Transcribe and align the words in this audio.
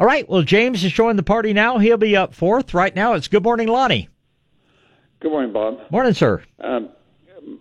All 0.00 0.06
right. 0.06 0.26
Well, 0.26 0.40
James 0.40 0.82
is 0.82 0.92
joining 0.92 1.16
the 1.16 1.22
party 1.22 1.52
now. 1.52 1.76
He'll 1.76 1.98
be 1.98 2.16
up 2.16 2.34
fourth. 2.34 2.72
Right 2.72 2.96
now, 2.96 3.12
it's 3.12 3.28
Good 3.28 3.42
Morning 3.42 3.68
Lonnie. 3.68 4.08
Good 5.20 5.30
morning, 5.30 5.52
Bob. 5.52 5.78
Morning, 5.90 6.14
sir. 6.14 6.42
Um, 6.58 6.88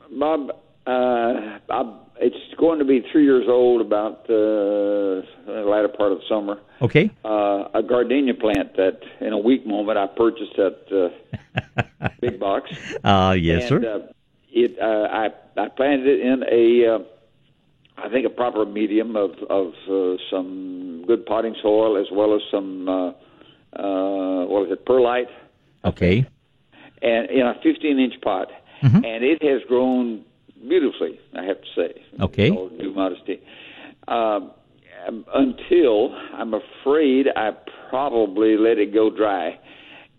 Bob, 0.09 0.51
uh, 0.87 1.59
I, 1.69 1.99
it's 2.21 2.55
going 2.57 2.79
to 2.79 2.85
be 2.85 3.05
three 3.11 3.25
years 3.25 3.43
old 3.49 3.81
about 3.81 4.21
uh, 4.23 5.27
the 5.47 5.65
latter 5.67 5.89
part 5.89 6.13
of 6.13 6.19
the 6.19 6.23
summer. 6.29 6.59
Okay. 6.81 7.11
Uh, 7.25 7.67
a 7.73 7.83
gardenia 7.85 8.35
plant 8.35 8.77
that, 8.77 9.01
in 9.19 9.33
a 9.33 9.37
weak 9.37 9.67
moment, 9.67 9.97
I 9.97 10.07
purchased 10.07 10.57
at 10.57 10.87
uh, 10.93 12.07
Big 12.21 12.39
Box. 12.39 12.71
Uh, 13.03 13.35
yes, 13.37 13.69
and, 13.69 13.83
sir. 13.83 13.95
Uh, 13.95 14.13
it, 14.49 14.79
uh, 14.79 14.85
I, 14.85 15.61
I 15.61 15.67
planted 15.67 16.07
it 16.07 16.21
in 16.21 16.43
a, 16.49 16.95
uh, 16.95 16.99
I 18.03 18.09
think, 18.09 18.25
a 18.25 18.29
proper 18.29 18.65
medium 18.65 19.15
of 19.15 19.31
of 19.49 19.73
uh, 19.89 20.17
some 20.31 21.03
good 21.07 21.25
potting 21.25 21.55
soil 21.61 21.97
as 21.97 22.07
well 22.11 22.35
as 22.35 22.41
some, 22.51 22.87
uh, 22.87 23.09
uh, 23.73 24.45
what 24.45 24.67
is 24.67 24.71
it, 24.73 24.85
perlite, 24.85 25.29
okay. 25.85 26.25
and 27.01 27.29
in 27.29 27.45
a 27.45 27.55
15 27.61 27.99
inch 27.99 28.19
pot, 28.21 28.49
Mhm. 28.83 29.05
and 29.05 29.23
it 29.23 29.41
has 29.43 29.61
grown 29.67 30.23
beautifully. 30.67 31.19
I 31.35 31.43
have 31.43 31.61
to 31.61 31.67
say. 31.75 32.01
Okay. 32.19 32.49
All 32.51 32.69
due 32.69 32.93
modesty. 32.93 33.39
Um, 34.07 34.51
until 35.33 36.13
I'm 36.33 36.53
afraid 36.53 37.27
I 37.35 37.51
probably 37.89 38.57
let 38.57 38.77
it 38.77 38.93
go 38.93 39.09
dry, 39.09 39.57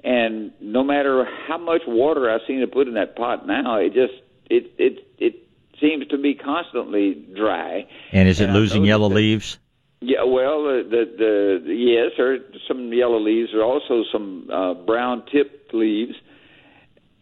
and 0.02 0.52
no 0.60 0.82
matter 0.82 1.24
how 1.46 1.58
much 1.58 1.82
water 1.86 2.30
I 2.30 2.38
seem 2.46 2.60
to 2.60 2.66
put 2.66 2.88
in 2.88 2.94
that 2.94 3.16
pot 3.16 3.46
now, 3.46 3.76
it 3.76 3.92
just 3.92 4.14
it 4.48 4.72
it 4.78 5.06
it 5.18 5.34
seems 5.80 6.06
to 6.08 6.18
be 6.18 6.34
constantly 6.34 7.14
dry. 7.36 7.86
And 8.12 8.28
is 8.28 8.40
it 8.40 8.44
And 8.44 8.54
losing 8.54 8.84
yellow 8.84 9.08
that- 9.08 9.14
leaves? 9.14 9.58
yeah, 10.00 10.22
well, 10.24 10.64
the 10.64 10.82
the, 11.18 11.62
the 11.66 11.74
yes, 11.74 12.12
there 12.16 12.34
are 12.34 12.38
some 12.68 12.92
yellow 12.92 13.18
leaves. 13.20 13.50
There 13.52 13.60
are 13.60 13.64
also 13.64 14.04
some 14.12 14.48
uh, 14.52 14.74
brown 14.74 15.24
tipped 15.32 15.72
leaves, 15.74 16.14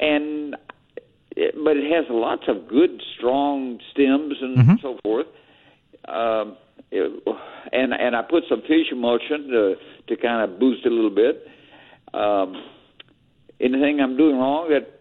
and 0.00 0.56
it, 1.36 1.54
but 1.64 1.76
it 1.76 1.90
has 1.92 2.06
lots 2.10 2.44
of 2.48 2.68
good, 2.68 3.02
strong 3.16 3.78
stems 3.92 4.36
and 4.40 4.56
Mhm. 4.58 4.80
so 4.82 4.98
forth. 5.04 5.26
Um, 6.06 6.56
it, 6.90 7.22
and 7.72 7.92
and 7.92 8.16
I 8.16 8.22
put 8.22 8.44
some 8.48 8.62
fish 8.62 8.90
emulsion 8.92 9.48
to 9.48 9.76
to 10.08 10.16
kind 10.16 10.42
of 10.50 10.58
boost 10.58 10.84
it 10.86 10.92
a 10.92 10.94
little 10.94 11.10
bit. 11.14 11.46
Um, 12.14 12.62
anything 13.60 14.00
I'm 14.00 14.16
doing 14.16 14.36
wrong 14.38 14.70
that 14.70 14.97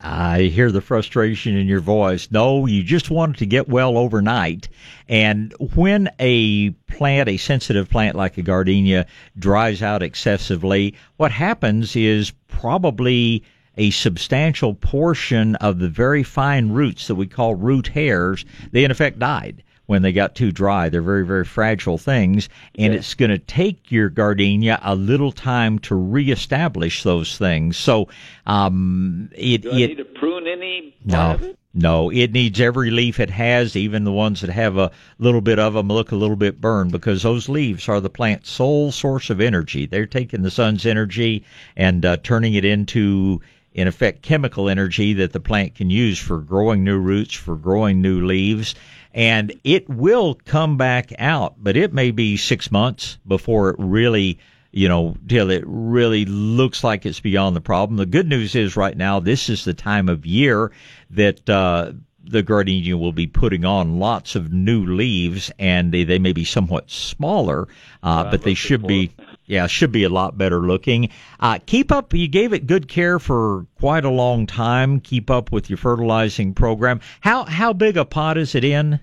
I 0.00 0.42
hear 0.42 0.70
the 0.70 0.80
frustration 0.80 1.56
in 1.56 1.66
your 1.66 1.80
voice. 1.80 2.28
No, 2.30 2.66
you 2.66 2.84
just 2.84 3.10
wanted 3.10 3.38
to 3.38 3.46
get 3.46 3.68
well 3.68 3.98
overnight. 3.98 4.68
And 5.08 5.52
when 5.74 6.08
a 6.20 6.70
plant, 6.86 7.28
a 7.28 7.36
sensitive 7.36 7.90
plant 7.90 8.14
like 8.16 8.38
a 8.38 8.42
gardenia, 8.42 9.06
dries 9.38 9.82
out 9.82 10.02
excessively, 10.02 10.94
what 11.16 11.32
happens 11.32 11.96
is 11.96 12.32
probably 12.46 13.42
a 13.76 13.90
substantial 13.90 14.74
portion 14.74 15.56
of 15.56 15.78
the 15.78 15.88
very 15.88 16.22
fine 16.22 16.70
roots 16.70 17.08
that 17.08 17.14
we 17.16 17.26
call 17.26 17.54
root 17.54 17.88
hairs, 17.88 18.44
they 18.72 18.84
in 18.84 18.90
effect 18.90 19.18
died 19.18 19.62
when 19.88 20.02
they 20.02 20.12
got 20.12 20.34
too 20.34 20.52
dry. 20.52 20.90
They're 20.90 21.00
very, 21.00 21.24
very 21.24 21.46
fragile 21.46 21.96
things, 21.96 22.50
and 22.78 22.92
it's 22.92 23.14
going 23.14 23.30
to 23.30 23.38
take 23.38 23.90
your 23.90 24.10
gardenia 24.10 24.78
a 24.82 24.94
little 24.94 25.32
time 25.32 25.78
to 25.80 25.94
reestablish 25.94 27.02
those 27.02 27.38
things. 27.38 27.78
So, 27.78 28.08
um, 28.46 29.30
it, 29.34 29.62
do 29.62 29.70
I 29.70 29.76
it 29.76 29.86
need 29.88 29.96
to 29.96 30.04
prune 30.04 30.46
any 30.46 30.94
no, 31.06 31.38
it? 31.40 31.58
no, 31.72 32.10
it 32.10 32.32
needs 32.32 32.60
every 32.60 32.90
leaf 32.90 33.18
it 33.18 33.30
has, 33.30 33.76
even 33.76 34.04
the 34.04 34.12
ones 34.12 34.42
that 34.42 34.50
have 34.50 34.76
a 34.76 34.90
little 35.18 35.40
bit 35.40 35.58
of 35.58 35.72
them 35.72 35.88
look 35.88 36.12
a 36.12 36.16
little 36.16 36.36
bit 36.36 36.60
burned, 36.60 36.92
because 36.92 37.22
those 37.22 37.48
leaves 37.48 37.88
are 37.88 38.00
the 38.00 38.10
plant's 38.10 38.50
sole 38.50 38.92
source 38.92 39.30
of 39.30 39.40
energy. 39.40 39.86
They're 39.86 40.04
taking 40.04 40.42
the 40.42 40.50
sun's 40.50 40.84
energy 40.84 41.46
and 41.76 42.04
uh, 42.04 42.18
turning 42.22 42.52
it 42.52 42.66
into, 42.66 43.40
in 43.72 43.88
effect, 43.88 44.20
chemical 44.20 44.68
energy 44.68 45.14
that 45.14 45.32
the 45.32 45.40
plant 45.40 45.76
can 45.76 45.88
use 45.88 46.18
for 46.18 46.40
growing 46.40 46.84
new 46.84 46.98
roots, 46.98 47.32
for 47.32 47.56
growing 47.56 48.02
new 48.02 48.26
leaves. 48.26 48.74
And 49.18 49.52
it 49.64 49.88
will 49.88 50.34
come 50.44 50.76
back 50.76 51.12
out, 51.18 51.56
but 51.58 51.76
it 51.76 51.92
may 51.92 52.12
be 52.12 52.36
six 52.36 52.70
months 52.70 53.18
before 53.26 53.70
it 53.70 53.76
really 53.78 54.38
you 54.70 54.86
know, 54.86 55.16
till 55.26 55.50
it 55.50 55.64
really 55.66 56.24
looks 56.26 56.84
like 56.84 57.06
it's 57.06 57.20
beyond 57.20 57.56
the 57.56 57.60
problem. 57.60 57.96
The 57.96 58.06
good 58.06 58.28
news 58.28 58.54
is 58.54 58.76
right 58.76 58.96
now, 58.96 59.18
this 59.18 59.48
is 59.48 59.64
the 59.64 59.74
time 59.74 60.08
of 60.08 60.26
year 60.26 60.70
that, 61.10 61.48
uh, 61.48 61.92
the 62.22 62.42
gardenia 62.42 62.96
will 62.96 63.12
be 63.12 63.26
putting 63.26 63.64
on 63.64 63.98
lots 63.98 64.36
of 64.36 64.52
new 64.52 64.84
leaves 64.84 65.50
and 65.58 65.92
they, 65.92 66.04
they 66.04 66.18
may 66.18 66.32
be 66.32 66.44
somewhat 66.44 66.90
smaller, 66.90 67.68
uh, 68.02 68.30
but 68.30 68.42
they 68.42 68.52
should 68.54 68.86
be, 68.86 69.10
yeah, 69.46 69.66
should 69.66 69.92
be 69.92 70.04
a 70.04 70.10
lot 70.10 70.36
better 70.36 70.60
looking. 70.60 71.08
Uh, 71.40 71.58
keep 71.64 71.90
up, 71.90 72.12
you 72.12 72.28
gave 72.28 72.52
it 72.52 72.66
good 72.66 72.86
care 72.86 73.18
for 73.18 73.66
quite 73.80 74.04
a 74.04 74.10
long 74.10 74.46
time. 74.46 75.00
Keep 75.00 75.30
up 75.30 75.50
with 75.50 75.70
your 75.70 75.78
fertilizing 75.78 76.52
program. 76.52 77.00
How, 77.20 77.44
how 77.44 77.72
big 77.72 77.96
a 77.96 78.04
pot 78.04 78.36
is 78.36 78.54
it 78.54 78.62
in? 78.62 79.00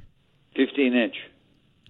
15 0.56 0.94
inch. 0.94 1.16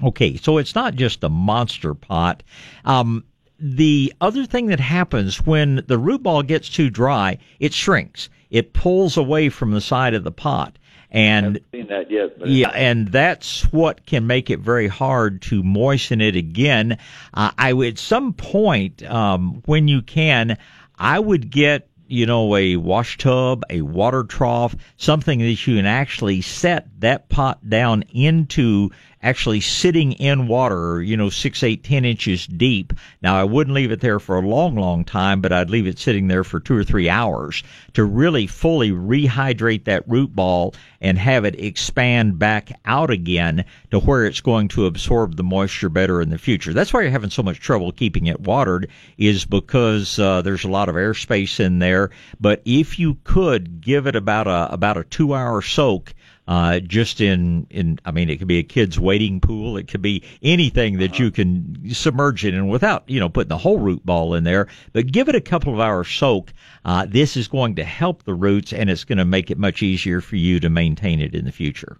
Okay, 0.03 0.35
so 0.35 0.57
it's 0.57 0.75
not 0.75 0.95
just 0.95 1.23
a 1.23 1.29
monster 1.29 1.93
pot. 1.93 2.43
Um, 2.83 3.23
the 3.59 4.13
other 4.19 4.45
thing 4.45 4.67
that 4.67 4.79
happens 4.79 5.37
when 5.45 5.83
the 5.87 5.97
root 5.97 6.23
ball 6.23 6.43
gets 6.43 6.67
too 6.67 6.89
dry, 6.89 7.37
it 7.59 7.73
shrinks. 7.73 8.29
It 8.49 8.73
pulls 8.73 9.17
away 9.17 9.49
from 9.49 9.71
the 9.71 9.81
side 9.81 10.13
of 10.13 10.23
the 10.23 10.31
pot. 10.31 10.77
And 11.11 11.61
Seen 11.71 11.87
that 11.87 12.11
yet? 12.11 12.35
Yeah, 12.45 12.69
and 12.69 13.07
that's 13.07 13.63
what 13.71 14.05
can 14.05 14.27
make 14.27 14.49
it 14.49 14.59
very 14.59 14.87
hard 14.87 15.41
to 15.43 15.63
moisten 15.63 16.19
it 16.19 16.35
again. 16.35 16.97
Uh, 17.33 17.51
I 17.57 17.71
would, 17.71 17.93
at 17.93 17.97
some 17.97 18.33
point, 18.33 19.01
um, 19.03 19.61
when 19.65 19.87
you 19.87 20.01
can, 20.01 20.57
I 20.97 21.19
would 21.19 21.49
get, 21.49 21.87
you 22.15 22.25
know, 22.25 22.55
a 22.55 22.77
wash 22.77 23.17
tub, 23.17 23.63
a 23.69 23.81
water 23.81 24.23
trough, 24.23 24.75
something 24.97 25.39
that 25.39 25.67
you 25.67 25.75
can 25.75 25.85
actually 25.85 26.41
set 26.41 26.87
that 27.01 27.27
pot 27.27 27.69
down 27.69 28.03
into 28.13 28.89
actually 29.25 29.59
sitting 29.59 30.11
in 30.13 30.47
water, 30.47 31.01
you 31.01 31.17
know, 31.17 31.31
six, 31.31 31.63
eight, 31.63 31.83
ten 31.83 32.05
inches 32.05 32.45
deep. 32.45 32.93
Now, 33.23 33.35
I 33.35 33.43
wouldn't 33.43 33.73
leave 33.73 33.91
it 33.91 33.99
there 33.99 34.19
for 34.19 34.35
a 34.35 34.47
long, 34.47 34.75
long 34.75 35.03
time, 35.03 35.41
but 35.41 35.51
I'd 35.51 35.71
leave 35.71 35.87
it 35.87 35.97
sitting 35.97 36.27
there 36.27 36.43
for 36.43 36.59
two 36.59 36.77
or 36.77 36.83
three 36.83 37.09
hours 37.09 37.63
to 37.93 38.03
really 38.03 38.45
fully 38.45 38.91
rehydrate 38.91 39.85
that 39.85 40.07
root 40.07 40.35
ball 40.35 40.75
and 41.01 41.17
have 41.17 41.43
it 41.43 41.59
expand 41.59 42.37
back 42.37 42.71
out 42.85 43.09
again 43.09 43.65
to 43.89 43.99
where 43.99 44.25
it's 44.25 44.41
going 44.41 44.67
to 44.67 44.85
absorb 44.85 45.35
the 45.35 45.43
moisture 45.43 45.89
better 45.89 46.21
in 46.21 46.29
the 46.29 46.37
future. 46.37 46.71
That's 46.71 46.93
why 46.93 47.01
you're 47.01 47.09
having 47.09 47.31
so 47.31 47.43
much 47.43 47.59
trouble 47.59 47.91
keeping 47.91 48.27
it 48.27 48.41
watered 48.41 48.89
is 49.17 49.43
because 49.43 50.19
uh, 50.19 50.43
there's 50.43 50.65
a 50.65 50.69
lot 50.69 50.87
of 50.87 50.95
airspace 50.95 51.59
in 51.59 51.79
there. 51.79 52.11
But 52.39 52.61
if 52.63 52.99
you 52.99 53.17
could 53.23 53.81
give 53.81 54.05
it 54.05 54.15
about 54.15 54.45
a 54.45 54.71
about 54.71 54.97
a 54.97 55.03
two 55.03 55.33
hour 55.33 55.63
soak 55.63 56.13
uh, 56.47 56.79
just 56.79 57.21
in, 57.21 57.65
in, 57.69 57.99
I 58.05 58.11
mean, 58.11 58.29
it 58.29 58.37
could 58.37 58.47
be 58.47 58.59
a 58.59 58.63
kid's 58.63 58.99
wading 58.99 59.41
pool. 59.41 59.77
It 59.77 59.87
could 59.87 60.01
be 60.01 60.23
anything 60.43 60.99
that 60.99 61.17
you 61.17 61.31
can 61.31 61.91
submerge 61.93 62.45
it 62.45 62.53
in 62.53 62.67
without, 62.67 63.03
you 63.09 63.19
know, 63.19 63.29
putting 63.29 63.49
the 63.49 63.57
whole 63.57 63.79
root 63.79 64.05
ball 64.05 64.35
in 64.35 64.43
there. 64.43 64.67
But 64.93 65.11
give 65.11 65.27
it 65.27 65.35
a 65.35 65.41
couple 65.41 65.73
of 65.73 65.79
hours 65.79 66.07
soak. 66.07 66.53
Uh, 66.83 67.05
this 67.09 67.35
is 67.35 67.47
going 67.47 67.75
to 67.75 67.83
help 67.83 68.23
the 68.23 68.33
roots 68.35 68.73
and 68.73 68.89
it's 68.89 69.03
going 69.03 69.17
to 69.17 69.25
make 69.25 69.49
it 69.49 69.57
much 69.57 69.81
easier 69.81 70.21
for 70.21 70.35
you 70.35 70.59
to 70.59 70.69
maintain 70.69 71.19
it 71.19 71.33
in 71.33 71.45
the 71.45 71.51
future. 71.51 71.97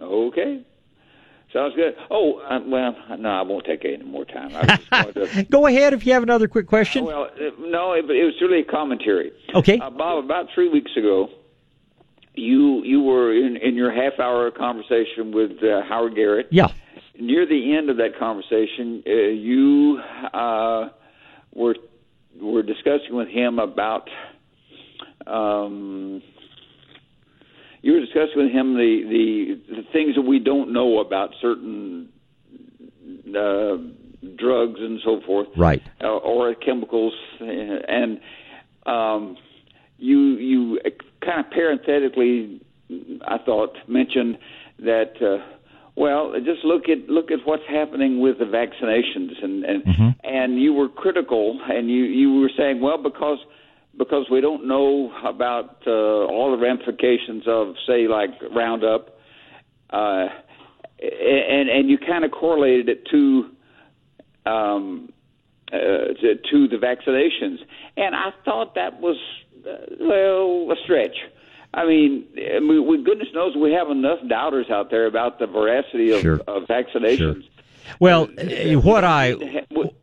Okay. 0.00 0.64
Sounds 1.52 1.74
good. 1.74 1.96
Oh, 2.10 2.38
uh, 2.48 2.60
well, 2.64 2.94
no, 3.18 3.28
I 3.28 3.42
won't 3.42 3.64
take 3.64 3.84
any 3.84 4.04
more 4.04 4.24
time. 4.24 4.54
I 4.54 4.76
just 5.10 5.34
to, 5.34 5.42
Go 5.50 5.66
ahead 5.66 5.94
if 5.94 6.06
you 6.06 6.12
have 6.12 6.22
another 6.22 6.46
quick 6.46 6.68
question. 6.68 7.04
well, 7.04 7.24
uh, 7.24 7.50
no, 7.58 7.92
it, 7.94 8.04
it 8.08 8.24
was 8.24 8.34
really 8.40 8.60
a 8.60 8.64
commentary. 8.64 9.32
Okay. 9.54 9.80
Uh, 9.80 9.90
Bob, 9.90 10.24
about 10.24 10.46
three 10.54 10.68
weeks 10.68 10.92
ago, 10.96 11.28
you 12.40 12.82
you 12.84 13.02
were 13.02 13.32
in, 13.34 13.56
in 13.56 13.74
your 13.74 13.92
half 13.92 14.18
hour 14.18 14.50
conversation 14.50 15.32
with 15.32 15.52
uh, 15.62 15.82
Howard 15.88 16.14
Garrett. 16.14 16.48
Yeah. 16.50 16.68
Near 17.18 17.46
the 17.46 17.76
end 17.76 17.90
of 17.90 17.98
that 17.98 18.18
conversation, 18.18 19.02
uh, 19.06 19.10
you 19.10 20.00
uh, 20.32 20.88
were 21.54 21.76
were 22.40 22.62
discussing 22.62 23.14
with 23.14 23.28
him 23.28 23.58
about 23.58 24.08
um, 25.26 26.22
you 27.82 27.92
were 27.92 28.00
discussing 28.00 28.36
with 28.36 28.50
him 28.50 28.74
the, 28.74 29.02
the 29.68 29.76
the 29.76 29.82
things 29.92 30.14
that 30.14 30.22
we 30.22 30.38
don't 30.38 30.72
know 30.72 31.00
about 31.00 31.30
certain 31.42 32.08
uh, 33.28 33.76
drugs 34.36 34.80
and 34.80 35.00
so 35.04 35.20
forth, 35.26 35.48
Right. 35.56 35.82
uh, 36.02 36.08
or 36.08 36.54
chemicals, 36.54 37.14
and 37.40 38.20
um, 38.86 39.36
you 39.98 40.18
you 40.36 40.80
kind 41.24 41.44
of 41.44 41.50
parenthetically, 41.50 42.60
I 43.26 43.38
thought 43.44 43.76
mentioned 43.88 44.38
that. 44.80 45.12
Uh, 45.20 45.56
well, 45.96 46.32
just 46.44 46.64
look 46.64 46.88
at 46.88 47.10
look 47.10 47.30
at 47.30 47.40
what's 47.44 47.64
happening 47.68 48.20
with 48.20 48.38
the 48.38 48.44
vaccinations, 48.44 49.42
and 49.42 49.64
and 49.64 49.84
Mm-hmm. 49.84 50.08
and 50.24 50.60
you 50.60 50.72
were 50.72 50.88
critical, 50.88 51.60
and 51.68 51.90
you 51.90 52.04
you 52.04 52.40
were 52.40 52.50
saying, 52.56 52.80
well, 52.80 52.96
because 53.02 53.38
because 53.98 54.26
we 54.30 54.40
don't 54.40 54.66
know 54.66 55.12
about 55.26 55.82
uh, 55.86 55.90
all 55.90 56.56
the 56.56 56.62
ramifications 56.62 57.44
of, 57.46 57.74
say, 57.86 58.06
like 58.06 58.30
Roundup, 58.54 59.18
uh, 59.90 60.26
and 61.00 61.68
and 61.68 61.90
you 61.90 61.98
kind 61.98 62.24
of 62.24 62.30
correlated 62.30 62.88
it 62.88 63.06
to 63.10 63.50
um, 64.46 65.12
uh, 65.72 65.76
to, 65.76 66.34
to 66.50 66.68
the 66.68 66.76
vaccinations, 66.76 67.58
and 67.96 68.14
I 68.14 68.30
thought 68.44 68.74
that 68.76 69.00
was 69.00 69.16
well 70.00 70.70
a 70.72 70.76
stretch. 70.84 71.16
I 71.72 71.86
mean, 71.86 72.26
we, 72.34 73.02
goodness 73.04 73.28
knows 73.32 73.54
we 73.56 73.72
have 73.72 73.90
enough 73.90 74.18
doubters 74.28 74.66
out 74.70 74.90
there 74.90 75.06
about 75.06 75.38
the 75.38 75.46
veracity 75.46 76.10
of, 76.10 76.20
Sure. 76.20 76.40
of 76.48 76.64
vaccinations. 76.64 77.44
Well, 77.98 78.28
eh, 78.38 78.74
what 78.74 79.04
I 79.04 79.32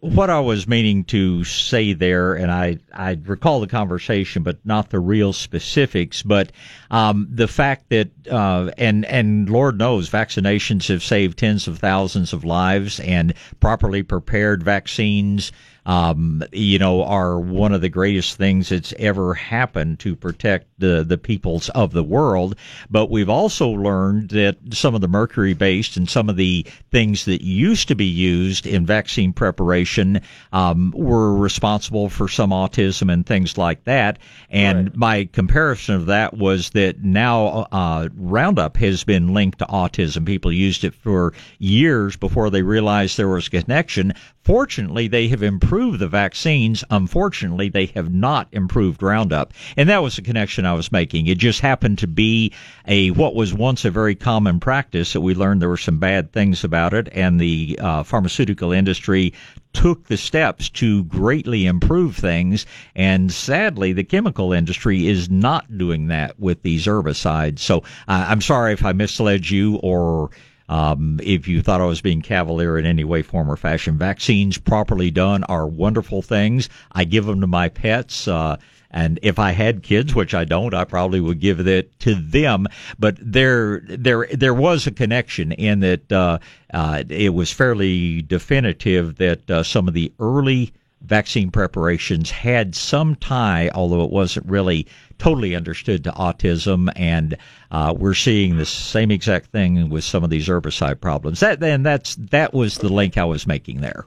what 0.01 0.29
I 0.29 0.39
was 0.39 0.67
meaning 0.67 1.03
to 1.05 1.43
say 1.43 1.93
there, 1.93 2.33
and 2.33 2.51
I 2.51 2.79
I 2.93 3.17
recall 3.25 3.61
the 3.61 3.67
conversation, 3.67 4.43
but 4.43 4.57
not 4.65 4.89
the 4.89 4.99
real 4.99 5.31
specifics. 5.31 6.21
But 6.21 6.51
um, 6.91 7.27
the 7.29 7.47
fact 7.47 7.89
that 7.89 8.09
uh, 8.29 8.71
and 8.77 9.05
and 9.05 9.49
Lord 9.49 9.77
knows, 9.77 10.09
vaccinations 10.09 10.89
have 10.89 11.03
saved 11.03 11.37
tens 11.39 11.67
of 11.67 11.79
thousands 11.79 12.33
of 12.33 12.43
lives, 12.43 12.99
and 12.99 13.33
properly 13.59 14.03
prepared 14.03 14.63
vaccines. 14.63 15.51
Um, 15.87 16.43
you 16.51 16.79
know, 16.79 17.05
are 17.05 17.39
one 17.39 17.71
of 17.71 17.79
the 17.79 17.87
greatest 17.87 18.35
things 18.35 18.67
that's 18.67 18.93
ever 18.99 19.33
happened 19.33 19.99
to 19.99 20.17
protect 20.17 20.67
the, 20.77 21.05
the 21.07 21.17
peoples 21.17 21.69
of 21.69 21.93
the 21.93 22.03
world. 22.03 22.57
But 22.89 23.09
we've 23.09 23.29
also 23.29 23.69
learned 23.69 24.31
that 24.31 24.57
some 24.73 24.95
of 24.95 25.01
the 25.01 25.07
mercury 25.07 25.53
based 25.53 25.95
and 25.95 26.09
some 26.09 26.27
of 26.27 26.35
the 26.35 26.65
things 26.91 27.23
that 27.23 27.41
used 27.41 27.87
to 27.87 27.95
be 27.95 28.05
used 28.05 28.67
in 28.67 28.85
vaccine 28.85 29.31
preparation 29.31 30.19
um, 30.51 30.93
were 30.93 31.33
responsible 31.37 32.09
for 32.09 32.27
some 32.27 32.49
autism 32.49 33.09
and 33.11 33.25
things 33.25 33.57
like 33.57 33.85
that. 33.85 34.19
And 34.49 34.93
my 34.93 35.29
comparison 35.31 35.95
of 35.95 36.07
that 36.07 36.33
was 36.33 36.71
that 36.71 37.01
now 37.01 37.65
uh, 37.71 38.09
Roundup 38.17 38.75
has 38.75 39.05
been 39.05 39.33
linked 39.33 39.59
to 39.59 39.65
autism. 39.67 40.25
People 40.25 40.51
used 40.51 40.83
it 40.83 40.93
for 40.93 41.33
years 41.59 42.17
before 42.17 42.49
they 42.49 42.61
realized 42.61 43.15
there 43.15 43.29
was 43.29 43.47
a 43.47 43.51
connection. 43.51 44.13
Fortunately, 44.43 45.07
they 45.07 45.29
have 45.29 45.43
improved 45.43 45.76
the 45.77 46.07
vaccines. 46.07 46.83
Unfortunately, 46.89 47.69
they 47.69 47.85
have 47.87 48.11
not 48.11 48.47
improved 48.51 49.03
Roundup. 49.03 49.53
And 49.75 49.87
that 49.89 50.01
was 50.01 50.15
the 50.15 50.21
connection 50.21 50.65
I 50.65 50.73
was 50.73 50.91
making. 50.91 51.27
It 51.27 51.37
just 51.37 51.59
happened 51.59 51.99
to 51.99 52.07
be 52.07 52.51
a 52.87 53.11
what 53.11 53.35
was 53.35 53.53
once 53.53 53.85
a 53.85 53.91
very 53.91 54.15
common 54.15 54.59
practice 54.59 55.13
that 55.13 55.21
we 55.21 55.35
learned 55.35 55.61
there 55.61 55.69
were 55.69 55.77
some 55.77 55.99
bad 55.99 56.31
things 56.31 56.63
about 56.63 56.93
it, 56.93 57.09
and 57.11 57.39
the 57.39 57.77
uh, 57.81 58.03
pharmaceutical 58.03 58.71
industry 58.71 59.33
took 59.73 60.07
the 60.07 60.17
steps 60.17 60.69
to 60.69 61.03
greatly 61.03 61.67
improve 61.67 62.15
things. 62.15 62.65
And 62.95 63.31
sadly, 63.31 63.93
the 63.93 64.03
chemical 64.03 64.53
industry 64.53 65.07
is 65.07 65.29
not 65.29 65.77
doing 65.77 66.07
that 66.07 66.39
with 66.39 66.63
these 66.63 66.85
herbicides. 66.85 67.59
So 67.59 67.79
uh, 68.07 68.25
I'm 68.27 68.41
sorry 68.41 68.73
if 68.73 68.83
I 68.83 68.93
misled 68.93 69.49
you 69.49 69.75
or 69.77 70.31
um, 70.69 71.19
if 71.23 71.47
you 71.47 71.61
thought 71.61 71.81
I 71.81 71.85
was 71.85 72.01
being 72.01 72.21
cavalier 72.21 72.77
in 72.77 72.85
any 72.85 73.03
way, 73.03 73.21
form, 73.21 73.49
or 73.49 73.57
fashion, 73.57 73.97
vaccines 73.97 74.57
properly 74.57 75.11
done 75.11 75.43
are 75.45 75.67
wonderful 75.67 76.21
things. 76.21 76.69
I 76.91 77.05
give 77.05 77.25
them 77.25 77.41
to 77.41 77.47
my 77.47 77.69
pets. 77.69 78.27
Uh, 78.27 78.57
and 78.89 79.19
if 79.21 79.37
I 79.37 79.51
had 79.51 79.83
kids, 79.83 80.15
which 80.15 80.33
I 80.33 80.45
don't, 80.45 80.73
I 80.73 80.85
probably 80.85 81.19
would 81.19 81.39
give 81.39 81.65
it 81.65 81.99
to 82.01 82.15
them. 82.15 82.67
But 82.97 83.17
there, 83.19 83.81
there, 83.81 84.27
there 84.31 84.53
was 84.53 84.87
a 84.87 84.91
connection 84.91 85.51
in 85.51 85.81
that 85.81 86.11
uh, 86.11 86.39
uh, 86.73 87.03
it 87.09 87.33
was 87.33 87.51
fairly 87.51 88.21
definitive 88.21 89.17
that 89.17 89.49
uh, 89.51 89.63
some 89.63 89.87
of 89.87 89.93
the 89.93 90.13
early 90.19 90.73
vaccine 91.01 91.51
preparations 91.51 92.31
had 92.31 92.75
some 92.75 93.15
tie, 93.15 93.69
although 93.73 94.03
it 94.03 94.11
wasn't 94.11 94.45
really 94.47 94.87
totally 95.17 95.55
understood 95.55 96.03
to 96.03 96.11
autism, 96.11 96.91
and 96.95 97.37
uh, 97.71 97.93
we're 97.97 98.13
seeing 98.13 98.57
the 98.57 98.65
same 98.65 99.11
exact 99.11 99.47
thing 99.47 99.89
with 99.89 100.03
some 100.03 100.23
of 100.23 100.29
these 100.29 100.47
herbicide 100.47 100.99
problems. 101.01 101.39
That 101.39 101.59
then 101.59 101.83
that's 101.83 102.15
that 102.15 102.53
was 102.53 102.77
the 102.77 102.89
link 102.89 103.17
I 103.17 103.25
was 103.25 103.47
making 103.47 103.81
there. 103.81 104.05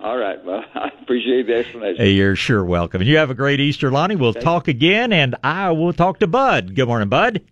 All 0.00 0.16
right. 0.16 0.42
Well, 0.44 0.64
I 0.74 0.90
appreciate 1.02 1.46
the 1.46 1.56
explanation. 1.56 2.04
Hey, 2.04 2.12
you're 2.12 2.36
sure 2.36 2.64
welcome. 2.64 3.00
And 3.00 3.08
you 3.08 3.16
have 3.18 3.30
a 3.30 3.34
great 3.34 3.60
Easter, 3.60 3.90
Lonnie. 3.90 4.16
We'll 4.16 4.34
talk 4.34 4.68
again, 4.68 5.12
and 5.12 5.36
I 5.44 5.70
will 5.72 5.92
talk 5.92 6.20
to 6.20 6.26
Bud. 6.26 6.74
Good 6.74 6.88
morning, 6.88 7.08
Bud. 7.08 7.42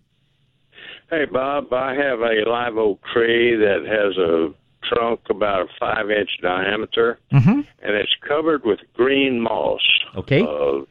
Hey, 1.09 1.25
Bob, 1.25 1.73
I 1.73 1.95
have 1.95 2.19
a 2.19 2.47
live 2.47 2.77
oak 2.77 3.01
tree 3.11 3.55
that 3.55 3.83
has 3.87 4.15
a 4.17 4.53
trunk 4.83 5.21
about 5.29 5.61
a 5.61 5.67
five 5.79 6.09
inch 6.11 6.29
diameter, 6.41 7.19
Mm-hmm. 7.31 7.49
and 7.81 7.95
it's 7.95 8.15
covered 8.27 8.63
with 8.65 8.79
green 8.93 9.39
moss. 9.41 9.81
Okay. 10.15 10.41
Uh, 10.41 10.81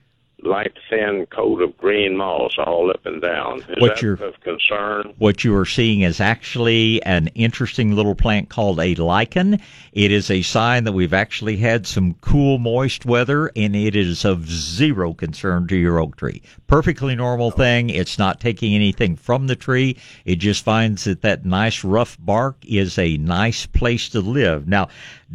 light 0.43 0.73
thin 0.88 1.26
coat 1.26 1.61
of 1.61 1.76
green 1.79 2.17
moss 2.17 2.52
all 2.58 2.90
up 2.90 3.05
and 3.05 3.20
down. 3.20 3.58
Is 3.69 3.81
What 3.81 4.00
you're- 4.00 4.25
of 4.25 4.40
concern? 4.40 5.12
What 5.19 5.43
you 5.43 5.55
are 5.56 5.67
seeing 5.67 6.02
is 6.02 6.20
actually 6.20 7.02
an 7.02 7.29
interesting 7.35 7.96
little 7.96 8.14
plant 8.14 8.49
called 8.49 8.79
a 8.81 8.94
lichen. 8.94 9.61
It 9.93 10.12
is 10.12 10.31
a 10.31 10.43
sign 10.43 10.85
that 10.85 10.93
we've 10.93 11.12
actually 11.12 11.56
had 11.56 11.87
some 11.87 12.14
cool, 12.20 12.58
moist 12.58 13.05
weather, 13.05 13.50
and 13.56 13.75
it 13.75 13.96
is 13.96 14.25
of 14.25 14.49
zero 14.49 15.12
concern 15.12 15.67
to 15.69 15.76
your 15.76 15.99
oak 15.99 16.17
tree. 16.17 16.40
Perfectly 16.69 17.17
normal 17.17 17.50
thing. 17.50 17.90
It's 17.90 18.19
not 18.19 18.40
taking 18.40 18.75
anything 18.75 19.17
from 19.17 19.49
the 19.49 19.56
tree. 19.56 19.96
It 20.25 20.37
just 20.37 20.64
finds 20.64 21.05
that 21.05 21.23
that 21.23 21.44
nice 21.44 21.82
rough 21.82 22.17
bark 22.20 22.56
is 22.67 22.99
a 22.99 23.17
nice 23.17 23.67
place 23.67 24.08
to 24.11 24.20
live. 24.20 24.69
Now, 24.69 24.88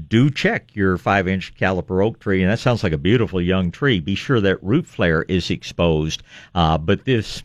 do 0.08 0.30
check 0.30 0.76
your 0.76 0.98
five 0.98 1.28
inch 1.28 1.56
caliper 1.56 2.04
oak 2.04 2.20
tree, 2.20 2.42
and 2.42 2.52
that 2.52 2.60
sounds 2.60 2.84
like 2.84 2.94
a 2.94 2.98
beautiful 2.98 3.42
young 3.42 3.72
tree. 3.72 4.00
Be 4.00 4.16
sure 4.16 4.42
that 4.42 4.64
root 4.64 4.88
flare 4.88 5.24
is 5.24 5.50
exposed. 5.50 6.24
Uh, 6.56 6.78
but 6.78 7.06
this 7.06 7.44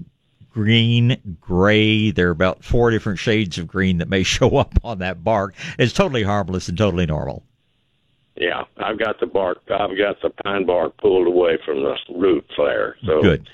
green, 0.50 1.37
gray. 1.41 2.11
There 2.11 2.29
are 2.29 2.33
about 2.33 2.65
four 2.65 2.91
different 2.91 3.19
shades 3.19 3.59
of 3.59 3.67
green 3.67 3.99
that 3.99 4.09
may 4.09 4.23
show 4.25 4.56
up 4.56 4.75
on 4.83 4.99
that 4.99 5.23
bark. 5.23 5.55
It's 5.79 5.93
totally 5.93 6.23
harmless 6.23 6.69
and 6.69 6.77
totally 6.77 7.06
normal. 7.06 7.45
Yeah, 8.37 8.65
I've 8.77 8.99
got 8.99 9.19
the 9.19 9.27
bark. 9.27 9.59
I've 9.71 9.99
got 9.99 10.23
the 10.23 10.31
pine 10.45 10.65
bark 10.65 10.97
pulled 10.99 11.27
away 11.27 11.59
from 11.64 11.83
the 11.83 11.97
root 12.14 12.47
flare. 12.55 12.97
So 13.05 13.21
Good. 13.21 13.49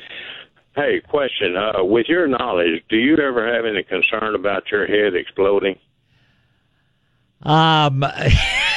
Hey, 0.77 1.01
question. 1.09 1.57
Uh, 1.57 1.85
with 1.85 2.07
your 2.09 2.27
knowledge, 2.27 2.83
do 2.89 2.97
you 2.97 3.17
ever 3.17 3.55
have 3.55 3.65
any 3.65 3.83
concern 3.83 4.35
about 4.35 4.71
your 4.71 4.87
head 4.87 5.15
exploding? 5.15 5.79
Um, 7.43 8.05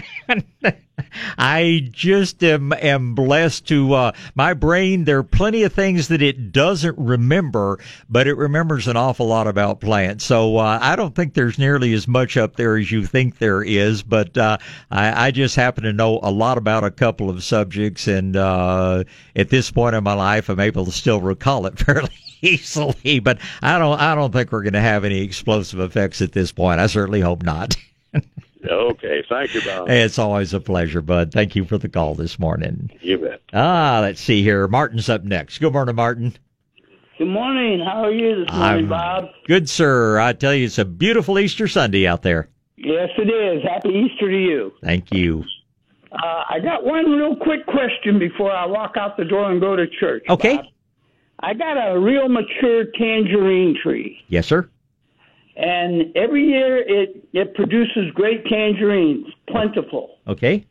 I 1.38 1.88
just 1.90 2.42
am, 2.44 2.72
am 2.72 3.14
blessed 3.14 3.66
to, 3.68 3.94
uh, 3.94 4.12
my 4.34 4.54
brain, 4.54 5.04
there 5.04 5.18
are 5.18 5.22
plenty 5.24 5.62
of 5.64 5.72
things 5.72 6.08
that 6.08 6.22
it 6.22 6.52
doesn't 6.52 6.96
remember, 6.98 7.78
but 8.08 8.26
it 8.26 8.34
remembers 8.34 8.88
an 8.88 8.96
awful 8.96 9.26
lot 9.26 9.46
about 9.46 9.80
plants. 9.80 10.24
So, 10.24 10.58
uh, 10.58 10.78
I 10.80 10.96
don't 10.96 11.14
think 11.14 11.34
there's 11.34 11.58
nearly 11.58 11.92
as 11.94 12.06
much 12.06 12.36
up 12.36 12.56
there 12.56 12.76
as 12.76 12.90
you 12.90 13.04
think 13.06 13.38
there 13.38 13.62
is, 13.62 14.02
but, 14.02 14.36
uh, 14.36 14.58
I, 14.90 15.26
I 15.26 15.30
just 15.30 15.56
happen 15.56 15.84
to 15.84 15.92
know 15.92 16.20
a 16.22 16.30
lot 16.30 16.58
about 16.58 16.84
a 16.84 16.90
couple 16.90 17.30
of 17.30 17.42
subjects. 17.42 18.06
And, 18.06 18.36
uh, 18.36 19.04
at 19.34 19.48
this 19.48 19.70
point 19.70 19.96
in 19.96 20.04
my 20.04 20.14
life, 20.14 20.48
I'm 20.48 20.60
able 20.60 20.84
to 20.84 20.92
still 20.92 21.20
recall 21.20 21.66
it 21.66 21.78
fairly 21.78 22.10
easily, 22.42 23.18
but 23.20 23.38
I 23.62 23.78
don't, 23.78 23.98
I 23.98 24.14
don't 24.14 24.32
think 24.32 24.52
we're 24.52 24.62
going 24.62 24.72
to 24.74 24.80
have 24.80 25.04
any 25.04 25.20
explosive 25.20 25.80
effects 25.80 26.22
at 26.22 26.32
this 26.32 26.52
point. 26.52 26.80
I 26.80 26.86
certainly 26.86 27.20
hope 27.20 27.42
not. 27.42 27.76
Okay, 28.64 29.24
thank 29.28 29.54
you, 29.54 29.60
Bob. 29.62 29.88
Hey, 29.88 30.02
it's 30.02 30.18
always 30.18 30.54
a 30.54 30.60
pleasure, 30.60 31.00
bud. 31.02 31.32
Thank 31.32 31.56
you 31.56 31.64
for 31.64 31.78
the 31.78 31.88
call 31.88 32.14
this 32.14 32.38
morning. 32.38 32.90
You 33.00 33.18
bet. 33.18 33.40
Ah, 33.52 33.98
let's 34.02 34.20
see 34.20 34.42
here. 34.42 34.68
Martin's 34.68 35.08
up 35.08 35.24
next. 35.24 35.58
Good 35.58 35.72
morning, 35.72 35.96
Martin. 35.96 36.34
Good 37.18 37.28
morning. 37.28 37.80
How 37.80 38.04
are 38.04 38.12
you 38.12 38.44
this 38.44 38.54
morning, 38.54 38.84
I'm 38.84 38.88
Bob? 38.88 39.24
Good, 39.46 39.68
sir. 39.68 40.18
I 40.18 40.32
tell 40.32 40.54
you, 40.54 40.66
it's 40.66 40.78
a 40.78 40.84
beautiful 40.84 41.38
Easter 41.38 41.68
Sunday 41.68 42.06
out 42.06 42.22
there. 42.22 42.48
Yes, 42.76 43.10
it 43.18 43.28
is. 43.28 43.62
Happy 43.62 43.90
Easter 43.90 44.30
to 44.30 44.36
you. 44.36 44.72
Thank 44.82 45.12
you. 45.12 45.44
Uh, 46.12 46.44
I 46.50 46.58
got 46.60 46.84
one 46.84 47.10
real 47.10 47.36
quick 47.36 47.64
question 47.66 48.18
before 48.18 48.52
I 48.52 48.66
walk 48.66 48.96
out 48.96 49.16
the 49.16 49.24
door 49.24 49.50
and 49.50 49.60
go 49.60 49.76
to 49.76 49.86
church. 50.00 50.24
Okay. 50.28 50.56
Bob. 50.56 50.66
I 51.40 51.54
got 51.54 51.76
a 51.76 51.98
real 51.98 52.28
mature 52.28 52.84
tangerine 52.96 53.76
tree, 53.82 54.18
Yes, 54.28 54.46
sir. 54.46 54.68
And 55.56 56.16
every 56.16 56.44
year 56.44 56.78
it 56.78 57.28
it 57.32 57.54
produces 57.54 58.10
great 58.14 58.46
tangerines, 58.46 59.26
plentiful. 59.48 60.18
Okay. 60.26 60.66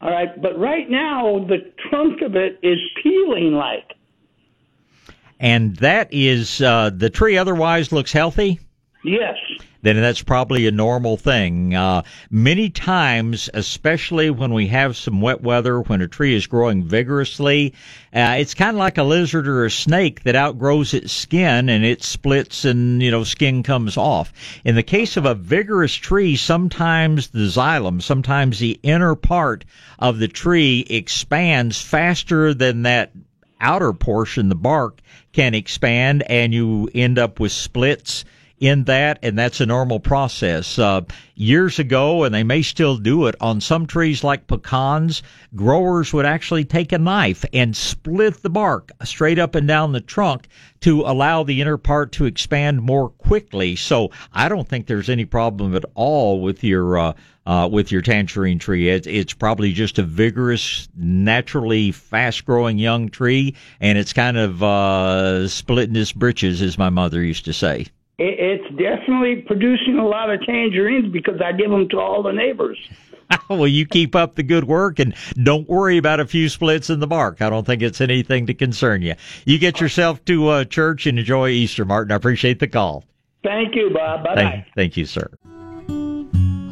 All 0.00 0.10
right, 0.10 0.40
but 0.40 0.58
right 0.58 0.88
now 0.88 1.44
the 1.48 1.72
trunk 1.90 2.22
of 2.22 2.36
it 2.36 2.58
is 2.62 2.78
peeling 3.02 3.52
like. 3.52 3.84
And 5.40 5.76
that 5.76 6.08
is 6.12 6.60
uh, 6.60 6.90
the 6.92 7.10
tree. 7.10 7.36
Otherwise, 7.36 7.92
looks 7.92 8.12
healthy. 8.12 8.58
Yes. 9.04 9.36
Then 9.82 9.96
that's 9.96 10.22
probably 10.22 10.66
a 10.66 10.72
normal 10.72 11.16
thing. 11.16 11.74
Uh, 11.74 12.02
many 12.30 12.68
times, 12.68 13.48
especially 13.54 14.30
when 14.30 14.52
we 14.52 14.66
have 14.66 14.96
some 14.96 15.20
wet 15.20 15.40
weather, 15.40 15.80
when 15.80 16.00
a 16.00 16.08
tree 16.08 16.34
is 16.34 16.46
growing 16.46 16.82
vigorously, 16.82 17.74
uh, 18.12 18.36
it's 18.38 18.54
kind 18.54 18.70
of 18.70 18.78
like 18.78 18.98
a 18.98 19.04
lizard 19.04 19.46
or 19.46 19.64
a 19.64 19.70
snake 19.70 20.24
that 20.24 20.34
outgrows 20.34 20.94
its 20.94 21.12
skin 21.12 21.68
and 21.68 21.84
it 21.84 22.02
splits 22.02 22.64
and, 22.64 23.02
you 23.02 23.10
know, 23.10 23.22
skin 23.22 23.62
comes 23.62 23.96
off. 23.96 24.32
In 24.64 24.74
the 24.74 24.82
case 24.82 25.16
of 25.16 25.26
a 25.26 25.34
vigorous 25.34 25.94
tree, 25.94 26.34
sometimes 26.36 27.28
the 27.28 27.46
xylem, 27.46 28.02
sometimes 28.02 28.58
the 28.58 28.80
inner 28.82 29.14
part 29.14 29.64
of 29.98 30.18
the 30.18 30.28
tree 30.28 30.86
expands 30.90 31.80
faster 31.80 32.52
than 32.52 32.82
that 32.82 33.12
outer 33.60 33.92
portion, 33.92 34.48
the 34.48 34.54
bark, 34.54 35.00
can 35.32 35.54
expand 35.54 36.22
and 36.28 36.52
you 36.52 36.88
end 36.94 37.18
up 37.18 37.38
with 37.38 37.52
splits 37.52 38.24
in 38.60 38.84
that, 38.84 39.18
and 39.22 39.38
that's 39.38 39.60
a 39.60 39.66
normal 39.66 40.00
process. 40.00 40.78
Uh, 40.78 41.02
years 41.34 41.78
ago, 41.78 42.24
and 42.24 42.34
they 42.34 42.42
may 42.42 42.62
still 42.62 42.96
do 42.96 43.26
it 43.26 43.36
on 43.40 43.60
some 43.60 43.86
trees 43.86 44.24
like 44.24 44.46
pecans, 44.48 45.22
growers 45.54 46.12
would 46.12 46.26
actually 46.26 46.64
take 46.64 46.92
a 46.92 46.98
knife 46.98 47.44
and 47.52 47.76
split 47.76 48.42
the 48.42 48.50
bark 48.50 48.90
straight 49.04 49.38
up 49.38 49.54
and 49.54 49.68
down 49.68 49.92
the 49.92 50.00
trunk 50.00 50.48
to 50.80 51.02
allow 51.02 51.42
the 51.42 51.60
inner 51.60 51.76
part 51.76 52.12
to 52.12 52.24
expand 52.24 52.82
more 52.82 53.08
quickly. 53.10 53.76
So 53.76 54.10
I 54.32 54.48
don't 54.48 54.68
think 54.68 54.86
there's 54.86 55.08
any 55.08 55.24
problem 55.24 55.74
at 55.76 55.84
all 55.94 56.40
with 56.40 56.64
your 56.64 56.98
uh, 56.98 57.12
uh, 57.46 57.66
with 57.66 57.90
your 57.90 58.02
tangerine 58.02 58.58
tree. 58.58 58.90
It's, 58.90 59.06
it's 59.06 59.32
probably 59.32 59.72
just 59.72 59.98
a 59.98 60.02
vigorous, 60.02 60.86
naturally 60.94 61.92
fast-growing 61.92 62.78
young 62.78 63.08
tree, 63.08 63.54
and 63.80 63.96
it's 63.96 64.12
kind 64.12 64.36
of 64.36 64.62
uh, 64.62 65.48
splitting 65.48 65.96
its 65.96 66.12
britches, 66.12 66.60
as 66.60 66.76
my 66.76 66.90
mother 66.90 67.22
used 67.22 67.46
to 67.46 67.54
say 67.54 67.86
it's 68.18 68.68
definitely 68.76 69.42
producing 69.46 69.98
a 69.98 70.06
lot 70.06 70.30
of 70.30 70.44
tangerines 70.44 71.12
because 71.12 71.40
I 71.40 71.52
give 71.52 71.70
them 71.70 71.88
to 71.90 72.00
all 72.00 72.22
the 72.22 72.32
neighbors. 72.32 72.78
well, 73.48 73.66
you 73.66 73.86
keep 73.86 74.16
up 74.16 74.34
the 74.34 74.42
good 74.42 74.64
work 74.64 74.98
and 74.98 75.14
don't 75.42 75.68
worry 75.68 75.98
about 75.98 76.18
a 76.18 76.26
few 76.26 76.48
splits 76.48 76.90
in 76.90 77.00
the 77.00 77.06
bark. 77.06 77.40
I 77.40 77.50
don't 77.50 77.66
think 77.66 77.82
it's 77.82 78.00
anything 78.00 78.46
to 78.46 78.54
concern 78.54 79.02
you. 79.02 79.14
You 79.44 79.58
get 79.58 79.80
yourself 79.80 80.24
to 80.24 80.48
uh, 80.48 80.64
church 80.64 81.06
and 81.06 81.18
enjoy 81.18 81.50
Easter, 81.50 81.84
Martin. 81.84 82.12
I 82.12 82.16
appreciate 82.16 82.58
the 82.58 82.68
call. 82.68 83.04
Thank 83.44 83.74
you, 83.76 83.90
Bob. 83.94 84.24
Bye 84.24 84.34
thank, 84.34 84.66
thank 84.74 84.96
you, 84.96 85.04
sir. 85.04 85.30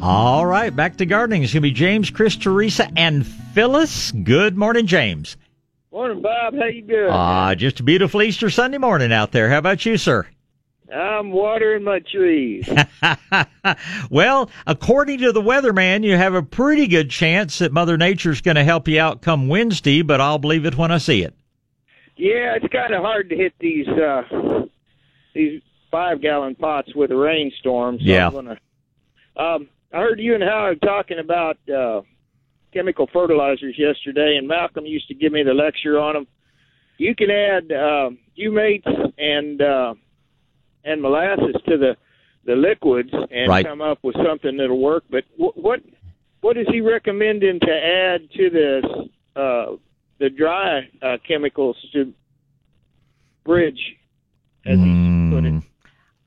All 0.01 0.45
right, 0.45 0.75
back 0.75 0.97
to 0.97 1.05
gardening. 1.05 1.43
It's 1.43 1.53
going 1.53 1.61
to 1.63 1.69
be 1.69 1.71
James, 1.71 2.09
Chris, 2.09 2.35
Teresa, 2.35 2.89
and 2.95 3.25
Phyllis. 3.25 4.11
Good 4.11 4.57
morning, 4.57 4.85
James. 4.85 5.37
Morning, 5.91 6.21
Bob. 6.21 6.53
How 6.55 6.65
you 6.65 6.83
doing? 6.83 7.09
Ah, 7.09 7.49
uh, 7.49 7.55
just 7.55 7.79
a 7.79 7.83
beautiful 7.83 8.21
Easter 8.21 8.49
Sunday 8.49 8.77
morning 8.77 9.11
out 9.11 9.31
there. 9.31 9.49
How 9.49 9.57
about 9.57 9.85
you, 9.85 9.97
sir? 9.97 10.27
I'm 10.93 11.31
watering 11.31 11.83
my 11.83 11.99
trees. 11.99 12.69
well, 14.09 14.49
according 14.65 15.19
to 15.19 15.31
the 15.31 15.41
weatherman, 15.41 16.03
you 16.03 16.15
have 16.15 16.33
a 16.33 16.43
pretty 16.43 16.87
good 16.87 17.09
chance 17.09 17.59
that 17.59 17.73
Mother 17.73 17.97
Nature's 17.97 18.41
going 18.41 18.55
to 18.55 18.63
help 18.63 18.87
you 18.87 18.99
out 18.99 19.21
come 19.21 19.47
Wednesday, 19.47 20.01
but 20.01 20.21
I'll 20.21 20.39
believe 20.39 20.65
it 20.65 20.77
when 20.77 20.91
I 20.91 20.97
see 20.97 21.23
it. 21.23 21.33
Yeah, 22.15 22.55
it's 22.55 22.71
kind 22.71 22.93
of 22.93 23.01
hard 23.03 23.29
to 23.29 23.35
hit 23.35 23.53
these 23.59 23.87
uh 23.87 24.23
these 25.35 25.61
five 25.91 26.19
gallon 26.19 26.55
pots 26.55 26.95
with 26.95 27.11
a 27.11 27.15
rainstorm. 27.15 27.97
So 27.99 28.05
yeah. 28.05 28.27
I'm 28.27 28.33
gonna, 28.33 28.57
um, 29.35 29.69
I 29.93 29.97
heard 29.97 30.19
you 30.19 30.33
and 30.33 30.43
Howard 30.43 30.81
talking 30.81 31.19
about 31.19 31.57
uh 31.69 32.01
chemical 32.73 33.07
fertilizers 33.11 33.75
yesterday, 33.77 34.37
and 34.37 34.47
Malcolm 34.47 34.85
used 34.85 35.07
to 35.07 35.13
give 35.13 35.31
me 35.31 35.43
the 35.43 35.53
lecture 35.53 35.99
on 35.99 36.13
them. 36.13 36.27
You 36.97 37.15
can 37.15 37.29
add 37.29 37.71
uh, 37.71 38.09
humates 38.37 38.87
and 39.17 39.61
uh, 39.61 39.93
and 40.87 41.01
molasses 41.01 41.55
to 41.67 41.77
the 41.77 41.97
the 42.45 42.55
liquids 42.55 43.11
and 43.29 43.49
right. 43.49 43.65
come 43.65 43.81
up 43.81 43.99
with 44.03 44.15
something 44.25 44.55
that'll 44.57 44.79
work. 44.81 45.03
But 45.09 45.25
w- 45.37 45.51
what 45.55 45.81
what 46.41 46.57
is 46.57 46.65
he 46.71 46.81
recommending 46.81 47.59
to 47.59 47.71
add 47.71 48.31
to 48.31 48.49
this 48.49 48.85
uh, 49.35 49.75
the 50.19 50.29
dry 50.29 50.89
uh, 51.01 51.17
chemicals 51.27 51.75
to 51.93 52.13
bridge? 53.43 53.97
As 54.65 54.79
mm, 54.79 55.29
he 55.29 55.35
put 55.35 55.45
it. 55.45 55.63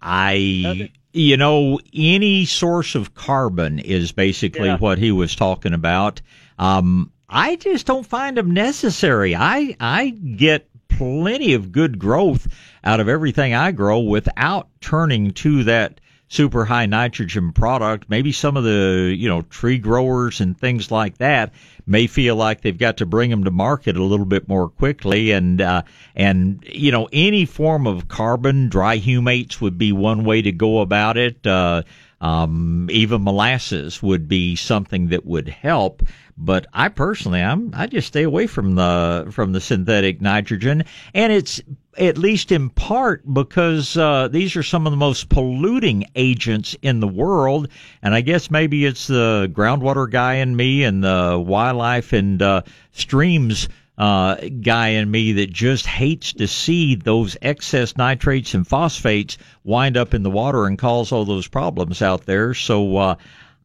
I 0.02 0.90
you 1.12 1.36
know 1.36 1.80
any 1.94 2.44
source 2.44 2.94
of 2.94 3.14
carbon 3.14 3.78
is 3.78 4.12
basically 4.12 4.66
Yeah. 4.66 4.78
what 4.78 4.98
he 4.98 5.10
was 5.10 5.34
talking 5.34 5.72
about. 5.72 6.20
Um, 6.58 7.12
I 7.28 7.56
just 7.56 7.86
don't 7.86 8.06
find 8.06 8.36
them 8.36 8.52
necessary. 8.52 9.34
I 9.34 9.74
I 9.80 10.10
get 10.10 10.68
plenty 10.88 11.54
of 11.54 11.72
good 11.72 11.98
growth 11.98 12.46
out 12.84 13.00
of 13.00 13.08
everything 13.08 13.54
I 13.54 13.72
grow 13.72 14.00
without 14.00 14.68
turning 14.80 15.32
to 15.32 15.64
that 15.64 16.00
super 16.28 16.64
high 16.64 16.87
nitrogen 16.87 17.52
product. 17.52 18.08
Maybe 18.08 18.30
some 18.32 18.56
of 18.56 18.64
the, 18.64 19.14
you 19.16 19.28
know, 19.28 19.42
tree 19.42 19.78
growers 19.78 20.40
and 20.40 20.56
things 20.56 20.90
like 20.90 21.18
that 21.18 21.52
may 21.87 22.06
feel 22.06 22.37
like 22.37 22.60
they've 22.60 22.78
got 22.78 22.99
to 22.99 23.06
bring 23.06 23.30
them 23.30 23.44
to 23.44 23.50
market 23.50 23.96
a 23.96 24.02
little 24.02 24.25
bit 24.25 24.49
more 24.49 24.68
quickly 24.68 25.32
and 25.32 25.60
uh 25.60 25.82
and 26.14 26.62
you 26.66 26.92
know 26.92 27.08
any 27.12 27.44
form 27.44 27.87
of 27.87 28.06
carbon 28.06 28.68
dry 28.68 28.96
humates 28.96 29.60
would 29.60 29.76
be 29.76 29.90
one 29.90 30.25
way 30.25 30.40
to 30.40 30.52
go 30.52 30.80
about 30.80 31.16
it 31.16 31.44
uh 31.46 31.82
um 32.20 32.88
even 32.90 33.24
molasses 33.24 34.02
would 34.02 34.28
be 34.28 34.54
something 34.56 35.08
that 35.08 35.24
would 35.24 35.48
help 35.48 36.02
but 36.42 36.66
I 36.72 36.88
personally, 36.88 37.42
I'm 37.42 37.70
I 37.74 37.86
just 37.86 38.08
stay 38.08 38.22
away 38.22 38.46
from 38.46 38.74
the 38.74 39.28
from 39.30 39.52
the 39.52 39.60
synthetic 39.60 40.22
nitrogen, 40.22 40.84
and 41.12 41.32
it's 41.32 41.60
at 41.98 42.16
least 42.16 42.50
in 42.50 42.70
part 42.70 43.22
because 43.34 43.94
uh, 43.96 44.26
these 44.28 44.56
are 44.56 44.62
some 44.62 44.86
of 44.86 44.90
the 44.90 44.96
most 44.96 45.28
polluting 45.28 46.06
agents 46.16 46.74
in 46.80 47.00
the 47.00 47.06
world, 47.06 47.68
and 48.02 48.14
I 48.14 48.22
guess 48.22 48.50
maybe 48.50 48.86
it's 48.86 49.06
the 49.06 49.50
groundwater 49.52 50.10
guy 50.10 50.36
in 50.36 50.56
me 50.56 50.82
and 50.82 51.04
the 51.04 51.42
wildlife 51.46 52.14
and 52.14 52.40
uh, 52.40 52.62
streams 52.92 53.68
uh, 54.00 54.37
guy 54.62 54.88
in 54.88 55.11
me 55.11 55.33
that 55.33 55.52
just 55.52 55.85
hates 55.85 56.33
to 56.33 56.49
see 56.49 56.95
those 56.95 57.37
excess 57.42 57.99
nitrates 57.99 58.54
and 58.54 58.66
phosphates 58.66 59.37
wind 59.62 59.99
up 59.99 60.14
in 60.14 60.23
the 60.23 60.30
water 60.30 60.64
and 60.64 60.78
cause 60.78 61.12
all 61.12 61.26
those 61.26 61.47
problems 61.47 62.00
out 62.00 62.25
there. 62.25 62.54
So 62.54 62.97
uh, 62.97 63.14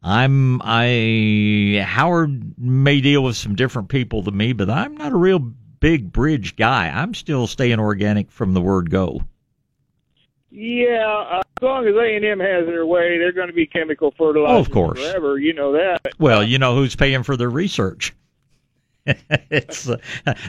I'm 0.02 0.60
I 0.62 1.82
Howard 1.86 2.58
may 2.58 3.00
deal 3.00 3.24
with 3.24 3.36
some 3.36 3.54
different 3.54 3.88
people 3.88 4.20
than 4.20 4.36
me, 4.36 4.52
but 4.52 4.68
I'm 4.68 4.94
not 4.98 5.12
a 5.12 5.16
real 5.16 5.38
big 5.38 6.12
bridge 6.12 6.54
guy. 6.54 6.88
I'm 6.90 7.14
still 7.14 7.46
staying 7.46 7.80
organic 7.80 8.30
from 8.30 8.52
the 8.52 8.60
word 8.60 8.90
go. 8.90 9.22
Yeah, 10.50 11.24
uh, 11.30 11.42
as 11.56 11.62
long 11.62 11.86
as 11.86 11.94
A 11.94 12.16
and 12.16 12.24
M 12.26 12.40
has 12.40 12.66
their 12.66 12.84
way, 12.84 13.16
they're 13.18 13.32
going 13.32 13.48
to 13.48 13.54
be 13.54 13.66
chemical 13.66 14.12
fertilizers 14.18 14.54
Oh, 14.54 14.60
of 14.60 14.70
course. 14.70 15.00
forever. 15.00 15.38
You 15.38 15.54
know 15.54 15.72
that. 15.72 16.00
Well, 16.18 16.42
you 16.44 16.58
know 16.58 16.74
who's 16.76 16.94
paying 16.94 17.22
for 17.22 17.36
their 17.38 17.48
research. 17.50 18.12
it's 19.50 19.88
uh, 19.88 19.96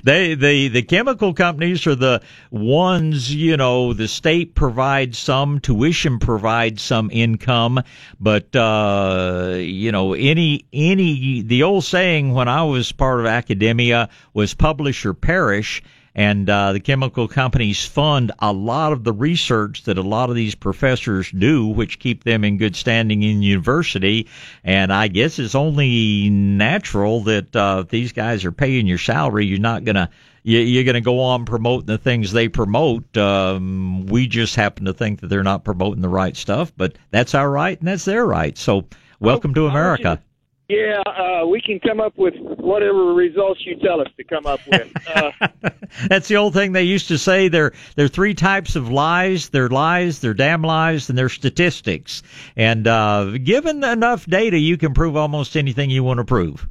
they 0.04 0.34
the 0.34 0.68
the 0.70 0.82
chemical 0.82 1.34
companies 1.34 1.86
are 1.86 1.96
the 1.96 2.22
ones 2.50 3.34
you 3.34 3.56
know 3.56 3.94
the 3.94 4.08
state 4.08 4.56
provides 4.56 5.18
some 5.18 5.60
tuition 5.60 6.18
provides 6.18 6.82
some 6.82 7.10
income 7.12 7.82
but 8.20 8.56
uh 8.56 9.54
you 9.58 9.92
know 9.92 10.14
any 10.14 10.66
any 10.74 11.42
the 11.42 11.62
old 11.62 11.84
saying 11.84 12.34
when 12.34 12.48
I 12.48 12.64
was 12.64 12.92
part 12.92 13.20
of 13.20 13.28
academia 13.28 14.10
was 14.34 14.56
publish 14.56 15.06
or 15.06 15.14
perish 15.14 15.84
and 16.18 16.50
uh, 16.50 16.74
the 16.74 16.80
chemical 16.80 17.28
companies 17.28 17.86
fund 17.86 18.32
a 18.40 18.52
lot 18.52 18.92
of 18.92 19.06
the 19.06 19.14
research 19.14 19.84
that 19.84 19.98
a 19.98 20.02
lot 20.02 20.30
of 20.30 20.36
these 20.36 20.56
professors 20.56 21.32
do, 21.32 21.68
which 21.68 22.00
keep 22.00 22.24
them 22.26 22.44
in 22.44 22.58
good 22.58 22.76
standing 22.76 23.22
in 23.24 23.42
university. 23.44 24.28
And 24.64 24.92
I 24.92 25.08
guess 25.08 25.38
it's 25.38 25.56
only 25.56 26.30
natural 26.32 27.22
that 27.22 27.56
uh, 27.56 27.84
these 27.88 28.12
guys 28.12 28.44
are 28.44 28.52
paying 28.52 28.88
your 28.88 28.98
salary, 28.98 29.46
you're 29.46 29.60
not 29.60 29.86
gonna 29.86 30.10
you- 30.44 30.60
you're 30.60 30.86
going 30.86 30.96
to 30.96 31.02
go 31.02 31.20
on 31.20 31.44
promoting 31.46 31.88
the 31.88 31.98
things 31.98 32.32
they 32.32 32.48
promote. 32.48 33.18
Um, 33.18 34.06
we 34.06 34.28
just 34.28 34.56
happen 34.56 34.86
to 34.86 34.94
think 34.94 35.20
that 35.20 35.28
they're 35.28 35.44
not 35.44 35.66
promoting 35.66 36.02
the 36.02 36.08
right 36.10 36.38
stuff, 36.38 36.72
but 36.78 36.98
that's 37.12 37.36
our 37.36 37.50
right 37.52 37.78
and 37.78 37.88
that's 37.90 38.06
their 38.06 38.26
right. 38.26 38.58
So 38.58 38.88
welcome 39.20 39.54
to 39.56 39.64
let 39.64 39.74
you- 39.74 39.78
America. 39.78 40.22
Yeah, 40.70 41.02
uh, 41.06 41.48
we 41.48 41.62
can 41.62 41.80
come 41.80 42.02
up 42.02 42.18
with 42.18 42.34
whatever 42.38 43.14
results 43.14 43.62
you 43.66 43.78
tell 43.78 44.02
us 44.02 44.10
to 44.18 44.24
come 44.26 44.46
up 44.46 44.60
with. 44.70 44.92
Uh, 45.08 45.32
That's 46.10 46.28
the 46.28 46.36
old 46.36 46.54
thing 46.54 46.74
they 46.74 46.84
used 46.84 47.08
to 47.08 47.18
say. 47.18 47.48
There, 47.48 47.72
there 47.96 48.06
are 48.06 48.10
three 48.10 48.34
types 48.34 48.76
of 48.76 48.90
lies. 48.90 49.48
They're 49.48 49.70
lies, 49.70 50.20
they're 50.20 50.34
damn 50.34 50.62
lies, 50.62 51.08
and 51.08 51.18
they're 51.18 51.30
statistics. 51.30 52.22
And 52.58 52.86
uh, 52.86 53.38
given 53.38 53.82
enough 53.82 54.26
data, 54.26 54.58
you 54.58 54.78
can 54.78 54.94
prove 54.94 55.16
almost 55.16 55.56
anything 55.56 55.90
you 55.90 56.04
want 56.04 56.18
to 56.18 56.26
prove. 56.26 56.68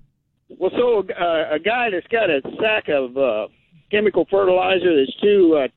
well, 0.50 0.70
so 0.76 0.98
uh, 0.98 1.54
a 1.54 1.58
guy 1.58 1.88
that's 1.90 2.06
got 2.08 2.28
a 2.28 2.42
sack 2.60 2.88
of 2.88 3.16
uh, 3.16 3.48
chemical 3.90 4.26
fertilizer 4.30 4.94
that's 4.94 5.16
too 5.22 5.58
uh, 5.64 5.68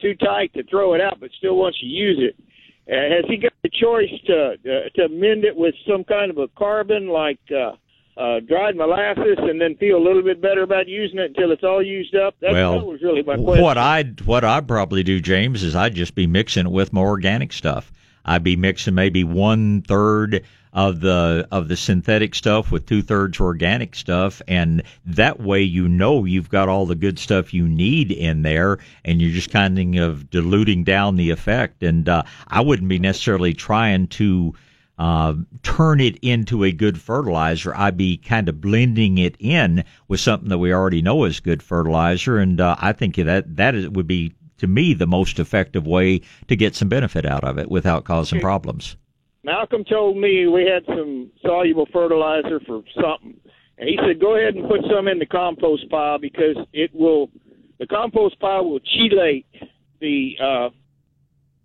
too 0.00 0.14
tight 0.14 0.52
to 0.54 0.62
throw 0.64 0.94
it 0.94 1.02
out, 1.02 1.20
but 1.20 1.30
still 1.36 1.56
wants 1.56 1.78
to 1.80 1.86
use 1.86 2.18
it. 2.20 2.42
Uh, 2.88 2.94
has 2.94 3.24
he 3.28 3.36
got 3.36 3.52
the 3.62 3.70
choice 3.70 4.10
to 4.26 4.52
uh, 4.52 4.88
to 4.94 5.08
mend 5.08 5.44
it 5.44 5.56
with 5.56 5.74
some 5.88 6.04
kind 6.04 6.30
of 6.30 6.38
a 6.38 6.46
carbon 6.56 7.08
like 7.08 7.40
uh, 7.50 7.72
uh, 8.16 8.40
dried 8.40 8.76
molasses 8.76 9.36
and 9.38 9.60
then 9.60 9.76
feel 9.76 9.96
a 9.96 10.02
little 10.04 10.22
bit 10.22 10.40
better 10.40 10.62
about 10.62 10.88
using 10.88 11.18
it 11.18 11.30
until 11.36 11.50
it's 11.50 11.64
all 11.64 11.82
used 11.82 12.14
up? 12.14 12.34
That, 12.40 12.52
well, 12.52 12.78
that 12.78 12.86
was 12.86 13.02
really 13.02 13.22
my 13.22 13.36
question. 13.36 13.62
What 13.62 13.76
I'd 13.76 14.20
what 14.22 14.44
I'd 14.44 14.68
probably 14.68 15.02
do, 15.02 15.20
James, 15.20 15.62
is 15.62 15.74
I'd 15.74 15.94
just 15.94 16.14
be 16.14 16.26
mixing 16.26 16.66
it 16.66 16.72
with 16.72 16.92
more 16.92 17.08
organic 17.08 17.52
stuff. 17.52 17.92
I'd 18.26 18.42
be 18.42 18.56
mixing 18.56 18.94
maybe 18.94 19.24
one 19.24 19.82
third 19.82 20.44
of 20.72 21.00
the 21.00 21.48
of 21.50 21.68
the 21.68 21.76
synthetic 21.76 22.34
stuff 22.34 22.70
with 22.70 22.84
two 22.84 23.00
thirds 23.00 23.40
organic 23.40 23.94
stuff, 23.94 24.42
and 24.46 24.82
that 25.06 25.40
way 25.40 25.62
you 25.62 25.88
know 25.88 26.26
you've 26.26 26.50
got 26.50 26.68
all 26.68 26.84
the 26.84 26.94
good 26.94 27.18
stuff 27.18 27.54
you 27.54 27.66
need 27.66 28.12
in 28.12 28.42
there, 28.42 28.78
and 29.02 29.22
you're 29.22 29.32
just 29.32 29.50
kind 29.50 29.98
of 29.98 30.28
diluting 30.28 30.84
down 30.84 31.16
the 31.16 31.30
effect. 31.30 31.82
And 31.82 32.06
uh, 32.08 32.24
I 32.48 32.60
wouldn't 32.60 32.90
be 32.90 32.98
necessarily 32.98 33.54
trying 33.54 34.08
to 34.08 34.54
uh, 34.98 35.34
turn 35.62 36.00
it 36.00 36.18
into 36.20 36.64
a 36.64 36.72
good 36.72 37.00
fertilizer. 37.00 37.74
I'd 37.74 37.96
be 37.96 38.18
kind 38.18 38.48
of 38.48 38.60
blending 38.60 39.16
it 39.16 39.36
in 39.38 39.82
with 40.08 40.20
something 40.20 40.50
that 40.50 40.58
we 40.58 40.74
already 40.74 41.00
know 41.00 41.24
is 41.24 41.40
good 41.40 41.62
fertilizer, 41.62 42.38
and 42.38 42.60
uh, 42.60 42.76
I 42.78 42.92
think 42.92 43.16
that 43.16 43.56
that 43.56 43.74
is, 43.74 43.88
would 43.88 44.06
be 44.06 44.34
to 44.58 44.66
me 44.66 44.94
the 44.94 45.06
most 45.06 45.38
effective 45.38 45.86
way 45.86 46.20
to 46.48 46.56
get 46.56 46.74
some 46.74 46.88
benefit 46.88 47.26
out 47.26 47.44
of 47.44 47.58
it 47.58 47.70
without 47.70 48.04
causing 48.04 48.38
Okay. 48.38 48.42
problems. 48.44 48.96
Malcolm 49.44 49.84
told 49.84 50.16
me 50.16 50.46
we 50.46 50.66
had 50.66 50.84
some 50.86 51.30
soluble 51.40 51.86
fertilizer 51.92 52.58
for 52.60 52.82
something, 53.00 53.36
and 53.78 53.88
he 53.88 53.96
said 54.04 54.18
go 54.20 54.36
ahead 54.36 54.54
and 54.56 54.68
put 54.68 54.80
some 54.90 55.06
in 55.08 55.18
the 55.18 55.26
compost 55.26 55.88
pile 55.90 56.18
because 56.18 56.56
it 56.72 56.90
will. 56.94 57.30
The 57.78 57.86
compost 57.86 58.40
pile 58.40 58.64
will 58.68 58.80
chelate 58.80 59.44
the 60.00 60.36
uh, 60.42 60.70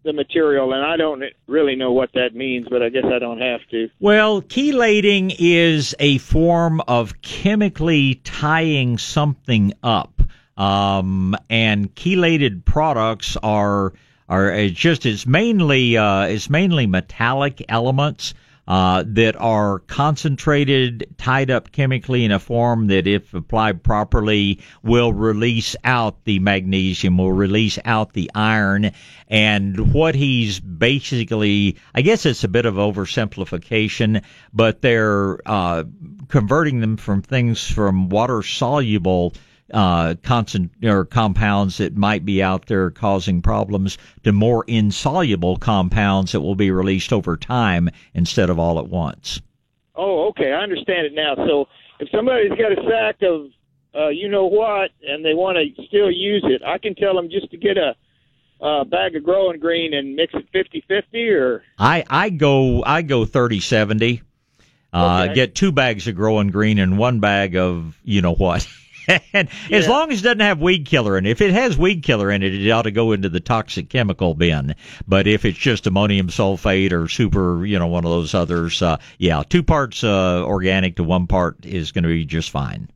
the 0.04 0.14
material, 0.14 0.74
and 0.74 0.84
I 0.84 0.98
don't 0.98 1.24
really 1.48 1.76
know 1.76 1.92
what 1.92 2.10
that 2.14 2.36
means, 2.36 2.68
but 2.70 2.82
I 2.84 2.90
guess 2.90 3.06
I 3.06 3.18
don't 3.20 3.40
have 3.42 3.62
to. 3.72 3.90
Well, 4.00 4.42
chelating 4.42 5.36
is 5.40 5.96
a 6.00 6.18
form 6.20 6.82
of 6.88 7.22
chemically 7.22 8.16
tying 8.24 8.98
something 8.98 9.74
up, 9.84 10.22
um, 10.58 11.36
and 11.50 11.94
chelated 11.96 12.66
products 12.66 13.38
are 13.42 13.94
are 14.30 14.52
it's 14.52 14.78
just 14.78 15.06
it's 15.06 15.26
mainly 15.26 15.98
uh, 15.98 16.24
it's 16.24 16.50
mainly 16.50 16.88
metallic 16.88 17.64
elements. 17.70 18.34
Uh, 18.68 19.04
that 19.06 19.36
are 19.38 19.80
concentrated, 19.80 21.06
tied 21.18 21.50
up 21.50 21.72
chemically 21.72 22.24
in 22.24 22.32
a 22.32 22.40
form 22.40 22.88
that, 22.88 23.08
if 23.08 23.34
applied 23.34 23.84
properly, 23.84 24.60
will 24.84 25.12
release 25.12 25.76
out 25.84 26.24
the 26.24 26.40
magnesium, 26.40 27.18
will 27.18 27.34
release 27.34 27.80
out 27.84 28.14
the 28.14 28.30
iron. 28.36 28.92
And 29.28 29.94
what 29.94 30.14
he's 30.14 30.60
basically, 30.60 31.76
I 31.96 32.02
guess 32.02 32.26
it's 32.26 32.46
a 32.46 32.48
bit 32.48 32.66
of 32.68 32.76
oversimplification, 32.76 34.24
but 34.54 34.82
they're 34.82 35.40
uh, 35.46 35.84
converting 36.30 36.82
them 36.82 36.98
from 36.98 37.24
things 37.24 37.70
from 37.70 38.10
water 38.10 38.44
soluble 38.44 39.34
uh, 39.74 40.16
concent- 40.24 40.72
or 40.84 41.06
compounds 41.06 41.78
that 41.78 41.96
might 41.96 42.26
be 42.26 42.42
out 42.44 42.68
there 42.68 42.92
causing 42.92 43.42
problems 43.42 43.98
to 44.24 44.32
more 44.32 44.64
insoluble 44.68 45.58
compounds 45.58 46.32
that 46.32 46.42
will 46.42 46.56
be 46.56 46.72
released 46.72 47.14
over 47.14 47.38
time 47.38 47.90
instead 48.14 48.50
of 48.50 48.60
all 48.60 48.80
at 48.80 48.88
once. 48.88 49.42
Oh, 49.96 50.28
okay, 50.30 50.52
I 50.52 50.62
understand 50.62 51.06
it 51.08 51.14
now. 51.14 51.36
So 51.36 51.68
if 52.00 52.10
somebody's 52.10 52.52
got 52.52 52.72
a 52.72 52.84
sack 52.90 53.22
of 53.22 53.48
uh, 53.94 54.08
you 54.08 54.30
know 54.30 54.46
what, 54.46 54.92
and 55.06 55.24
they 55.24 55.34
want 55.34 55.58
to 55.58 55.84
still 55.88 56.10
use 56.10 56.46
it, 56.48 56.62
I 56.66 56.78
can 56.78 56.96
tell 56.96 57.14
them 57.14 57.30
just 57.30 57.52
to 57.52 57.58
get 57.58 57.78
a 57.78 57.96
uh, 58.62 58.84
bag 58.86 59.16
of 59.16 59.24
growing 59.24 59.60
green 59.60 59.94
and 59.94 60.16
mix 60.16 60.34
it 60.34 60.46
fifty 60.54 60.84
fifty, 60.88 61.30
or 61.30 61.64
I 61.78 62.06
I 62.10 62.30
go 62.30 62.84
I 62.84 63.02
go 63.02 63.26
thirty 63.26 63.60
seventy. 63.60 64.22
Uh, 64.94 65.24
Okay. 65.26 65.36
Get 65.36 65.56
two 65.56 65.72
bags 65.72 66.08
of 66.08 66.16
growing 66.16 66.50
green 66.50 66.78
and 66.78 66.98
one 66.98 67.20
bag 67.20 67.56
of 67.56 67.98
you 68.04 68.22
know 68.22 68.34
what. 68.34 68.68
and 69.34 69.50
as 69.72 69.88
long 69.88 70.12
as 70.12 70.20
it 70.20 70.24
doesn't 70.24 70.40
have 70.40 70.60
weed 70.60 70.86
killer 70.86 71.18
in 71.18 71.26
it, 71.26 71.32
if 71.32 71.42
it 71.42 71.52
has 71.52 71.78
weed 71.78 72.04
killer 72.04 72.32
in 72.32 72.44
it, 72.44 72.54
it 72.54 72.70
ought 72.72 72.84
to 72.84 72.92
go 72.92 73.12
into 73.12 73.30
the 73.30 73.40
toxic 73.40 73.90
chemical 73.90 74.34
bin. 74.34 74.76
But 75.08 75.28
if 75.28 75.46
it's 75.46 75.58
just 75.58 75.88
ammonium 75.88 76.28
sulfate 76.28 76.92
or 76.92 77.08
super, 77.08 77.66
you 77.66 77.80
know, 77.80 77.88
one 77.88 78.06
of 78.06 78.12
those 78.12 78.34
others, 78.34 78.82
uh, 78.82 78.98
yeah, 79.18 79.44
two 79.48 79.64
parts 79.64 80.04
uh, 80.04 80.44
organic 80.44 80.98
to 80.98 81.04
one 81.04 81.28
part 81.28 81.66
is 81.66 81.92
going 81.92 82.04
to 82.04 82.10
be 82.10 82.26
just 82.26 82.50
fine. 82.50 82.90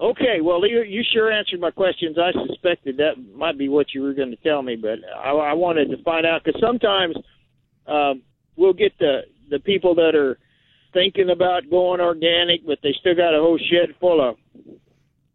Okay, 0.00 0.40
well, 0.42 0.66
you, 0.66 0.82
you 0.82 1.04
sure 1.12 1.30
answered 1.30 1.60
my 1.60 1.70
questions. 1.70 2.16
I 2.18 2.32
suspected 2.48 2.96
that 2.96 3.14
might 3.36 3.56
be 3.56 3.68
what 3.68 3.94
you 3.94 4.02
were 4.02 4.14
going 4.14 4.30
to 4.30 4.36
tell 4.36 4.60
me, 4.60 4.74
but 4.74 4.98
I, 5.16 5.30
I 5.30 5.52
wanted 5.52 5.90
to 5.90 6.02
find 6.02 6.26
out 6.26 6.42
because 6.42 6.60
sometimes 6.60 7.16
um, 7.86 8.22
we'll 8.56 8.72
get 8.72 8.98
the 8.98 9.20
the 9.48 9.60
people 9.60 9.94
that 9.96 10.16
are 10.16 10.38
thinking 10.92 11.30
about 11.30 11.70
going 11.70 12.00
organic, 12.00 12.66
but 12.66 12.78
they 12.82 12.94
still 12.98 13.14
got 13.14 13.34
a 13.34 13.38
whole 13.38 13.58
shed 13.58 13.94
full 14.00 14.20
of 14.20 14.36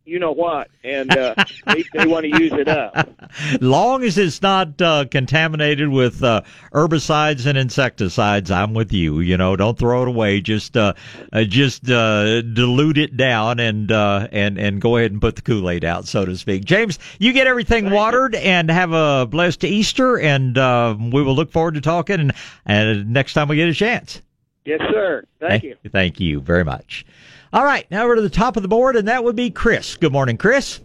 you 0.08 0.20
know 0.20 0.32
what, 0.32 0.70
and 0.84 1.15
uh, 1.15 1.36
they, 1.67 1.84
they 1.93 2.08
want 2.08 2.24
to 2.24 2.41
use 2.41 2.54
it 2.54 2.70
up. 2.70 3.10
long 3.62 4.04
as 4.04 4.17
it's 4.17 4.41
not 4.41 4.82
uh, 4.82 5.06
contaminated 5.12 5.89
with 5.89 6.24
uh, 6.24 6.41
herbicides 6.74 7.46
and 7.46 7.58
insecticides, 7.58 8.50
I'm 8.50 8.74
with 8.74 8.93
you. 8.93 9.20
You 9.20 9.36
know, 9.38 9.58
don't 9.58 9.78
throw 9.78 10.04
it 10.04 10.08
away. 10.08 10.39
Just 10.39 10.78
uh, 10.78 10.93
uh, 11.34 11.43
just 11.43 11.89
uh, 11.89 12.41
dilute 12.41 12.98
it 12.98 13.17
down 13.17 13.60
and 13.60 13.91
uh, 13.91 14.30
and 14.32 14.58
and 14.58 14.80
go 14.80 14.96
ahead 14.96 15.12
and 15.12 15.20
put 15.20 15.36
the 15.36 15.41
Kool 15.41 15.70
Aid 15.70 15.84
out, 15.84 16.08
so 16.08 16.26
to 16.26 16.38
speak. 16.38 16.63
James, 16.63 17.00
you 17.20 17.34
get 17.34 17.46
everything 17.48 17.89
watered 17.89 18.34
and 18.34 18.72
have 18.72 18.93
a 18.93 19.28
blessed 19.30 19.65
Easter, 19.65 20.17
and 20.17 20.58
uh, 20.58 20.96
we 20.98 21.22
will 21.22 21.36
look 21.36 21.52
forward 21.52 21.74
to 21.76 21.82
talking 21.82 22.20
and, 22.20 22.34
and 22.65 23.12
next 23.12 23.34
time 23.34 23.50
we 23.50 23.58
get 23.58 23.67
a 23.67 23.74
chance. 23.74 24.22
Yes, 24.63 24.80
sir. 24.91 25.24
Thank 25.39 25.63
you. 25.63 25.76
Thank 25.91 26.20
you 26.20 26.41
very 26.41 26.63
much. 26.63 27.06
All 27.53 27.63
right, 27.63 27.89
now 27.89 28.05
we're 28.05 28.15
to 28.15 28.21
the 28.21 28.29
top 28.29 28.57
of 28.57 28.62
the 28.63 28.67
board, 28.67 28.95
and 28.95 29.07
that 29.07 29.23
would 29.23 29.36
be 29.36 29.49
Chris. 29.49 29.95
Good 29.95 30.12
morning, 30.12 30.38
Chris. 30.38 30.81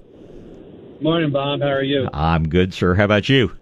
Morning, 1.01 1.33
Bob. 1.33 1.61
How 1.61 1.67
are 1.69 1.83
you? 1.83 2.09
I'm 2.13 2.49
good, 2.49 2.73
sir. 2.73 2.95
How 2.95 3.05
about 3.05 3.29
you? 3.29 3.53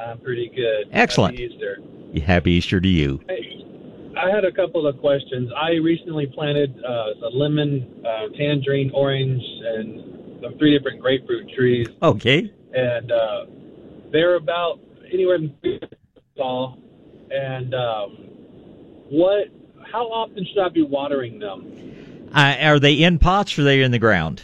I'm 0.00 0.18
pretty 0.20 0.48
good. 0.48 0.88
Excellent. 0.92 1.38
Happy 1.38 1.52
Easter. 1.54 1.78
Happy 2.24 2.52
Easter 2.52 2.80
to 2.80 2.88
you. 2.88 3.20
Hey, 3.28 3.64
I 4.18 4.30
had 4.30 4.46
a 4.46 4.52
couple 4.52 4.86
of 4.86 4.98
questions. 4.98 5.50
I 5.54 5.72
recently 5.72 6.26
planted 6.26 6.74
uh, 6.82 7.26
a 7.26 7.30
lemon, 7.30 8.02
uh, 8.06 8.28
tangerine, 8.36 8.90
orange, 8.94 9.42
and 9.42 10.40
some 10.42 10.56
three 10.58 10.76
different 10.76 11.00
grapefruit 11.02 11.50
trees, 11.54 11.86
Okay. 12.02 12.50
and 12.72 13.12
uh, 13.12 13.44
they're 14.10 14.36
about 14.36 14.80
anywhere 15.12 15.38
from 15.38 15.52
tall. 16.36 16.78
And 17.30 17.74
um, 17.74 18.10
what? 19.10 19.48
How 19.92 20.06
often 20.06 20.46
should 20.46 20.62
I 20.62 20.68
be 20.68 20.82
watering 20.82 21.38
them? 21.38 22.28
Uh, 22.32 22.56
are 22.60 22.78
they 22.78 22.94
in 22.94 23.18
pots 23.18 23.58
or 23.58 23.62
are 23.62 23.64
they 23.64 23.82
in 23.82 23.90
the 23.90 23.98
ground? 23.98 24.42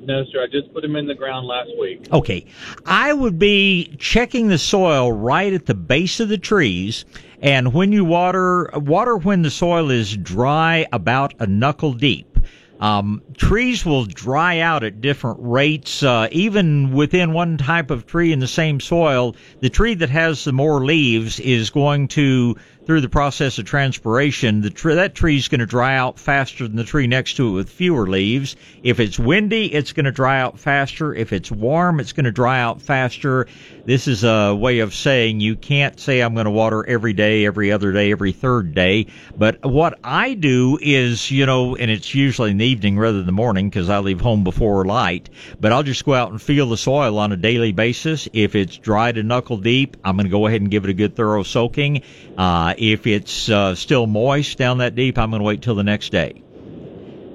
No, 0.00 0.24
sir. 0.24 0.42
I 0.42 0.46
just 0.48 0.72
put 0.74 0.82
them 0.82 0.96
in 0.96 1.06
the 1.06 1.14
ground 1.14 1.46
last 1.46 1.70
week. 1.78 2.08
Okay. 2.12 2.44
I 2.84 3.12
would 3.12 3.38
be 3.38 3.94
checking 3.98 4.48
the 4.48 4.58
soil 4.58 5.12
right 5.12 5.52
at 5.52 5.66
the 5.66 5.74
base 5.74 6.18
of 6.20 6.28
the 6.28 6.38
trees. 6.38 7.04
And 7.40 7.72
when 7.72 7.92
you 7.92 8.04
water, 8.04 8.70
water 8.74 9.16
when 9.16 9.42
the 9.42 9.50
soil 9.50 9.90
is 9.90 10.16
dry 10.16 10.86
about 10.92 11.34
a 11.38 11.46
knuckle 11.46 11.92
deep. 11.92 12.32
Um, 12.80 13.22
trees 13.36 13.86
will 13.86 14.06
dry 14.06 14.58
out 14.58 14.82
at 14.82 15.00
different 15.00 15.38
rates, 15.40 16.02
uh, 16.02 16.26
even 16.32 16.92
within 16.92 17.32
one 17.32 17.56
type 17.56 17.92
of 17.92 18.06
tree 18.06 18.32
in 18.32 18.40
the 18.40 18.48
same 18.48 18.80
soil. 18.80 19.36
The 19.60 19.70
tree 19.70 19.94
that 19.94 20.10
has 20.10 20.42
the 20.42 20.52
more 20.52 20.84
leaves 20.84 21.38
is 21.38 21.70
going 21.70 22.08
to, 22.08 22.56
through 22.84 23.00
the 23.00 23.08
process 23.08 23.58
of 23.58 23.64
transpiration, 23.64 24.60
the 24.60 24.70
tree, 24.70 24.94
that 24.94 25.14
tree 25.14 25.36
is 25.36 25.48
going 25.48 25.60
to 25.60 25.66
dry 25.66 25.96
out 25.96 26.18
faster 26.18 26.66
than 26.66 26.76
the 26.76 26.84
tree 26.84 27.06
next 27.06 27.34
to 27.34 27.48
it 27.48 27.52
with 27.52 27.70
fewer 27.70 28.06
leaves. 28.06 28.56
If 28.82 28.98
it's 28.98 29.18
windy, 29.18 29.72
it's 29.72 29.92
going 29.92 30.06
to 30.06 30.12
dry 30.12 30.40
out 30.40 30.58
faster. 30.58 31.14
If 31.14 31.32
it's 31.32 31.50
warm, 31.50 32.00
it's 32.00 32.12
going 32.12 32.24
to 32.24 32.32
dry 32.32 32.60
out 32.60 32.82
faster. 32.82 33.46
This 33.84 34.08
is 34.08 34.24
a 34.24 34.54
way 34.54 34.80
of 34.80 34.94
saying 34.94 35.40
you 35.40 35.56
can't 35.56 35.98
say 35.98 36.20
I'm 36.20 36.34
going 36.34 36.46
to 36.46 36.50
water 36.50 36.84
every 36.86 37.12
day, 37.12 37.46
every 37.46 37.70
other 37.70 37.92
day, 37.92 38.10
every 38.10 38.32
third 38.32 38.74
day. 38.74 39.06
But 39.36 39.64
what 39.64 39.98
I 40.02 40.34
do 40.34 40.78
is, 40.80 41.30
you 41.30 41.46
know, 41.46 41.76
and 41.76 41.90
it's 41.90 42.14
usually 42.14 42.50
in 42.50 42.58
the 42.58 42.66
evening 42.66 42.98
rather 42.98 43.18
than 43.18 43.26
the 43.26 43.32
morning 43.32 43.70
because 43.70 43.88
I 43.90 43.98
leave 43.98 44.20
home 44.20 44.44
before 44.44 44.84
light, 44.84 45.30
but 45.60 45.72
I'll 45.72 45.82
just 45.82 46.04
go 46.04 46.14
out 46.14 46.30
and 46.30 46.42
feel 46.42 46.68
the 46.68 46.76
soil 46.76 47.18
on 47.18 47.32
a 47.32 47.36
daily 47.36 47.72
basis. 47.72 48.28
If 48.32 48.54
it's 48.54 48.76
dry 48.76 49.12
to 49.12 49.22
knuckle 49.22 49.56
deep, 49.56 49.96
I'm 50.04 50.16
going 50.16 50.26
to 50.26 50.30
go 50.30 50.46
ahead 50.46 50.60
and 50.60 50.70
give 50.70 50.84
it 50.84 50.90
a 50.90 50.94
good 50.94 51.14
thorough 51.16 51.42
soaking. 51.42 52.02
Uh, 52.36 52.71
if 52.78 53.06
it's 53.06 53.48
uh, 53.48 53.74
still 53.74 54.06
moist 54.06 54.58
down 54.58 54.78
that 54.78 54.94
deep, 54.94 55.18
I'm 55.18 55.30
going 55.30 55.40
to 55.40 55.44
wait 55.44 55.62
till 55.62 55.74
the 55.74 55.84
next 55.84 56.10
day. 56.10 56.42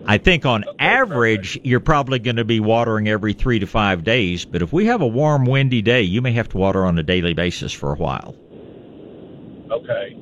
I 0.09 0.17
think 0.19 0.45
on 0.45 0.63
average, 0.79 1.59
you're 1.63 1.81
probably 1.81 2.19
going 2.19 2.37
to 2.37 2.45
be 2.45 2.61
watering 2.61 3.09
every 3.09 3.33
three 3.33 3.59
to 3.59 3.67
five 3.67 4.05
days, 4.05 4.45
but 4.45 4.61
if 4.61 4.71
we 4.71 4.85
have 4.85 5.01
a 5.01 5.07
warm, 5.07 5.45
windy 5.45 5.81
day, 5.81 6.03
you 6.03 6.21
may 6.21 6.31
have 6.31 6.47
to 6.49 6.57
water 6.57 6.85
on 6.85 6.97
a 6.97 7.03
daily 7.03 7.33
basis 7.33 7.73
for 7.73 7.91
a 7.91 7.97
while. 7.97 8.33
Okay. 9.69 10.15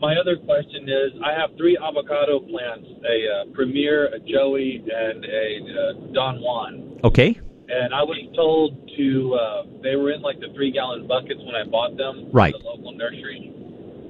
My 0.00 0.16
other 0.16 0.36
question 0.36 0.88
is, 0.88 1.12
I 1.24 1.38
have 1.38 1.56
three 1.56 1.76
avocado 1.76 2.40
plants: 2.40 2.88
a 3.04 3.50
uh, 3.50 3.52
Premier, 3.52 4.06
a 4.06 4.18
Joey, 4.20 4.84
and 4.84 5.24
a 5.24 5.58
uh, 5.70 6.12
Don 6.12 6.40
Juan. 6.40 7.00
Okay? 7.04 7.38
And 7.68 7.94
I 7.94 8.02
was 8.02 8.18
told 8.34 8.90
to. 8.96 9.34
Uh, 9.34 9.62
they 9.82 9.96
were 9.96 10.12
in 10.12 10.22
like 10.22 10.40
the 10.40 10.48
three-gallon 10.54 11.06
buckets 11.06 11.40
when 11.44 11.54
I 11.54 11.64
bought 11.64 11.96
them 11.96 12.30
Right. 12.32 12.52
the 12.52 12.64
local 12.64 12.92
nursery. 12.92 13.52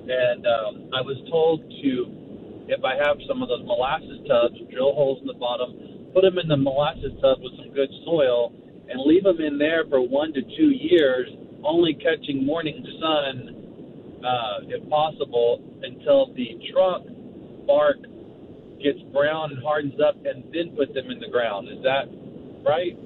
And 0.08 0.46
um, 0.46 0.90
I 0.96 1.00
was 1.04 1.20
told 1.30 1.68
to 1.68 2.18
if 2.68 2.84
I 2.84 2.96
have 2.96 3.16
some 3.26 3.42
of 3.42 3.48
those 3.48 3.64
molasses 3.64 4.20
tubs, 4.28 4.56
drill 4.70 4.92
holes 4.92 5.20
in 5.20 5.26
the 5.26 5.34
bottom, 5.40 6.12
put 6.12 6.22
them 6.22 6.38
in 6.38 6.48
the 6.48 6.56
molasses 6.56 7.12
tub 7.20 7.40
with 7.40 7.56
some 7.56 7.72
good 7.72 7.88
soil, 8.04 8.52
and 8.88 9.00
leave 9.04 9.24
them 9.24 9.40
in 9.40 9.58
there 9.58 9.84
for 9.88 10.00
one 10.00 10.32
to 10.34 10.42
two 10.56 10.70
years, 10.72 11.28
only 11.64 11.94
catching 11.94 12.44
morning 12.44 12.84
sun, 13.00 14.20
uh, 14.24 14.68
if 14.68 14.88
possible, 14.88 15.64
until 15.82 16.32
the 16.34 16.60
trunk 16.72 17.08
bark 17.66 17.98
gets 18.82 19.00
brown 19.12 19.52
and 19.52 19.62
hardens 19.62 20.00
up, 20.00 20.16
and 20.24 20.44
then 20.52 20.76
put 20.76 20.92
them 20.94 21.10
in 21.10 21.20
the 21.20 21.28
ground. 21.28 21.68
Is 21.68 21.82
that 21.82 22.08
right? 22.64 22.96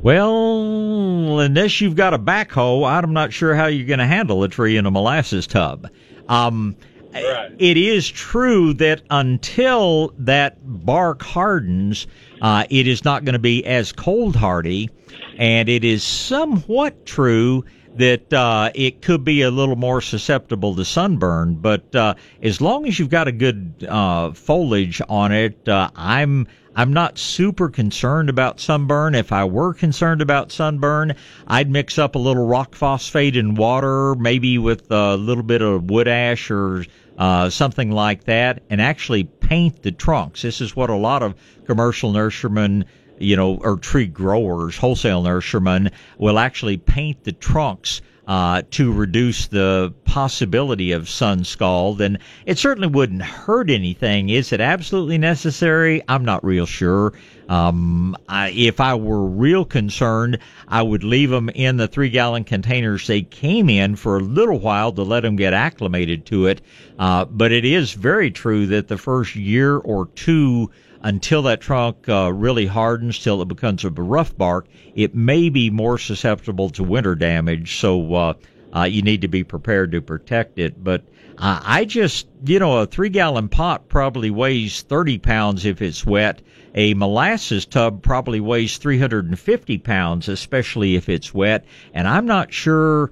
Well, 0.00 1.40
unless 1.40 1.80
you've 1.80 1.96
got 1.96 2.14
a 2.14 2.18
backhoe, 2.18 2.88
I'm 2.88 3.12
not 3.12 3.32
sure 3.32 3.54
how 3.54 3.66
you're 3.66 3.86
going 3.86 3.98
to 3.98 4.06
handle 4.06 4.44
a 4.44 4.48
tree 4.48 4.76
in 4.76 4.86
a 4.86 4.90
molasses 4.90 5.46
tub. 5.46 5.88
Um, 6.28 6.76
Right. 7.14 7.52
It 7.58 7.76
is 7.76 8.08
true 8.08 8.74
that 8.74 9.02
until 9.10 10.12
that 10.18 10.58
bark 10.62 11.22
hardens, 11.22 12.06
uh, 12.42 12.64
it 12.70 12.86
is 12.86 13.04
not 13.04 13.24
going 13.24 13.32
to 13.32 13.38
be 13.38 13.64
as 13.64 13.92
cold 13.92 14.36
hardy, 14.36 14.90
and 15.38 15.68
it 15.68 15.84
is 15.84 16.02
somewhat 16.02 17.06
true 17.06 17.64
that 17.98 18.32
uh, 18.32 18.70
it 18.74 19.02
could 19.02 19.24
be 19.24 19.42
a 19.42 19.50
little 19.50 19.76
more 19.76 20.00
susceptible 20.00 20.74
to 20.76 20.84
sunburn. 20.84 21.56
But 21.56 21.94
uh, 21.94 22.14
as 22.42 22.60
long 22.60 22.86
as 22.86 22.98
you've 22.98 23.10
got 23.10 23.28
a 23.28 23.32
good 23.32 23.86
uh, 23.88 24.32
foliage 24.32 25.02
on 25.08 25.32
it, 25.32 25.68
uh, 25.68 25.90
I'm 25.94 26.46
I'm 26.76 26.92
not 26.92 27.18
super 27.18 27.68
concerned 27.68 28.30
about 28.30 28.60
sunburn. 28.60 29.16
If 29.16 29.32
I 29.32 29.44
were 29.44 29.74
concerned 29.74 30.22
about 30.22 30.52
sunburn, 30.52 31.16
I'd 31.48 31.68
mix 31.68 31.98
up 31.98 32.14
a 32.14 32.20
little 32.20 32.46
rock 32.46 32.76
phosphate 32.76 33.34
in 33.34 33.56
water, 33.56 34.14
maybe 34.14 34.58
with 34.58 34.88
a 34.92 35.16
little 35.16 35.42
bit 35.42 35.60
of 35.60 35.90
wood 35.90 36.06
ash 36.06 36.52
or 36.52 36.84
uh, 37.18 37.50
something 37.50 37.90
like 37.90 38.24
that, 38.24 38.62
and 38.70 38.80
actually 38.80 39.24
paint 39.24 39.82
the 39.82 39.90
trunks. 39.90 40.42
This 40.42 40.60
is 40.60 40.76
what 40.76 40.88
a 40.88 40.94
lot 40.94 41.24
of 41.24 41.34
commercial 41.66 42.12
nurserymen 42.12 42.84
you 43.20 43.36
know, 43.36 43.56
or 43.56 43.76
tree 43.76 44.06
growers, 44.06 44.76
wholesale 44.76 45.22
nurserymen 45.22 45.90
will 46.18 46.38
actually 46.38 46.76
paint 46.76 47.24
the 47.24 47.32
trunks 47.32 48.00
uh, 48.28 48.60
to 48.70 48.92
reduce 48.92 49.46
the 49.46 49.92
possibility 50.04 50.92
of 50.92 51.08
sun 51.08 51.44
scald. 51.44 52.02
And 52.02 52.18
it 52.44 52.58
certainly 52.58 52.88
wouldn't 52.88 53.22
hurt 53.22 53.70
anything. 53.70 54.28
Is 54.28 54.52
it 54.52 54.60
absolutely 54.60 55.16
necessary? 55.16 56.02
I'm 56.08 56.26
not 56.26 56.44
real 56.44 56.66
sure. 56.66 57.14
Um, 57.48 58.14
I, 58.28 58.50
if 58.50 58.80
I 58.80 58.94
were 58.96 59.24
real 59.24 59.64
concerned, 59.64 60.40
I 60.68 60.82
would 60.82 61.04
leave 61.04 61.30
them 61.30 61.48
in 61.48 61.78
the 61.78 61.88
three 61.88 62.10
gallon 62.10 62.44
containers 62.44 63.06
they 63.06 63.22
came 63.22 63.70
in 63.70 63.96
for 63.96 64.18
a 64.18 64.22
little 64.22 64.58
while 64.58 64.92
to 64.92 65.02
let 65.02 65.20
them 65.20 65.36
get 65.36 65.54
acclimated 65.54 66.26
to 66.26 66.46
it. 66.46 66.60
Uh, 66.98 67.24
but 67.24 67.50
it 67.50 67.64
is 67.64 67.94
very 67.94 68.30
true 68.30 68.66
that 68.66 68.88
the 68.88 68.98
first 68.98 69.36
year 69.36 69.78
or 69.78 70.04
two 70.08 70.70
until 71.02 71.42
that 71.42 71.60
trunk 71.60 72.08
uh, 72.08 72.32
really 72.32 72.66
hardens, 72.66 73.18
till 73.18 73.40
it 73.42 73.48
becomes 73.48 73.84
a 73.84 73.90
rough 73.90 74.36
bark, 74.36 74.66
it 74.94 75.14
may 75.14 75.48
be 75.48 75.70
more 75.70 75.98
susceptible 75.98 76.70
to 76.70 76.82
winter 76.82 77.14
damage. 77.14 77.78
So 77.78 78.14
uh, 78.14 78.34
uh, 78.74 78.84
you 78.84 79.02
need 79.02 79.22
to 79.22 79.28
be 79.28 79.44
prepared 79.44 79.92
to 79.92 80.00
protect 80.00 80.58
it. 80.58 80.82
But 80.82 81.02
uh, 81.38 81.60
I 81.64 81.84
just, 81.84 82.26
you 82.44 82.58
know, 82.58 82.78
a 82.78 82.86
three 82.86 83.08
gallon 83.08 83.48
pot 83.48 83.88
probably 83.88 84.30
weighs 84.30 84.82
30 84.82 85.18
pounds 85.18 85.64
if 85.64 85.80
it's 85.80 86.04
wet. 86.04 86.42
A 86.74 86.94
molasses 86.94 87.64
tub 87.64 88.02
probably 88.02 88.40
weighs 88.40 88.76
350 88.78 89.78
pounds, 89.78 90.28
especially 90.28 90.96
if 90.96 91.08
it's 91.08 91.32
wet. 91.32 91.64
And 91.94 92.06
I'm 92.06 92.26
not 92.26 92.52
sure 92.52 93.10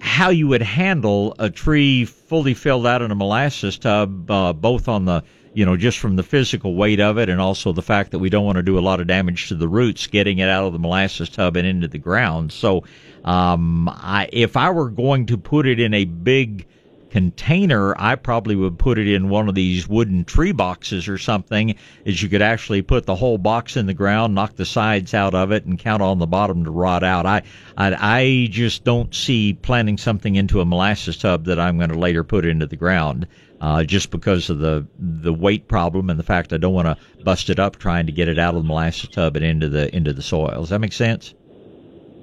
how 0.00 0.30
you 0.30 0.48
would 0.48 0.62
handle 0.62 1.34
a 1.38 1.50
tree 1.50 2.04
fully 2.04 2.54
filled 2.54 2.86
out 2.86 3.02
in 3.02 3.10
a 3.10 3.14
molasses 3.14 3.78
tub, 3.78 4.30
uh, 4.30 4.52
both 4.52 4.88
on 4.88 5.04
the 5.04 5.22
you 5.52 5.66
know, 5.66 5.76
just 5.76 5.98
from 5.98 6.16
the 6.16 6.22
physical 6.22 6.74
weight 6.74 7.00
of 7.00 7.18
it 7.18 7.28
and 7.28 7.40
also 7.40 7.72
the 7.72 7.82
fact 7.82 8.12
that 8.12 8.18
we 8.18 8.30
don't 8.30 8.44
want 8.44 8.56
to 8.56 8.62
do 8.62 8.78
a 8.78 8.80
lot 8.80 9.00
of 9.00 9.06
damage 9.06 9.48
to 9.48 9.54
the 9.54 9.68
roots 9.68 10.06
getting 10.06 10.38
it 10.38 10.48
out 10.48 10.64
of 10.64 10.72
the 10.72 10.78
molasses 10.78 11.28
tub 11.28 11.56
and 11.56 11.66
into 11.66 11.88
the 11.88 11.98
ground. 11.98 12.52
So, 12.52 12.84
um, 13.24 13.88
I, 13.88 14.28
if 14.32 14.56
I 14.56 14.70
were 14.70 14.90
going 14.90 15.26
to 15.26 15.38
put 15.38 15.66
it 15.66 15.80
in 15.80 15.92
a 15.92 16.04
big 16.04 16.66
container, 17.10 17.94
I 18.00 18.14
probably 18.14 18.54
would 18.54 18.78
put 18.78 18.98
it 18.98 19.08
in 19.08 19.28
one 19.28 19.48
of 19.48 19.54
these 19.54 19.88
wooden 19.88 20.24
tree 20.24 20.52
boxes 20.52 21.08
or 21.08 21.18
something, 21.18 21.74
as 22.06 22.22
you 22.22 22.28
could 22.28 22.42
actually 22.42 22.82
put 22.82 23.04
the 23.04 23.16
whole 23.16 23.36
box 23.36 23.76
in 23.76 23.86
the 23.86 23.94
ground, 23.94 24.34
knock 24.34 24.54
the 24.54 24.64
sides 24.64 25.12
out 25.12 25.34
of 25.34 25.50
it, 25.50 25.64
and 25.64 25.78
count 25.78 26.02
on 26.02 26.18
the 26.18 26.26
bottom 26.26 26.64
to 26.64 26.70
rot 26.70 27.02
out. 27.02 27.26
I, 27.26 27.42
I, 27.76 27.96
I 27.98 28.48
just 28.50 28.84
don't 28.84 29.12
see 29.12 29.54
planting 29.54 29.98
something 29.98 30.36
into 30.36 30.60
a 30.60 30.64
molasses 30.64 31.18
tub 31.18 31.46
that 31.46 31.58
I'm 31.58 31.76
going 31.76 31.90
to 31.90 31.98
later 31.98 32.22
put 32.22 32.46
into 32.46 32.66
the 32.66 32.76
ground 32.76 33.26
uh, 33.60 33.84
just 33.84 34.10
because 34.10 34.50
of 34.50 34.58
the 34.58 34.86
the 34.98 35.32
weight 35.32 35.68
problem 35.68 36.10
and 36.10 36.18
the 36.18 36.24
fact 36.24 36.52
I 36.52 36.56
don't 36.56 36.74
want 36.74 36.86
to 36.86 37.22
bust 37.24 37.50
it 37.50 37.58
up 37.58 37.76
trying 37.76 38.06
to 38.06 38.12
get 38.12 38.28
it 38.28 38.38
out 38.38 38.54
of 38.54 38.62
the 38.62 38.68
molasses 38.68 39.10
tub 39.10 39.36
and 39.36 39.44
into 39.44 39.68
the 39.68 39.94
into 39.94 40.12
the 40.12 40.22
soil. 40.22 40.60
Does 40.60 40.70
that 40.70 40.80
make 40.80 40.92
sense? 40.92 41.34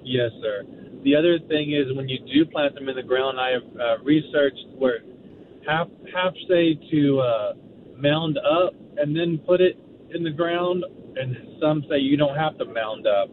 Yes, 0.04 0.32
sir. 0.42 0.64
The 1.04 1.16
other 1.16 1.40
thing 1.40 1.74
is 1.74 1.96
when 1.96 2.10
you 2.10 2.20
do 2.20 2.46
plant 2.46 2.76
them 2.76 2.90
in 2.90 2.96
the 2.96 3.04
ground, 3.04 3.40
I 3.40 3.52
have 3.52 3.64
uh, 3.80 4.04
researched 4.04 4.66
where 4.78 5.00
half 5.66 5.88
half 6.14 6.34
say 6.48 6.80
to 6.92 7.20
uh, 7.20 7.54
mound 7.98 8.38
up 8.38 8.74
and 8.98 9.16
then 9.16 9.38
put 9.38 9.62
it 9.62 9.78
in 10.10 10.24
the 10.24 10.32
ground, 10.32 10.84
and 11.16 11.38
some 11.62 11.84
say 11.90 12.00
you 12.00 12.18
don't 12.18 12.36
have 12.36 12.58
to 12.58 12.66
mound 12.66 13.06
up. 13.06 13.30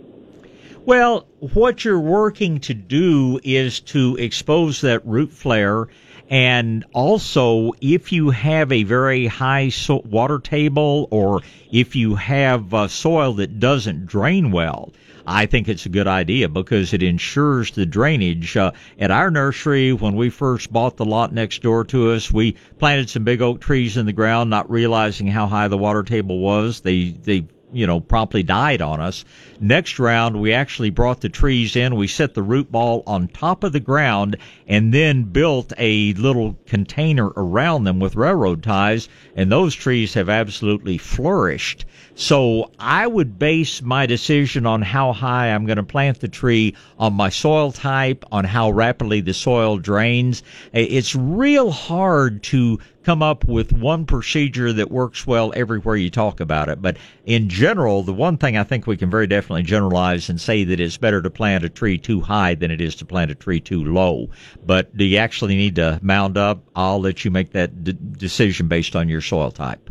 Well, 0.85 1.27
what 1.38 1.85
you're 1.85 1.99
working 1.99 2.61
to 2.61 2.75
do 2.75 3.40
is 3.43 3.81
to 3.81 4.17
expose 4.17 4.83
that 4.83 5.05
root 5.07 5.33
flare 5.33 5.88
and 6.35 6.85
also, 6.92 7.70
if 7.81 8.11
you 8.11 8.31
have 8.31 8.73
a 8.73 8.83
very 8.83 9.29
high 9.29 9.68
so- 9.68 10.03
water 10.05 10.40
table 10.40 11.07
or 11.12 11.42
if 11.70 11.94
you 11.94 12.16
have 12.16 12.75
uh, 12.75 12.88
soil 12.88 13.35
that 13.35 13.61
doesn't 13.61 14.07
drain 14.07 14.51
well, 14.51 14.92
I 15.29 15.47
think 15.47 15.68
it's 15.68 15.87
a 15.87 15.90
good 15.90 16.09
idea 16.09 16.49
because 16.49 16.92
it 16.92 17.05
ensures 17.05 17.70
the 17.70 17.87
drainage. 17.87 18.57
Uh, 18.57 18.73
at 18.99 19.12
our 19.12 19.31
nursery, 19.31 19.92
when 19.92 20.16
we 20.16 20.29
first 20.29 20.73
bought 20.73 20.97
the 20.97 21.05
lot 21.05 21.33
next 21.33 21.62
door 21.62 21.85
to 21.85 22.11
us, 22.11 22.33
we 22.33 22.57
planted 22.81 23.11
some 23.11 23.23
big 23.23 23.40
oak 23.40 23.61
trees 23.61 23.97
in 23.97 24.05
the 24.05 24.12
ground, 24.12 24.51
not 24.51 24.68
realizing 24.68 25.29
how 25.29 25.47
high 25.47 25.68
the 25.68 25.79
water 25.79 26.03
table 26.03 26.40
was. 26.40 26.81
They 26.81 27.11
they 27.11 27.47
you 27.75 27.87
know, 27.87 28.01
promptly 28.01 28.43
died 28.43 28.81
on 28.81 29.01
us. 29.01 29.25
Next 29.61 29.99
round, 29.99 30.41
we 30.41 30.53
actually 30.53 30.91
brought 30.91 31.21
the 31.21 31.29
trees 31.29 31.77
in. 31.77 31.97
We 31.97 32.07
set 32.07 32.35
the 32.35 32.43
root 32.43 32.71
ball 32.71 33.03
on 33.07 33.29
top 33.29 33.65
of 33.65 33.73
the 33.73 33.81
ground 33.81 34.37
and 34.67 34.95
then 34.95 35.25
built 35.25 35.73
a 35.77 36.13
little 36.15 36.57
container 36.67 37.29
around 37.37 37.85
them 37.85 38.01
with 38.01 38.17
railroad 38.17 38.63
ties, 38.63 39.09
and 39.37 39.51
those 39.51 39.75
trees 39.75 40.15
have 40.15 40.29
absolutely 40.29 40.99
flourished. 40.99 41.85
So 42.16 42.70
I 42.79 43.09
would 43.09 43.40
base 43.40 43.83
my 43.83 44.07
decision 44.07 44.66
on 44.66 44.83
how 44.83 45.12
high 45.12 45.53
I'm 45.53 45.66
going 45.66 45.79
to 45.79 45.83
plant 45.83 46.20
the 46.20 46.29
tree 46.29 46.77
on 46.96 47.12
my 47.12 47.29
soil 47.29 47.72
type, 47.72 48.24
on 48.31 48.44
how 48.44 48.70
rapidly 48.70 49.20
the 49.20 49.35
soil 49.35 49.79
drains. 49.79 50.44
It's 50.72 51.16
real 51.16 51.72
hard 51.72 52.44
to 52.44 52.79
come 53.03 53.22
up 53.22 53.44
with 53.44 53.72
one 53.72 54.07
procedure 54.07 54.72
that 54.72 54.92
works 54.92 55.27
well 55.27 55.53
everywhere 55.57 55.96
you 55.96 56.09
talk 56.09 56.38
about 56.38 56.68
it. 56.68 56.81
But 56.81 56.96
in 57.27 57.48
general, 57.48 58.05
the 58.05 58.14
one 58.14 58.38
thing 58.38 58.57
I 58.57 58.62
think 58.62 58.87
we 58.87 58.96
can 58.96 59.11
very 59.11 59.27
definitely 59.27 59.64
generalize 59.64 60.31
and 60.31 60.40
say 60.40 60.62
that 60.64 60.81
it's 60.81 60.96
better 60.96 61.20
to 61.20 61.31
plant 61.31 61.64
a 61.64 61.68
tree 61.68 61.98
too 61.98 62.20
high 62.20 62.55
than 62.55 62.70
it 62.70 62.81
is 62.81 62.94
to 62.96 63.05
plant 63.05 63.33
a 63.33 63.35
tree 63.35 63.61
too 63.61 63.85
low. 63.85 64.31
But 64.64 64.96
do 64.96 65.05
you 65.05 65.18
actually 65.18 65.57
need 65.57 65.74
to 65.77 65.98
mound 66.00 66.38
up? 66.38 66.62
I'll 66.77 67.00
let 67.00 67.24
you 67.24 67.33
make 67.33 67.50
that 67.53 67.83
d- 67.83 67.98
decision 68.12 68.68
based 68.68 68.94
on 68.94 69.09
your 69.09 69.20
soil 69.20 69.50
type. 69.50 69.90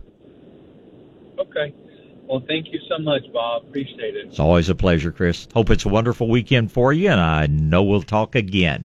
Okay. 1.37 1.73
Well, 2.27 2.43
thank 2.47 2.67
you 2.71 2.79
so 2.89 2.97
much, 2.99 3.21
Bob. 3.33 3.63
Appreciate 3.63 4.15
it. 4.15 4.27
It's 4.27 4.39
always 4.39 4.69
a 4.69 4.75
pleasure, 4.75 5.11
Chris. 5.11 5.47
Hope 5.53 5.69
it's 5.69 5.85
a 5.85 5.89
wonderful 5.89 6.29
weekend 6.29 6.71
for 6.71 6.91
you, 6.93 7.09
and 7.09 7.19
I 7.19 7.47
know 7.47 7.83
we'll 7.83 8.01
talk 8.01 8.35
again. 8.35 8.81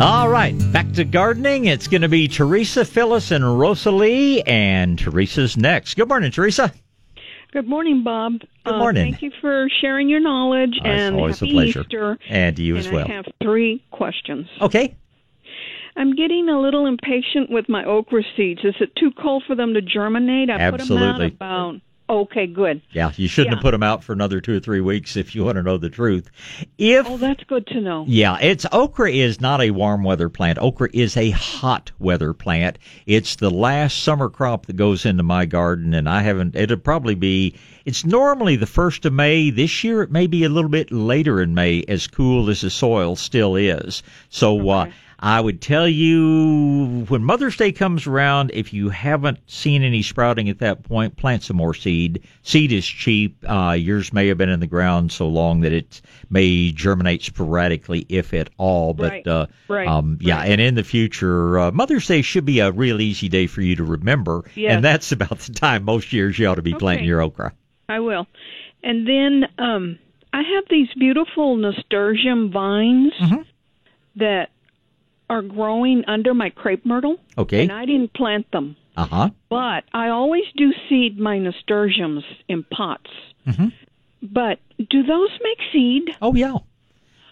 All 0.00 0.28
right, 0.28 0.54
back 0.72 0.90
to 0.92 1.04
gardening. 1.04 1.66
It's 1.66 1.88
going 1.88 2.02
to 2.02 2.08
be 2.08 2.26
Teresa, 2.28 2.84
Phyllis, 2.84 3.32
and 3.32 3.58
Rosalie, 3.58 4.46
and 4.46 4.98
Teresa's 4.98 5.56
next. 5.56 5.94
Good 5.94 6.08
morning, 6.08 6.30
Teresa. 6.30 6.72
Good 7.52 7.66
morning, 7.66 8.02
Bob. 8.04 8.38
Good 8.64 8.74
Uh, 8.74 8.78
morning. 8.78 9.10
thank 9.12 9.22
you 9.22 9.32
for 9.40 9.68
sharing 9.80 10.08
your 10.08 10.20
knowledge 10.20 10.78
Oh, 10.84 10.88
it's 10.88 11.00
and 11.02 11.16
always 11.16 11.42
a 11.42 11.46
pleasure. 11.46 11.80
Easter. 11.80 12.18
And 12.28 12.56
to 12.56 12.62
you 12.62 12.76
and 12.76 12.86
as 12.86 12.92
well. 12.92 13.04
I 13.06 13.12
have 13.12 13.26
three 13.42 13.82
questions. 13.90 14.46
Okay. 14.60 14.94
I'm 15.96 16.14
getting 16.14 16.48
a 16.48 16.60
little 16.60 16.86
impatient 16.86 17.50
with 17.50 17.68
my 17.68 17.84
okra 17.84 18.22
seeds. 18.36 18.60
Is 18.62 18.76
it 18.80 18.94
too 18.94 19.10
cold 19.20 19.42
for 19.48 19.56
them 19.56 19.74
to 19.74 19.82
germinate? 19.82 20.48
I 20.48 20.70
put 20.70 20.78
them 20.78 20.96
Absolutely. 20.96 21.26
out 21.26 21.32
about. 21.32 21.74
Okay, 22.10 22.48
good. 22.48 22.82
Yeah, 22.90 23.12
you 23.16 23.28
shouldn't 23.28 23.52
Yeah. 23.52 23.56
have 23.58 23.62
put 23.62 23.70
them 23.70 23.84
out 23.84 24.02
for 24.02 24.12
another 24.12 24.40
two 24.40 24.56
or 24.56 24.60
three 24.60 24.80
weeks 24.80 25.16
if 25.16 25.32
you 25.32 25.44
want 25.44 25.56
to 25.58 25.62
know 25.62 25.78
the 25.78 25.88
truth. 25.88 26.28
If 26.76 27.06
Oh, 27.08 27.16
that's 27.16 27.44
good 27.44 27.68
to 27.68 27.80
know. 27.80 28.04
Yeah, 28.08 28.36
it's 28.40 28.66
okra 28.72 29.12
is 29.12 29.40
not 29.40 29.60
a 29.60 29.70
warm 29.70 30.02
weather 30.02 30.28
plant. 30.28 30.58
Okra 30.60 30.88
is 30.92 31.16
a 31.16 31.30
hot 31.30 31.92
weather 32.00 32.32
plant. 32.32 32.78
It's 33.06 33.36
the 33.36 33.50
last 33.50 34.02
summer 34.02 34.28
crop 34.28 34.66
that 34.66 34.74
goes 34.74 35.06
into 35.06 35.22
my 35.22 35.46
garden, 35.46 35.94
and 35.94 36.08
I 36.08 36.22
haven't. 36.22 36.56
It'll 36.56 36.78
probably 36.78 37.14
be. 37.14 37.54
It's 37.84 38.04
normally 38.04 38.56
the 38.56 38.66
first 38.66 39.06
of 39.06 39.12
May. 39.12 39.50
This 39.50 39.84
year, 39.84 40.02
it 40.02 40.10
may 40.10 40.26
be 40.26 40.42
a 40.42 40.48
little 40.48 40.68
bit 40.70 40.90
later 40.90 41.40
in 41.40 41.54
May, 41.54 41.84
as 41.86 42.08
cool 42.08 42.50
as 42.50 42.62
the 42.62 42.70
soil 42.70 43.14
still 43.14 43.54
is. 43.54 44.02
So. 44.30 44.68
Uh, 44.68 44.86
I 45.22 45.38
would 45.38 45.60
tell 45.60 45.86
you 45.86 47.04
when 47.08 47.22
Mother's 47.22 47.56
Day 47.56 47.72
comes 47.72 48.06
around, 48.06 48.50
if 48.54 48.72
you 48.72 48.88
haven't 48.88 49.38
seen 49.50 49.82
any 49.82 50.00
sprouting 50.00 50.48
at 50.48 50.60
that 50.60 50.82
point, 50.82 51.16
plant 51.16 51.42
some 51.42 51.58
more 51.58 51.74
seed. 51.74 52.22
Seed 52.42 52.72
is 52.72 52.86
cheap. 52.86 53.36
Uh, 53.46 53.72
yours 53.78 54.14
may 54.14 54.28
have 54.28 54.38
been 54.38 54.48
in 54.48 54.60
the 54.60 54.66
ground 54.66 55.12
so 55.12 55.28
long 55.28 55.60
that 55.60 55.72
it 55.72 56.00
may 56.30 56.70
germinate 56.72 57.22
sporadically, 57.22 58.06
if 58.08 58.32
at 58.32 58.48
all. 58.56 58.94
But 58.94 59.10
Right. 59.10 59.26
uh, 59.26 59.46
Right. 59.68 59.86
um, 59.86 60.16
yeah, 60.22 60.38
Right. 60.38 60.52
and 60.52 60.60
in 60.60 60.74
the 60.74 60.84
future, 60.84 61.58
uh, 61.58 61.70
Mother's 61.70 62.06
Day 62.06 62.22
should 62.22 62.46
be 62.46 62.60
a 62.60 62.72
real 62.72 62.98
easy 63.00 63.28
day 63.28 63.46
for 63.46 63.60
you 63.60 63.76
to 63.76 63.84
remember. 63.84 64.44
Yes. 64.54 64.72
And 64.74 64.82
that's 64.82 65.12
about 65.12 65.38
the 65.40 65.52
time 65.52 65.84
most 65.84 66.14
years 66.14 66.38
you 66.38 66.46
ought 66.48 66.54
to 66.54 66.62
be 66.62 66.72
planting 66.72 67.06
your 67.06 67.20
okra. 67.20 67.52
I 67.90 68.00
will. 68.00 68.26
And 68.82 69.06
then 69.06 69.44
um 69.58 69.98
I 70.32 70.38
have 70.42 70.64
these 70.70 70.88
beautiful 70.98 71.56
nasturtium 71.56 72.50
vines 72.50 73.12
Mm-hmm. 73.20 73.42
that 74.16 74.48
are 75.30 75.42
growing 75.42 76.04
under 76.06 76.34
my 76.34 76.50
crepe 76.50 76.84
myrtle. 76.84 77.16
Okay. 77.38 77.62
And 77.62 77.72
I 77.72 77.86
didn't 77.86 78.12
plant 78.12 78.50
them. 78.50 78.76
Uh 78.96 79.06
huh. 79.06 79.30
But 79.48 79.84
I 79.94 80.08
always 80.08 80.44
do 80.56 80.72
seed 80.88 81.18
my 81.18 81.38
nasturtiums 81.38 82.24
in 82.48 82.64
pots. 82.64 83.10
Mm-hmm. 83.46 83.68
But 84.22 84.58
do 84.78 85.02
those 85.02 85.30
make 85.42 85.58
seed? 85.72 86.10
Oh 86.20 86.34
yeah. 86.34 86.56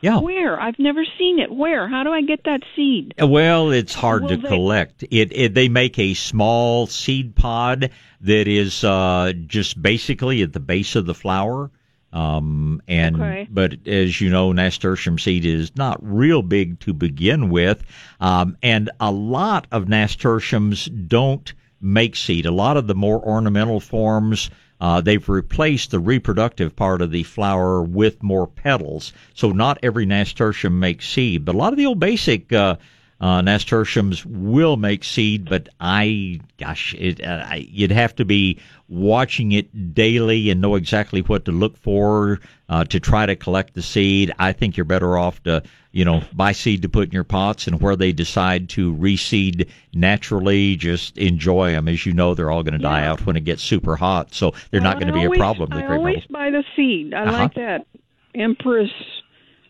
Yeah. 0.01 0.21
Where? 0.21 0.59
I've 0.61 0.79
never 0.79 1.05
seen 1.19 1.41
it. 1.41 1.51
Where? 1.51 1.89
How 1.89 2.05
do 2.05 2.13
I 2.13 2.23
get 2.23 2.45
that 2.45 2.63
seed? 2.77 3.15
Well, 3.19 3.73
it's 3.73 3.95
hard 3.95 4.23
Will 4.23 4.29
to 4.31 4.37
they- 4.37 4.49
collect. 4.49 5.03
It, 5.11 5.33
it 5.33 5.55
they 5.55 5.69
make 5.69 5.99
a 5.99 6.15
small 6.15 6.87
seed 6.87 7.35
pod 7.35 7.91
that 8.21 8.49
is 8.49 8.85
uh, 8.85 9.33
just 9.47 9.83
basically 9.83 10.43
at 10.43 10.53
the 10.53 10.61
base 10.61 10.95
of 10.95 11.05
the 11.07 11.15
flower. 11.15 11.71
Um, 12.13 12.81
and 12.89 13.17
Okay. 13.17 13.49
but 13.51 13.87
as 13.87 14.21
you 14.21 14.31
know, 14.31 14.53
nasturtium 14.53 15.19
seed 15.19 15.45
is 15.45 15.77
not 15.77 15.99
real 16.01 16.43
big 16.43 16.81
to 16.81 16.93
begin 16.95 17.51
with, 17.51 17.85
um, 18.21 18.57
and 18.63 18.91
a 18.99 19.11
lot 19.11 19.67
of 19.71 19.89
nasturtiums 19.89 20.87
don't 20.87 21.53
make 21.81 22.17
seed. 22.17 22.47
A 22.47 22.51
lot 22.51 22.77
of 22.77 22.87
the 22.87 22.95
more 22.95 23.21
ornamental 23.23 23.81
forms. 23.81 24.51
Uh, 24.81 25.01
they've 25.01 25.29
replaced 25.29 25.91
the 25.91 25.99
reproductive 25.99 26.77
part 26.77 27.03
of 27.03 27.11
the 27.11 27.25
flower 27.25 27.83
with 27.83 28.23
more 28.23 28.47
petals, 28.47 29.13
so 29.35 29.51
not 29.51 29.77
every 29.83 30.07
nasturtium 30.07 30.79
makes 30.79 31.09
seed. 31.09 31.45
But 31.45 31.57
a 31.57 31.59
lot 31.59 31.73
of 31.73 31.77
the 31.77 31.87
old 31.87 31.99
basic 31.99 32.53
uh, 32.53 32.77
uh, 33.21 33.41
nasturtiums 33.43 34.25
will 34.25 34.77
make 34.77 35.03
seed, 35.03 35.49
but 35.51 35.69
I, 35.81 36.41
gosh, 36.59 36.95
it, 36.95 37.21
uh, 37.25 37.45
I, 37.49 37.67
you'd 37.69 37.91
have 37.91 38.15
to 38.17 38.25
be 38.25 38.59
watching 38.89 39.53
it 39.53 39.93
daily 39.95 40.51
and 40.51 40.61
know 40.61 40.77
exactly 40.77 41.21
what 41.23 41.45
to 41.47 41.53
look 41.53 41.77
for 41.77 42.39
uh, 42.69 42.85
to 42.85 43.01
try 43.01 43.27
to 43.27 43.35
collect 43.35 43.75
the 43.75 43.83
seed. 43.83 44.33
I 44.39 44.53
think 44.53 44.77
you're 44.77 44.85
better 44.85 45.19
off 45.19 45.43
to, 45.43 45.63
you 45.91 46.05
know, 46.05 46.23
buy 46.33 46.53
seed 46.53 46.83
to 46.83 46.89
put 46.89 47.09
in 47.09 47.13
your 47.13 47.25
pots, 47.25 47.67
and 47.67 47.81
where 47.81 47.97
they 47.97 48.13
decide 48.13 48.69
to 48.71 48.95
reseed 48.95 49.69
naturally, 49.93 50.77
just 50.77 51.19
enjoy 51.19 51.73
them. 51.73 51.89
As 51.89 52.07
you 52.07 52.13
know, 52.13 52.35
they're 52.35 52.51
all 52.53 52.63
going 52.63 52.75
to 52.75 52.79
die 52.79 53.05
out 53.05 53.27
when 53.27 53.37
it 53.37 53.45
gets 53.45 53.63
super 53.65 53.97
hot, 53.97 54.33
so 54.33 54.53
they're 54.71 54.81
Well, 54.81 54.91
not 54.93 55.01
going 55.01 55.13
to 55.13 55.19
be 55.19 55.25
a 55.25 55.31
problem. 55.39 55.71
The 55.71 55.85
I 55.85 55.97
always 55.97 56.17
myrtle. 56.17 56.33
buy 56.33 56.51
the 56.51 56.65
seed. 56.77 57.15
I 57.15 57.23
Uh-huh. 57.25 57.33
like 57.33 57.55
that 57.55 57.87
Empress 58.35 58.91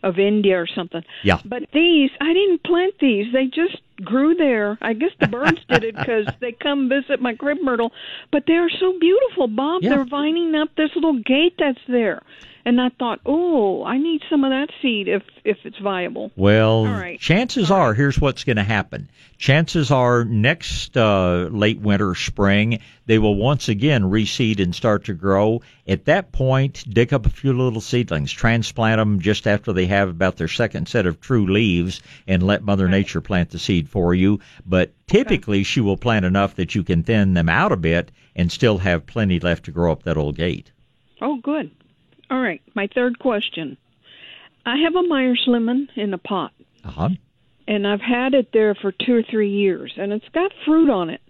of 0.03 0.19
India 0.19 0.59
or 0.59 0.67
something. 0.67 1.03
Yeah. 1.23 1.39
But 1.45 1.63
these, 1.73 2.11
I 2.21 2.33
didn't 2.33 2.63
plant 2.63 2.95
these. 2.99 3.31
They 3.33 3.45
just 3.45 3.81
grew 4.03 4.35
there. 4.35 4.77
I 4.81 4.93
guess 4.93 5.11
the 5.19 5.27
birds 5.27 5.59
did 5.69 5.83
it 5.83 5.95
because 5.95 6.27
they 6.39 6.51
come 6.51 6.89
visit 6.89 7.21
my 7.21 7.35
crepe 7.35 7.61
myrtle. 7.61 7.91
But 8.31 8.43
they 8.47 8.53
are 8.53 8.69
so 8.69 8.97
beautiful, 8.99 9.47
Bob. 9.47 9.83
Yeah. 9.83 9.89
They're 9.89 10.05
vining 10.05 10.55
up 10.55 10.69
this 10.75 10.91
little 10.95 11.19
gate 11.19 11.55
that's 11.57 11.79
there. 11.87 12.21
And 12.69 12.79
I 12.79 12.89
thought, 12.89 13.19
oh, 13.25 13.83
I 13.83 13.97
need 13.97 14.21
some 14.29 14.43
of 14.43 14.51
that 14.51 14.69
seed 14.79 15.07
if 15.07 15.23
if 15.43 15.57
it's 15.63 15.79
viable. 15.79 16.29
Well, 16.35 16.85
All 16.85 16.93
right. 16.93 17.19
chances 17.19 17.71
are, 17.71 17.95
here's 17.95 18.21
what's 18.21 18.43
going 18.43 18.57
to 18.57 18.63
happen. 18.63 19.09
Chances 19.39 19.89
are, 19.89 20.23
next 20.23 20.95
uh, 20.95 21.47
late 21.49 21.79
winter, 21.79 22.13
spring, 22.13 22.77
they 23.07 23.17
will 23.17 23.33
once 23.33 23.69
again 23.69 24.03
reseed 24.03 24.59
and 24.59 24.75
start 24.75 25.05
to 25.05 25.15
grow. 25.15 25.63
At 25.87 26.05
that 26.05 26.31
point, 26.31 26.85
dig 26.87 27.11
up 27.11 27.25
a 27.25 27.31
few 27.31 27.53
little 27.53 27.81
seedlings, 27.81 28.31
transplant 28.31 28.99
them 28.99 29.19
just 29.19 29.47
after 29.47 29.73
they 29.73 29.87
have 29.87 30.07
about 30.07 30.37
their 30.37 30.47
second 30.47 30.87
set 30.87 31.07
of 31.07 31.19
true 31.19 31.51
leaves, 31.51 32.03
and 32.27 32.43
let 32.43 32.61
Mother 32.61 32.87
Nature 32.87 33.21
plant 33.21 33.49
the 33.49 33.57
seed 33.57 33.89
for 33.89 34.13
you. 34.13 34.41
But 34.63 34.91
typically, 35.07 35.63
she 35.63 35.81
will 35.81 35.97
plant 35.97 36.23
enough 36.23 36.57
that 36.57 36.75
you 36.75 36.83
can 36.83 37.01
thin 37.01 37.33
them 37.33 37.49
out 37.49 37.71
a 37.71 37.77
bit 37.77 38.11
and 38.35 38.51
still 38.51 38.77
have 38.77 39.07
plenty 39.07 39.39
left 39.39 39.65
to 39.65 39.71
grow 39.71 39.91
up 39.91 40.03
that 40.03 40.17
old 40.17 40.35
gate. 40.35 40.71
Oh, 41.19 41.37
good. 41.37 41.71
All 42.29 42.39
right. 42.41 42.61
My 42.75 42.87
third 42.93 43.19
question. 43.19 43.77
I 44.65 44.77
have 44.83 44.95
a 44.95 45.07
Myers 45.07 45.43
lemon 45.47 45.87
in 45.95 46.13
a 46.13 46.17
pot. 46.17 46.51
Uh 46.83 46.91
huh. 46.91 47.09
and 47.67 47.85
I've 47.87 48.01
had 48.01 48.33
it 48.33 48.49
there 48.53 48.73
for 48.75 48.91
two 48.91 49.15
or 49.15 49.23
three 49.23 49.51
years, 49.51 49.93
and 49.97 50.13
it's 50.13 50.29
got 50.33 50.51
fruit 50.65 50.89
on 50.89 51.09
it. 51.09 51.21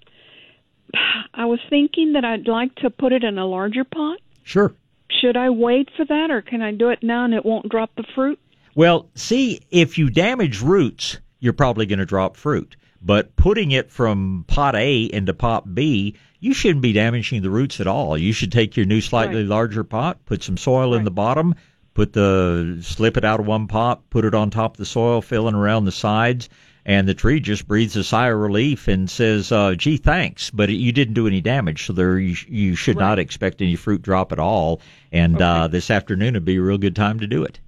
I 1.34 1.46
was 1.46 1.60
thinking 1.70 2.14
that 2.14 2.24
I'd 2.26 2.48
like 2.48 2.74
to 2.76 2.90
put 2.90 3.12
it 3.14 3.24
in 3.24 3.38
a 3.38 3.46
larger 3.46 3.84
pot. 3.84 4.20
Sure. 4.44 4.74
Should 5.10 5.38
I 5.38 5.50
wait 5.50 5.90
for 5.98 6.06
that, 6.06 6.32
or 6.32 6.42
can 6.42 6.62
I 6.62 6.72
do 6.72 6.90
it 6.90 7.02
now 7.04 7.26
and 7.26 7.34
it 7.34 7.46
won't 7.46 7.70
drop 7.70 7.92
the 7.96 8.06
fruit? 8.16 8.40
Well, 8.76 9.10
see, 9.16 9.62
if 9.72 9.98
you 9.98 10.10
damage 10.10 10.62
roots, 10.62 11.18
you're 11.40 11.54
probably 11.54 11.86
going 11.86 12.00
to 12.00 12.06
drop 12.06 12.36
fruit. 12.38 12.76
But 13.02 13.36
putting 13.36 13.72
it 13.72 13.92
from 13.92 14.46
pot 14.48 14.76
A 14.76 15.04
into 15.04 15.34
pot 15.34 15.74
B, 15.74 16.16
you 16.40 16.54
shouldn't 16.54 16.82
be 16.82 16.94
damaging 16.94 17.42
the 17.42 17.50
roots 17.50 17.80
at 17.82 17.88
all. 17.88 18.18
You 18.18 18.32
should 18.34 18.52
take 18.52 18.78
your 18.78 18.86
new 18.86 19.02
slightly 19.02 19.42
Right. 19.42 19.48
larger 19.50 19.84
pot, 19.84 20.26
put 20.26 20.44
some 20.44 20.58
soil 20.58 20.94
in 20.94 21.04
the 21.04 21.12
bottom, 21.12 21.56
put 21.94 22.14
the 22.14 22.78
slip 22.82 23.18
it 23.18 23.26
out 23.26 23.40
of 23.40 23.46
one 23.46 23.68
pot, 23.68 24.10
put 24.10 24.24
it 24.26 24.34
on 24.34 24.50
top 24.50 24.74
of 24.76 24.78
the 24.78 24.86
soil, 24.86 25.22
filling 25.22 25.56
around 25.56 25.86
the 25.86 25.92
sides, 25.92 26.48
and 26.86 27.08
the 27.08 27.14
tree 27.14 27.40
just 27.42 27.68
breathes 27.68 27.96
a 27.98 28.04
sigh 28.04 28.30
of 28.30 28.38
relief 28.40 28.88
and 28.88 29.10
says, 29.10 29.52
uh, 29.52 29.76
"Gee, 29.76 29.98
thanks," 29.98 30.50
but 30.50 30.70
you 30.70 30.92
didn't 30.92 31.14
do 31.14 31.28
any 31.28 31.42
damage, 31.42 31.86
so 31.86 31.94
there 31.94 32.18
you, 32.18 32.36
you 32.48 32.76
should 32.76 32.98
not 32.98 33.20
expect 33.20 33.62
any 33.62 33.76
fruit 33.76 34.02
drop 34.02 34.32
at 34.32 34.40
all. 34.40 34.80
And 35.12 35.42
uh, 35.42 35.68
this 35.68 35.92
afternoon 35.92 36.36
would 36.36 36.46
be 36.46 36.56
a 36.56 36.62
real 36.62 36.78
good 36.78 36.96
time 36.96 37.20
to 37.20 37.28
do 37.28 37.44
it. 37.44 37.60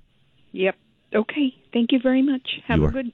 Yep. 0.53 0.75
Okay. 1.13 1.53
Thank 1.73 1.91
you 1.91 1.99
very 1.99 2.21
much. 2.21 2.60
Have 2.67 2.79
You 2.79 2.86
a 2.86 2.88
are- 2.88 2.91
good 2.91 3.12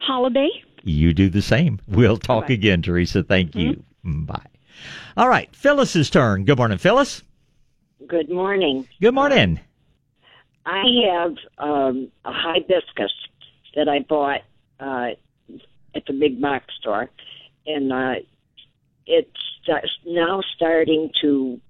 holiday. 0.00 0.50
You 0.84 1.12
do 1.14 1.28
the 1.30 1.42
same. 1.42 1.80
We'll 1.88 2.18
talk 2.18 2.44
Bye-bye. 2.44 2.54
again, 2.54 2.82
Teresa. 2.82 3.22
Thank 3.22 3.54
you. 3.56 3.82
Mm, 4.04 4.26
Bye. 4.26 4.46
All 5.16 5.28
right, 5.28 5.54
Phyllis's 5.54 6.10
turn. 6.10 6.44
Good 6.44 6.58
morning, 6.58 6.78
Phyllis. 6.78 7.22
Good 8.06 8.30
morning. 8.30 8.88
Good 9.00 9.14
morning. 9.14 9.60
I 10.64 10.84
have 11.10 11.36
um, 11.58 12.10
a 12.24 12.32
hibiscus 12.32 13.12
that 13.74 13.88
I 13.88 14.00
bought 14.00 14.42
uh, 14.80 15.10
at 15.94 16.06
the 16.06 16.12
big 16.12 16.40
box 16.40 16.66
store, 16.78 17.10
and 17.66 17.92
uh, 17.92 18.14
it's 19.06 19.30
now 20.06 20.42
starting 20.54 21.10
to 21.22 21.60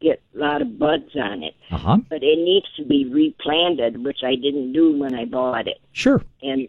get 0.00 0.22
a 0.34 0.38
lot 0.38 0.62
of 0.62 0.78
buds 0.78 1.14
on 1.16 1.42
it. 1.42 1.54
Uh 1.70 1.78
huh. 1.78 1.98
But 2.08 2.22
it 2.22 2.38
needs 2.38 2.66
to 2.76 2.84
be 2.84 3.04
replanted, 3.06 4.04
which 4.04 4.20
I 4.24 4.34
didn't 4.34 4.72
do 4.72 4.98
when 4.98 5.14
I 5.14 5.24
bought 5.24 5.66
it. 5.66 5.80
Sure. 5.92 6.22
And 6.42 6.68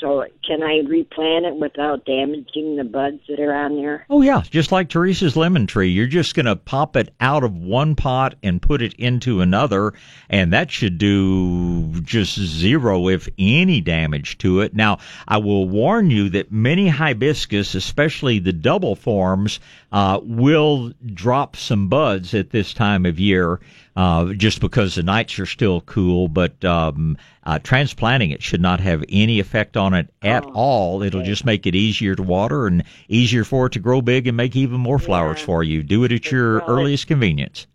so, 0.00 0.24
can 0.46 0.62
I 0.62 0.78
replant 0.88 1.44
it 1.44 1.56
without 1.56 2.06
damaging 2.06 2.76
the 2.76 2.84
buds 2.84 3.20
that 3.28 3.38
are 3.38 3.54
on 3.54 3.76
there? 3.76 4.06
Oh 4.08 4.22
yeah, 4.22 4.42
just 4.48 4.72
like 4.72 4.88
Teresa's 4.88 5.36
lemon 5.36 5.66
tree. 5.66 5.90
You're 5.90 6.06
just 6.06 6.34
going 6.34 6.46
to 6.46 6.56
pop 6.56 6.96
it 6.96 7.12
out 7.20 7.44
of 7.44 7.54
one 7.54 7.94
pot 7.94 8.34
and 8.42 8.62
put 8.62 8.80
it 8.80 8.94
into 8.94 9.40
another, 9.42 9.92
and 10.28 10.52
that 10.52 10.70
should 10.70 10.96
do 10.96 12.00
just 12.00 12.38
zero, 12.38 13.08
if 13.08 13.28
any, 13.38 13.80
damage 13.80 14.38
to 14.38 14.60
it. 14.60 14.74
Now, 14.74 14.98
I 15.28 15.36
will 15.36 15.68
warn 15.68 16.10
you 16.10 16.30
that 16.30 16.50
many 16.50 16.88
hibiscus, 16.88 17.74
especially 17.74 18.38
the 18.38 18.52
double 18.52 18.96
forms, 18.96 19.60
uh, 19.92 20.20
will 20.22 20.92
drop 21.12 21.56
some 21.56 21.88
buds 21.88 22.32
at 22.34 22.50
this 22.50 22.72
time 22.72 23.04
of 23.04 23.20
year, 23.20 23.60
uh, 24.00 24.32
just 24.32 24.62
because 24.62 24.94
the 24.94 25.02
nights 25.02 25.38
are 25.38 25.44
still 25.44 25.82
cool. 25.82 26.26
But 26.26 26.64
um, 26.64 27.18
uh, 27.44 27.58
transplanting 27.58 28.30
it 28.30 28.42
should 28.42 28.62
not 28.62 28.80
have 28.80 29.04
any 29.10 29.40
effect 29.40 29.76
on 29.76 29.92
it 29.92 30.08
at 30.22 30.42
all. 30.54 31.02
It'll 31.02 31.22
just 31.22 31.44
make 31.44 31.66
it 31.66 31.74
easier 31.74 32.14
to 32.14 32.22
water 32.22 32.66
and 32.66 32.82
easier 33.08 33.44
for 33.44 33.66
it 33.66 33.72
to 33.74 33.78
grow 33.78 34.00
big 34.00 34.26
and 34.26 34.38
make 34.38 34.56
even 34.56 34.80
more 34.80 34.98
flowers 34.98 35.42
for 35.42 35.62
you. 35.62 35.82
Do 35.82 36.04
it 36.04 36.12
at 36.12 36.32
your 36.32 36.60
Well, 36.60 36.70
earliest 36.70 37.08
convenience. 37.08 37.66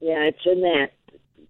Yeah, 0.00 0.20
it's 0.20 0.46
in 0.46 0.60
that 0.60 0.92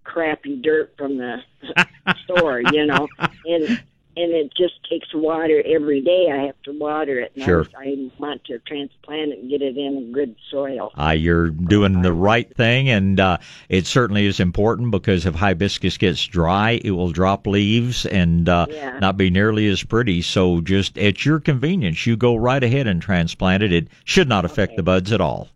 crappy 0.03 0.55
dirt 0.55 0.95
from 0.97 1.17
the 1.17 1.37
store, 2.23 2.61
you 2.71 2.87
know, 2.87 3.07
and 3.45 3.83
and 4.17 4.31
it 4.31 4.53
just 4.55 4.75
takes 4.89 5.13
water 5.13 5.61
every 5.65 6.01
day. 6.01 6.29
I 6.31 6.45
have 6.45 6.55
to 6.63 6.71
water 6.77 7.19
it. 7.19 7.31
And 7.35 7.43
Sure. 7.43 7.65
I, 7.77 8.09
want 8.17 8.43
to 8.45 8.59
transplant 8.59 9.33
it 9.33 9.39
and 9.39 9.49
get 9.49 9.61
it 9.61 9.77
in 9.77 10.11
good 10.13 10.35
soil. 10.49 10.91
Uh, 10.97 11.09
you're 11.09 11.49
doing 11.49 12.01
the 12.01 12.13
right 12.13 12.53
thing, 12.55 12.89
and 12.89 13.19
uh, 13.19 13.37
it 13.69 13.85
certainly 13.85 14.25
is 14.25 14.39
important 14.39 14.91
because 14.91 15.25
if 15.25 15.35
hibiscus 15.35 15.97
gets 15.97 16.25
dry, 16.25 16.79
it 16.83 16.91
will 16.91 17.11
drop 17.11 17.45
leaves 17.45 18.05
and 18.05 18.47
uh, 18.47 18.67
Yeah. 18.69 18.99
not 18.99 19.17
be 19.17 19.29
nearly 19.29 19.67
as 19.67 19.83
pretty. 19.83 20.21
So, 20.21 20.61
just 20.61 20.97
at 20.97 21.25
your 21.25 21.39
convenience, 21.39 22.05
you 22.07 22.15
go 22.15 22.35
right 22.35 22.63
ahead 22.63 22.87
and 22.87 23.01
transplant 23.01 23.63
it. 23.63 23.73
It 23.73 23.87
should 24.05 24.29
not 24.29 24.45
affect 24.45 24.77
the 24.77 24.83
buds 24.83 25.11
at 25.11 25.21
all. 25.21 25.49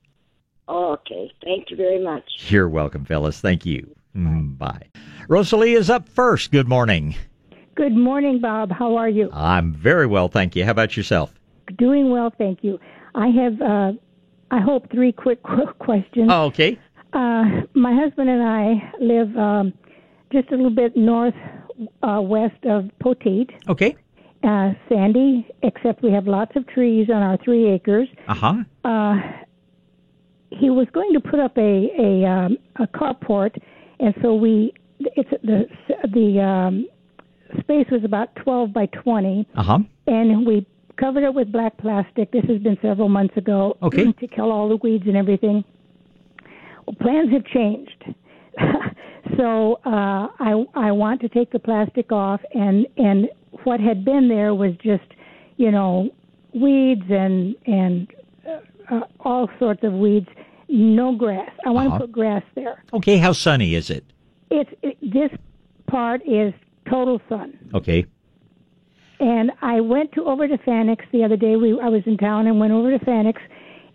Oh, 0.68 0.94
okay. 0.94 1.32
Thank 1.44 1.72
you 1.72 1.78
very 1.78 2.04
much. 2.04 2.24
You're 2.50 2.70
welcome, 2.70 3.06
Phyllis. 3.06 3.40
Thank 3.40 3.66
you. 3.66 3.90
Mm, 4.16 4.58
Bye. 4.58 4.88
Rosalie 5.28 5.74
is 5.74 5.90
up 5.90 6.10
first. 6.10 6.52
Good 6.52 6.68
morning. 6.68 7.16
Good 7.80 7.96
morning, 7.96 8.42
Bob. 8.42 8.72
How 8.74 8.98
are 8.98 9.08
you? 9.08 9.30
I'm 9.32 9.72
very 9.74 10.06
well, 10.06 10.28
thank 10.28 10.54
you. 10.54 10.66
How 10.66 10.72
about 10.72 10.98
yourself? 10.98 11.34
Doing 11.78 12.10
well, 12.12 12.30
thank 12.38 12.62
you. 12.62 12.78
I 13.16 13.28
have, 13.28 13.62
uh, 13.62 13.92
I 14.52 14.60
hope, 14.60 14.92
three 14.92 15.14
quick 15.14 15.42
questions. 15.80 16.28
Oh, 16.30 16.48
okay. 16.48 16.78
Uh, 17.14 17.62
my 17.76 17.96
husband 17.96 18.30
and 18.30 18.44
I 18.44 18.92
live 19.00 19.34
um, 19.38 19.74
just 20.30 20.50
a 20.52 20.56
little 20.58 20.76
bit 20.76 20.98
north 20.98 21.34
uh, 22.04 22.20
west 22.22 22.66
of 22.66 22.90
Poteet. 23.02 23.50
Okay. 23.70 23.96
Uh, 24.44 24.74
sandy, 24.90 25.48
except 25.64 26.04
we 26.04 26.12
have 26.12 26.28
lots 26.28 26.52
of 26.58 26.68
trees 26.68 27.08
on 27.10 27.22
our 27.24 27.38
three 27.46 27.66
acres. 27.72 28.10
Uh-huh. 28.28 28.56
Uh 28.84 29.16
He 30.52 30.70
was 30.70 30.88
going 30.92 31.14
to 31.14 31.22
put 31.22 31.40
up 31.40 31.58
a 31.58 31.90
a, 31.98 32.26
um, 32.26 32.58
a 32.76 32.88
carport, 32.88 33.56
and 34.02 34.14
so 34.22 34.36
we 34.36 34.74
it's 35.00 35.30
the 35.44 35.60
the 36.14 36.42
um, 36.42 36.86
space 37.70 37.88
was 37.92 38.04
about 38.04 38.36
twelve 38.36 38.74
by 38.74 38.88
twenty, 38.88 39.48
Uh-huh. 39.56 39.80
and 40.08 40.46
we 40.46 40.66
covered 40.98 41.24
it 41.24 41.34
with 41.34 41.52
black 41.52 41.78
plastic. 41.78 42.32
This 42.32 42.44
has 42.46 42.60
been 42.62 42.78
several 42.82 43.10
months 43.10 43.38
ago. 43.38 43.78
Okay. 43.84 44.12
to 44.12 44.28
kill 44.28 44.52
all 44.52 44.68
the 44.70 44.78
weeds 44.78 45.06
and 45.08 45.16
everything. 45.16 45.64
Well, 46.86 46.96
plans 47.00 47.32
have 47.32 47.46
changed. 47.46 48.04
so 49.38 49.80
uh, 49.86 50.28
I 50.40 50.66
I 50.76 50.92
want 50.92 51.22
to 51.22 51.30
take 51.30 51.52
the 51.52 51.60
plastic 51.60 52.12
off, 52.12 52.42
and 52.54 52.88
and 52.98 53.30
what 53.64 53.80
had 53.80 54.04
been 54.04 54.28
there 54.30 54.54
was 54.56 54.74
just, 54.84 55.04
you 55.58 55.72
know, 55.72 56.10
weeds 56.54 57.06
and 57.10 57.56
and 57.68 58.08
uh, 58.48 58.96
uh, 58.96 59.02
all 59.22 59.50
sorts 59.60 59.84
of 59.84 59.94
weeds. 59.94 60.28
No 60.72 61.16
grass. 61.16 61.50
I 61.66 61.70
want 61.72 61.88
Uh-huh. 61.90 61.98
to 62.00 62.04
put 62.06 62.12
grass 62.12 62.44
there. 62.56 62.84
Okay, 62.94 63.18
how 63.18 63.32
sunny 63.34 63.74
is 63.76 63.90
it? 63.90 64.04
It's 64.52 64.70
it, 64.82 64.98
this 65.02 65.32
part 65.88 66.22
is 66.28 66.54
total 66.90 67.22
sun. 67.30 67.58
Okay. 67.74 68.06
And 69.20 69.52
I 69.62 69.82
went 69.82 70.14
to 70.14 70.24
over 70.26 70.48
to 70.48 70.58
Fanick's 70.60 71.06
the 71.12 71.24
other 71.24 71.36
day. 71.36 71.56
We 71.56 71.80
I 71.80 71.90
was 71.90 72.04
in 72.06 72.18
town 72.18 72.48
and 72.48 72.60
went 72.60 72.72
over 72.72 72.98
to 72.98 73.04
Fanick's 73.04 73.42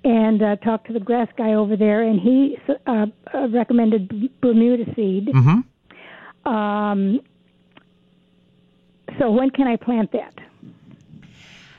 and 0.05 0.43
uh, 0.43 0.57
talked 0.57 0.87
to 0.89 0.93
the 0.93 1.01
grass 1.01 1.29
guy 1.37 1.55
over 1.55 1.77
there, 1.77 2.03
and 2.03 2.21
he 2.21 2.59
uh, 2.87 3.07
uh, 3.33 3.49
recommended 3.49 4.31
Bermuda 4.41 4.85
seed. 4.95 5.29
Mm-hmm. 5.29 6.53
Um, 6.53 7.21
so 9.19 9.31
when 9.31 9.51
can 9.51 9.67
I 9.67 9.77
plant 9.77 10.13
that? 10.13 10.35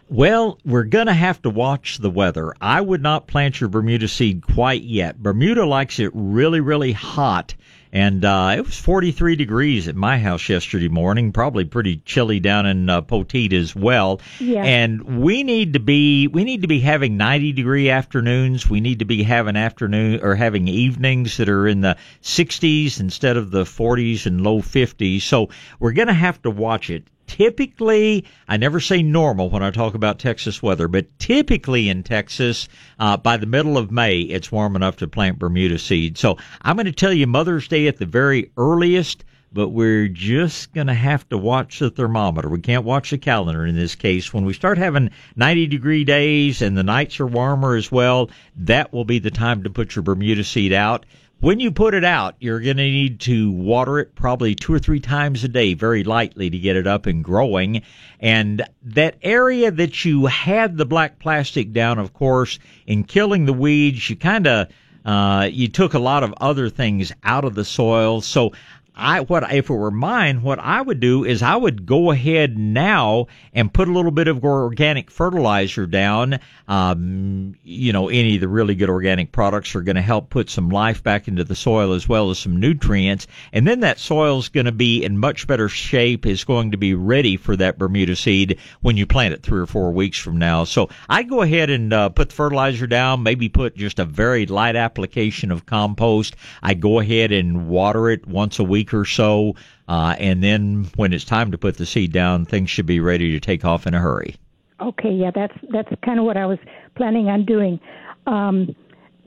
Well, 0.10 0.60
we're 0.64 0.84
going 0.84 1.08
to 1.08 1.14
have 1.14 1.42
to 1.44 1.50
watch 1.50 1.98
the 1.98 2.12
weather. 2.12 2.54
I 2.62 2.80
would 2.80 3.02
not 3.02 3.28
plant 3.28 3.60
your 3.60 3.70
Bermuda 3.70 4.08
seed 4.08 4.44
quite 4.44 4.84
yet. 4.84 5.22
Bermuda 5.22 5.66
likes 5.66 6.00
it 6.00 6.12
really, 6.14 6.60
really 6.60 6.92
hot. 6.92 7.56
And 7.96 8.26
uh, 8.26 8.56
it 8.58 8.66
was 8.66 8.78
43 8.78 9.38
degrees 9.38 9.88
at 9.88 9.96
my 9.96 10.20
house 10.20 10.50
yesterday 10.50 10.90
morning, 10.90 11.32
probably 11.32 11.64
pretty 11.64 12.02
chilly 12.04 12.42
down 12.42 12.66
in 12.66 12.90
uh, 12.90 13.02
Poteet 13.02 13.54
as 13.54 13.74
well. 13.74 14.20
Yeah. 14.38 14.66
And 14.66 15.22
we 15.22 15.44
need 15.44 15.72
to 15.74 15.80
be 15.80 16.28
we 16.28 16.44
need 16.44 16.64
to 16.64 16.68
be 16.68 16.82
having 16.82 17.16
90 17.16 17.54
degree 17.54 17.90
afternoons. 17.90 18.70
We 18.70 18.82
need 18.82 19.00
to 19.00 19.06
be 19.06 19.24
having 19.24 19.56
afternoon 19.56 20.20
or 20.22 20.36
having 20.36 20.68
evenings 20.68 21.38
that 21.38 21.48
are 21.48 21.70
in 21.70 21.80
the 21.80 21.96
60s 22.22 23.00
instead 23.00 23.38
of 23.38 23.52
the 23.52 23.64
40s 23.64 24.26
and 24.26 24.42
low 24.42 24.60
50s. 24.60 25.22
So 25.22 25.48
we're 25.80 25.94
going 25.94 26.10
to 26.10 26.14
have 26.14 26.42
to 26.42 26.52
watch 26.52 26.90
it 26.90 27.08
typically, 27.28 28.26
I 28.48 28.58
never 28.58 28.80
say 28.80 29.02
normal 29.04 29.50
when 29.50 29.64
I 29.64 29.72
talk 29.72 29.94
about 29.94 30.20
Texas 30.20 30.62
weather, 30.62 30.88
but 30.88 31.08
typically 31.20 31.90
in 31.90 32.04
Texas, 32.04 32.68
uh, 33.00 33.18
by 33.18 33.38
the 33.38 33.46
middle 33.46 33.78
of 33.78 33.92
May, 33.92 34.20
it's 34.20 34.52
warm 34.52 34.76
enough 34.76 34.98
to 34.98 35.08
plant 35.08 35.40
Bermuda 35.40 35.80
seed. 35.80 36.18
So 36.18 36.38
I'm 36.62 36.76
going 36.76 36.86
to 36.86 36.92
tell 36.92 37.14
you 37.14 37.28
Mother's 37.28 37.68
Day 37.68 37.88
at 37.88 37.98
the 37.98 38.06
very 38.06 38.52
earliest, 38.58 39.24
but 39.54 39.70
we're 39.70 40.10
just 40.10 40.74
going 40.74 40.88
to 40.88 40.94
have 40.94 41.28
to 41.30 41.38
watch 41.38 41.80
the 41.80 41.90
thermometer. 41.90 42.50
We 42.50 42.60
can't 42.60 42.84
watch 42.84 43.12
the 43.12 43.18
calendar 43.18 43.66
in 43.66 43.76
this 43.76 43.96
case. 43.96 44.34
When 44.34 44.46
we 44.46 44.54
start 44.54 44.78
having 44.78 45.12
90 45.38 45.68
degree 45.68 46.04
days 46.04 46.62
and 46.62 46.78
the 46.78 46.84
nights 46.84 47.20
are 47.20 47.28
warmer 47.28 47.76
as 47.76 47.92
well, 47.92 48.30
that 48.58 48.92
will 48.92 49.06
be 49.06 49.20
the 49.20 49.32
time 49.32 49.64
to 49.64 49.70
put 49.70 49.96
your 49.96 50.04
Bermuda 50.04 50.44
seed 50.44 50.74
out. 50.74 51.06
When 51.46 51.60
you 51.60 51.70
put 51.70 51.94
it 51.94 52.04
out, 52.04 52.34
you're 52.40 52.60
going 52.60 52.78
to 52.78 52.84
need 52.84 53.20
to 53.20 53.52
water 53.52 54.00
it 54.00 54.16
probably 54.16 54.56
two 54.56 54.74
or 54.74 54.80
three 54.80 55.00
times 55.00 55.44
a 55.44 55.48
day, 55.48 55.76
very 55.76 56.04
lightly, 56.04 56.50
to 56.50 56.58
get 56.58 56.76
it 56.76 56.88
up 56.88 57.06
and 57.06 57.24
growing. 57.24 57.84
And 58.20 58.68
that 58.82 59.18
area 59.22 59.70
that 59.70 60.04
you 60.04 60.26
had 60.26 60.76
the 60.76 60.88
black 60.88 61.20
plastic 61.20 61.72
down, 61.72 62.00
of 62.00 62.14
course, 62.14 62.58
in 62.88 63.04
killing 63.04 63.46
the 63.46 63.54
weeds, 63.54 64.10
you 64.10 64.16
kind 64.16 64.48
of 64.48 64.70
uh, 65.06 65.48
you 65.52 65.68
took 65.68 65.94
a 65.94 66.00
lot 66.00 66.24
of 66.24 66.34
other 66.42 66.68
things 66.68 67.12
out 67.24 67.46
of 67.46 67.54
the 67.54 67.64
soil. 67.64 68.22
So 68.22 68.54
I 68.98 69.20
what 69.20 69.52
if 69.52 69.70
it 69.70 69.74
were 69.74 69.92
mine, 69.92 70.42
what 70.42 70.58
I 70.60 70.82
would 70.82 71.02
do 71.02 71.26
is 71.26 71.42
I 71.42 71.56
would 71.56 71.86
go 71.86 72.12
ahead 72.12 72.58
now 72.58 73.28
and 73.54 73.74
put 73.74 73.90
a 73.90 73.92
little 73.92 74.12
bit 74.12 74.30
of 74.30 74.46
organic 74.46 75.12
fertilizer 75.12 75.86
down. 75.86 76.40
Um, 76.70 77.56
you 77.64 77.92
know, 77.92 78.08
any 78.08 78.36
of 78.36 78.42
the 78.42 78.48
really 78.48 78.74
good 78.74 78.90
organic 78.90 79.34
products 79.34 79.76
are 79.76 79.82
going 79.82 79.98
to 79.98 80.02
help 80.02 80.30
put 80.30 80.50
some 80.50 80.70
life 80.70 81.04
back 81.04 81.28
into 81.28 81.44
the 81.44 81.56
soil 81.56 81.92
as 81.92 82.08
well 82.08 82.30
as 82.30 82.40
some 82.40 82.58
nutrients, 82.58 83.28
and 83.52 83.68
then 83.68 83.82
that 83.82 84.00
soil 84.00 84.40
is 84.40 84.48
going 84.48 84.66
to 84.66 84.72
be 84.72 85.04
in 85.04 85.18
much 85.18 85.46
better 85.46 85.68
shape. 85.68 86.26
Is 86.26 86.46
going 86.46 86.72
to 86.72 86.78
be 86.78 86.94
ready 86.94 87.36
for 87.36 87.58
that 87.58 87.78
Bermuda 87.78 88.16
seed 88.16 88.60
when 88.82 88.96
you 88.96 89.06
plant 89.06 89.34
it 89.34 89.44
three 89.44 89.60
or 89.60 89.68
four 89.68 89.92
weeks 89.92 90.20
from 90.20 90.38
now. 90.38 90.64
So 90.64 90.90
I 91.10 91.24
go 91.24 91.42
ahead 91.42 91.70
and 91.70 91.92
uh, 91.92 92.10
put 92.10 92.30
the 92.30 92.36
fertilizer 92.36 92.88
down. 92.88 93.24
Maybe 93.24 93.50
put 93.50 93.76
just 93.76 94.00
a 94.00 94.06
very 94.06 94.46
light 94.46 94.78
application 94.78 95.52
of 95.52 95.66
compost. 95.66 96.38
I 96.64 96.76
go 96.76 97.00
ahead 97.00 97.34
and 97.34 97.68
water 97.68 98.10
it 98.10 98.26
once 98.26 98.58
a 98.58 98.64
week 98.64 98.85
or 98.94 99.06
so, 99.06 99.56
uh, 99.88 100.16
and 100.20 100.44
then 100.44 100.90
when 100.96 101.14
it's 101.14 101.26
time 101.26 101.52
to 101.52 101.58
put 101.58 101.78
the 101.78 101.86
seed 101.86 102.12
down, 102.12 102.46
things 102.46 102.70
should 102.70 102.86
be 102.86 103.00
ready 103.00 103.32
to 103.32 103.40
take 103.40 103.66
off 103.66 103.88
in 103.88 103.94
a 103.94 104.00
hurry. 104.00 104.36
Okay, 104.82 105.12
yeah, 105.12 105.32
that's 105.34 105.54
that's 105.72 105.90
kind 106.04 106.20
of 106.20 106.26
what 106.26 106.38
I 106.38 106.46
was 106.46 106.60
planning 106.96 107.28
on 107.28 107.46
doing. 107.46 107.80
Um, 108.28 108.76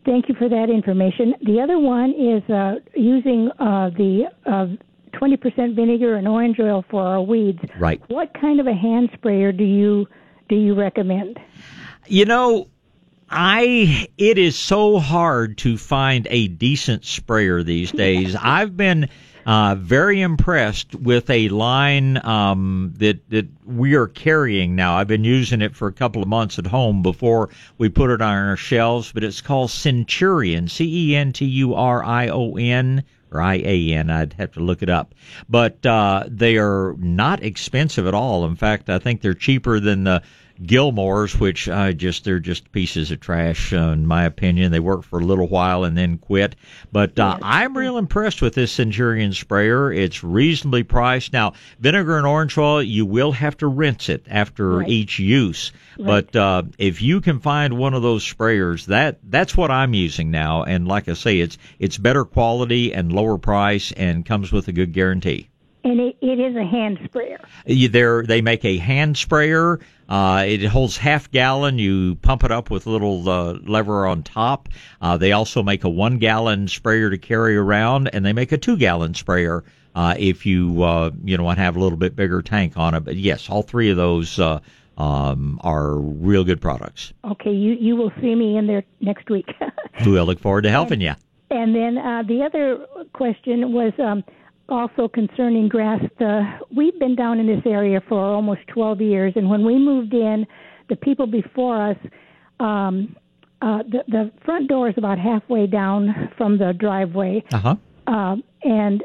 thank 0.04 0.28
you 0.28 0.34
for 0.34 0.48
that 0.48 0.68
information. 0.68 1.34
The 1.42 1.60
other 1.60 1.78
one 1.78 2.10
is 2.10 2.48
uh, 2.50 2.76
using 2.94 3.50
uh, 3.58 3.90
the 3.90 4.24
uh, 4.44 4.66
twenty 5.16 5.36
percent 5.36 5.74
vinegar 5.74 6.16
and 6.16 6.28
orange 6.28 6.58
oil 6.60 6.84
for 6.90 7.02
our 7.02 7.22
weeds. 7.22 7.60
Right. 7.78 8.00
What 8.08 8.34
kind 8.38 8.60
of 8.60 8.66
a 8.66 8.74
hand 8.74 9.10
sprayer 9.14 9.52
do 9.52 9.64
you 9.64 10.06
do 10.48 10.56
you 10.56 10.74
recommend? 10.74 11.38
You 12.06 12.24
know, 12.24 12.68
I 13.30 14.08
it 14.16 14.38
is 14.38 14.58
so 14.58 14.98
hard 14.98 15.58
to 15.58 15.76
find 15.76 16.26
a 16.30 16.48
decent 16.48 17.04
sprayer 17.04 17.62
these 17.62 17.92
days. 17.92 18.36
I've 18.40 18.76
been 18.76 19.08
uh, 19.48 19.74
very 19.76 20.20
impressed 20.20 20.94
with 20.94 21.30
a 21.30 21.48
line 21.48 22.22
um, 22.22 22.92
that 22.98 23.30
that 23.30 23.48
we 23.64 23.94
are 23.94 24.06
carrying 24.06 24.76
now. 24.76 24.98
I've 24.98 25.08
been 25.08 25.24
using 25.24 25.62
it 25.62 25.74
for 25.74 25.88
a 25.88 25.92
couple 25.92 26.20
of 26.20 26.28
months 26.28 26.58
at 26.58 26.66
home 26.66 27.02
before 27.02 27.48
we 27.78 27.88
put 27.88 28.10
it 28.10 28.20
on 28.20 28.36
our 28.36 28.58
shelves, 28.58 29.10
but 29.10 29.24
it's 29.24 29.40
called 29.40 29.70
Centurion, 29.70 30.68
C 30.68 31.12
E 31.12 31.16
N 31.16 31.32
T 31.32 31.46
U 31.46 31.74
R 31.74 32.04
I 32.04 32.28
O 32.28 32.56
N 32.56 33.04
or 33.32 33.40
I 33.40 33.54
A 33.54 33.94
N. 33.94 34.10
I'd 34.10 34.34
have 34.34 34.52
to 34.52 34.60
look 34.60 34.82
it 34.82 34.90
up, 34.90 35.14
but 35.48 35.84
uh, 35.86 36.24
they 36.28 36.58
are 36.58 36.94
not 36.98 37.42
expensive 37.42 38.06
at 38.06 38.12
all. 38.12 38.44
In 38.44 38.54
fact, 38.54 38.90
I 38.90 38.98
think 38.98 39.22
they're 39.22 39.32
cheaper 39.32 39.80
than 39.80 40.04
the 40.04 40.22
Gilmour's, 40.64 41.38
which 41.38 41.68
I 41.68 41.92
just 41.92 42.24
they're 42.24 42.40
just 42.40 42.70
pieces 42.72 43.10
of 43.10 43.20
trash 43.20 43.72
uh, 43.72 43.76
in 43.92 44.06
my 44.06 44.24
opinion. 44.24 44.72
They 44.72 44.80
work 44.80 45.04
for 45.04 45.18
a 45.20 45.24
little 45.24 45.46
while 45.48 45.84
and 45.84 45.96
then 45.96 46.18
quit. 46.18 46.56
But 46.92 47.18
uh, 47.18 47.38
I'm 47.42 47.76
real 47.76 47.98
impressed 47.98 48.42
with 48.42 48.54
this 48.54 48.72
Centurion 48.72 49.32
sprayer. 49.32 49.92
It's 49.92 50.24
reasonably 50.24 50.82
priced. 50.82 51.32
Now, 51.32 51.52
vinegar 51.78 52.16
and 52.18 52.26
orange 52.26 52.56
oil, 52.58 52.82
you 52.82 53.06
will 53.06 53.32
have 53.32 53.56
to 53.58 53.66
rinse 53.68 54.08
it 54.08 54.26
after 54.28 54.78
Right. 54.78 54.88
each 54.88 55.18
use. 55.18 55.72
Right. 55.98 56.06
But 56.06 56.36
uh, 56.36 56.62
if 56.78 57.00
you 57.02 57.20
can 57.20 57.40
find 57.40 57.78
one 57.78 57.94
of 57.94 58.02
those 58.02 58.24
sprayers, 58.24 58.86
that 58.86 59.18
that's 59.24 59.56
what 59.56 59.70
I'm 59.70 59.94
using 59.94 60.30
now. 60.30 60.64
And 60.64 60.86
like 60.86 61.08
I 61.08 61.14
say, 61.14 61.40
it's 61.40 61.58
it's 61.78 61.98
better 61.98 62.24
quality 62.24 62.92
and 62.92 63.12
lower 63.12 63.38
price 63.38 63.92
and 63.92 64.24
comes 64.26 64.52
with 64.52 64.68
a 64.68 64.72
good 64.72 64.92
guarantee. 64.92 65.48
And 65.84 66.00
it, 66.00 66.16
it 66.20 66.38
is 66.40 66.54
a 66.56 66.64
hand 66.66 66.98
sprayer. 67.04 67.38
There, 67.64 68.22
they 68.24 68.42
make 68.42 68.64
a 68.64 68.76
hand 68.78 69.16
sprayer. 69.16 69.78
Uh, 70.08 70.44
it 70.46 70.64
holds 70.64 70.96
half 70.96 71.30
gallon. 71.30 71.78
You 71.78 72.16
pump 72.16 72.44
it 72.44 72.50
up 72.50 72.70
with 72.70 72.86
a 72.86 72.90
little 72.90 73.28
uh, 73.28 73.54
lever 73.64 74.06
on 74.06 74.22
top. 74.22 74.68
Uh, 75.00 75.16
they 75.16 75.32
also 75.32 75.62
make 75.62 75.84
a 75.84 75.88
one 75.88 76.18
gallon 76.18 76.68
sprayer 76.68 77.10
to 77.10 77.18
carry 77.18 77.56
around, 77.56 78.08
and 78.12 78.24
they 78.24 78.32
make 78.32 78.52
a 78.52 78.58
two 78.58 78.76
gallon 78.76 79.14
sprayer 79.14 79.64
uh, 79.94 80.14
if 80.18 80.46
you 80.46 80.82
uh, 80.82 81.10
you 81.24 81.36
know 81.36 81.44
want 81.44 81.58
to 81.58 81.62
have 81.62 81.76
a 81.76 81.80
little 81.80 81.98
bit 81.98 82.16
bigger 82.16 82.40
tank 82.40 82.76
on 82.76 82.94
it. 82.94 83.00
But 83.00 83.16
yes, 83.16 83.50
all 83.50 83.62
three 83.62 83.90
of 83.90 83.96
those 83.96 84.38
uh, 84.38 84.60
um, 84.96 85.60
are 85.62 85.96
real 85.96 86.44
good 86.44 86.60
products. 86.60 87.12
Okay, 87.24 87.52
you 87.52 87.72
you 87.72 87.96
will 87.96 88.12
see 88.20 88.34
me 88.34 88.56
in 88.56 88.66
there 88.66 88.84
next 89.00 89.28
week. 89.28 89.48
we'll 90.06 90.24
look 90.24 90.38
forward 90.38 90.62
to 90.62 90.70
helping 90.70 91.00
you. 91.00 91.14
And 91.50 91.74
then 91.74 91.98
uh, 91.98 92.22
the 92.22 92.42
other 92.42 92.86
question 93.12 93.72
was 93.72 93.92
um, 93.98 94.22
also 94.68 95.08
concerning 95.08 95.68
grass. 95.68 96.00
The, 96.18 96.44
we've 96.74 96.98
been 96.98 97.14
down 97.16 97.38
in 97.40 97.46
this 97.46 97.62
area 97.66 98.00
for 98.08 98.20
almost 98.20 98.60
12 98.68 99.00
years, 99.00 99.32
and 99.36 99.48
when 99.48 99.64
we 99.64 99.78
moved 99.78 100.12
in, 100.14 100.46
the 100.88 100.96
people 100.96 101.26
before 101.26 101.90
us, 101.90 101.96
um, 102.60 103.16
uh, 103.60 103.82
the, 103.84 104.04
the 104.08 104.30
front 104.44 104.68
door 104.68 104.88
is 104.88 104.94
about 104.96 105.18
halfway 105.18 105.66
down 105.66 106.30
from 106.36 106.58
the 106.58 106.72
driveway, 106.78 107.42
Uh 107.52 107.58
huh. 107.58 107.76
um, 108.06 108.44
and 108.62 109.02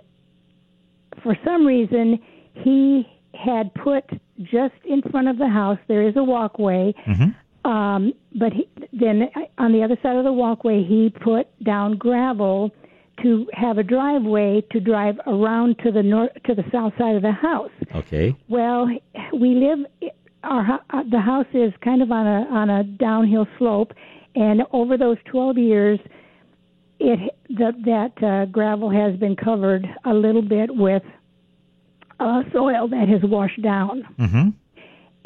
for 1.21 1.35
some 1.45 1.65
reason 1.65 2.19
he 2.53 3.07
had 3.33 3.73
put 3.73 4.03
just 4.41 4.75
in 4.85 5.01
front 5.11 5.27
of 5.27 5.37
the 5.37 5.47
house. 5.47 5.79
There 5.87 6.07
is 6.07 6.15
a 6.15 6.23
walkway. 6.23 6.93
Mm-hmm. 7.07 7.69
Um, 7.69 8.13
but 8.35 8.51
he, 8.53 8.67
then 8.91 9.29
on 9.57 9.71
the 9.71 9.83
other 9.83 9.97
side 10.03 10.17
of 10.17 10.23
the 10.23 10.33
walkway, 10.33 10.83
he 10.83 11.09
put 11.23 11.47
down 11.63 11.97
gravel 11.97 12.71
to 13.23 13.47
have 13.53 13.77
a 13.77 13.83
driveway 13.83 14.61
to 14.71 14.79
drive 14.79 15.15
around 15.27 15.77
to 15.79 15.91
the 15.91 16.03
north 16.03 16.31
to 16.45 16.53
the 16.53 16.63
south 16.71 16.93
side 16.97 17.15
of 17.15 17.21
the 17.21 17.31
house. 17.31 17.71
Okay. 17.95 18.35
Well, 18.49 18.87
we 19.33 19.55
live 19.55 20.11
our 20.43 20.79
uh, 20.89 21.03
the 21.09 21.19
house 21.19 21.47
is 21.53 21.73
kind 21.83 22.01
of 22.01 22.11
on 22.11 22.27
a 22.27 22.45
on 22.51 22.69
a 22.69 22.83
downhill 22.83 23.47
slope, 23.57 23.93
and 24.35 24.61
over 24.71 24.97
those 24.97 25.17
12 25.31 25.57
years, 25.57 25.99
it 26.99 27.35
the, 27.49 27.71
that 27.85 28.23
uh, 28.25 28.45
gravel 28.51 28.89
has 28.89 29.17
been 29.19 29.35
covered 29.35 29.85
a 30.05 30.13
little 30.13 30.41
bit 30.41 30.69
with 30.75 31.03
uh, 32.19 32.43
soil 32.51 32.87
that 32.89 33.07
has 33.07 33.21
washed 33.23 33.61
down, 33.61 34.03
Mm-hmm. 34.19 34.49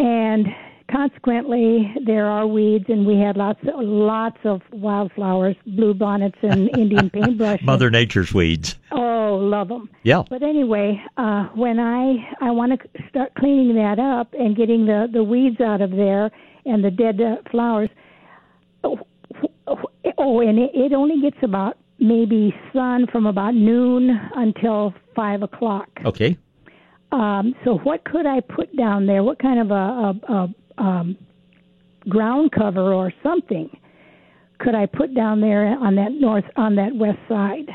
and 0.03 0.47
consequently, 0.91 1.93
there 2.05 2.25
are 2.25 2.47
weeds, 2.47 2.85
and 2.87 3.05
we 3.05 3.19
had 3.19 3.37
lots 3.37 3.59
of 3.61 3.73
lots 3.79 4.37
of 4.43 4.61
wildflowers, 4.71 5.55
blue 5.65 5.93
bonnets, 5.93 6.37
and 6.41 6.69
Indian 6.77 7.09
paintbrush. 7.09 7.61
Mother 7.63 7.89
Nature's 7.89 8.33
weeds. 8.33 8.75
Oh, 8.91 9.39
love 9.41 9.67
them. 9.69 9.89
Yeah. 10.03 10.23
But 10.29 10.43
anyway, 10.43 11.01
uh, 11.17 11.47
when 11.55 11.79
I 11.79 12.15
I 12.41 12.51
want 12.51 12.79
to 12.79 13.03
start 13.09 13.33
cleaning 13.35 13.75
that 13.75 13.99
up 13.99 14.33
and 14.33 14.55
getting 14.55 14.85
the 14.85 15.07
the 15.11 15.23
weeds 15.23 15.61
out 15.61 15.81
of 15.81 15.91
there 15.91 16.31
and 16.65 16.83
the 16.83 16.91
dead 16.91 17.19
uh, 17.21 17.37
flowers. 17.49 17.89
Oh, 18.83 18.99
oh, 20.17 20.39
and 20.41 20.59
it, 20.59 20.71
it 20.73 20.93
only 20.93 21.21
gets 21.21 21.37
about 21.41 21.77
maybe 21.99 22.53
sun 22.73 23.07
from 23.11 23.25
about 23.25 23.55
noon 23.55 24.09
until 24.35 24.93
five 25.15 25.41
o'clock. 25.41 25.89
Okay. 26.05 26.37
Um, 27.11 27.55
so 27.63 27.77
what 27.79 28.03
could 28.03 28.25
I 28.25 28.41
put 28.41 28.75
down 28.75 29.05
there? 29.05 29.23
What 29.23 29.39
kind 29.39 29.59
of 29.59 29.71
a, 29.71 29.73
a, 29.73 30.33
a 30.33 30.47
um, 30.77 31.17
ground 32.09 32.51
cover 32.51 32.93
or 32.93 33.11
something 33.23 33.69
could 34.59 34.75
I 34.75 34.85
put 34.85 35.13
down 35.13 35.41
there 35.41 35.65
on 35.79 35.95
that 35.95 36.13
north 36.13 36.45
on 36.55 36.75
that 36.75 36.95
west 36.95 37.19
side? 37.27 37.69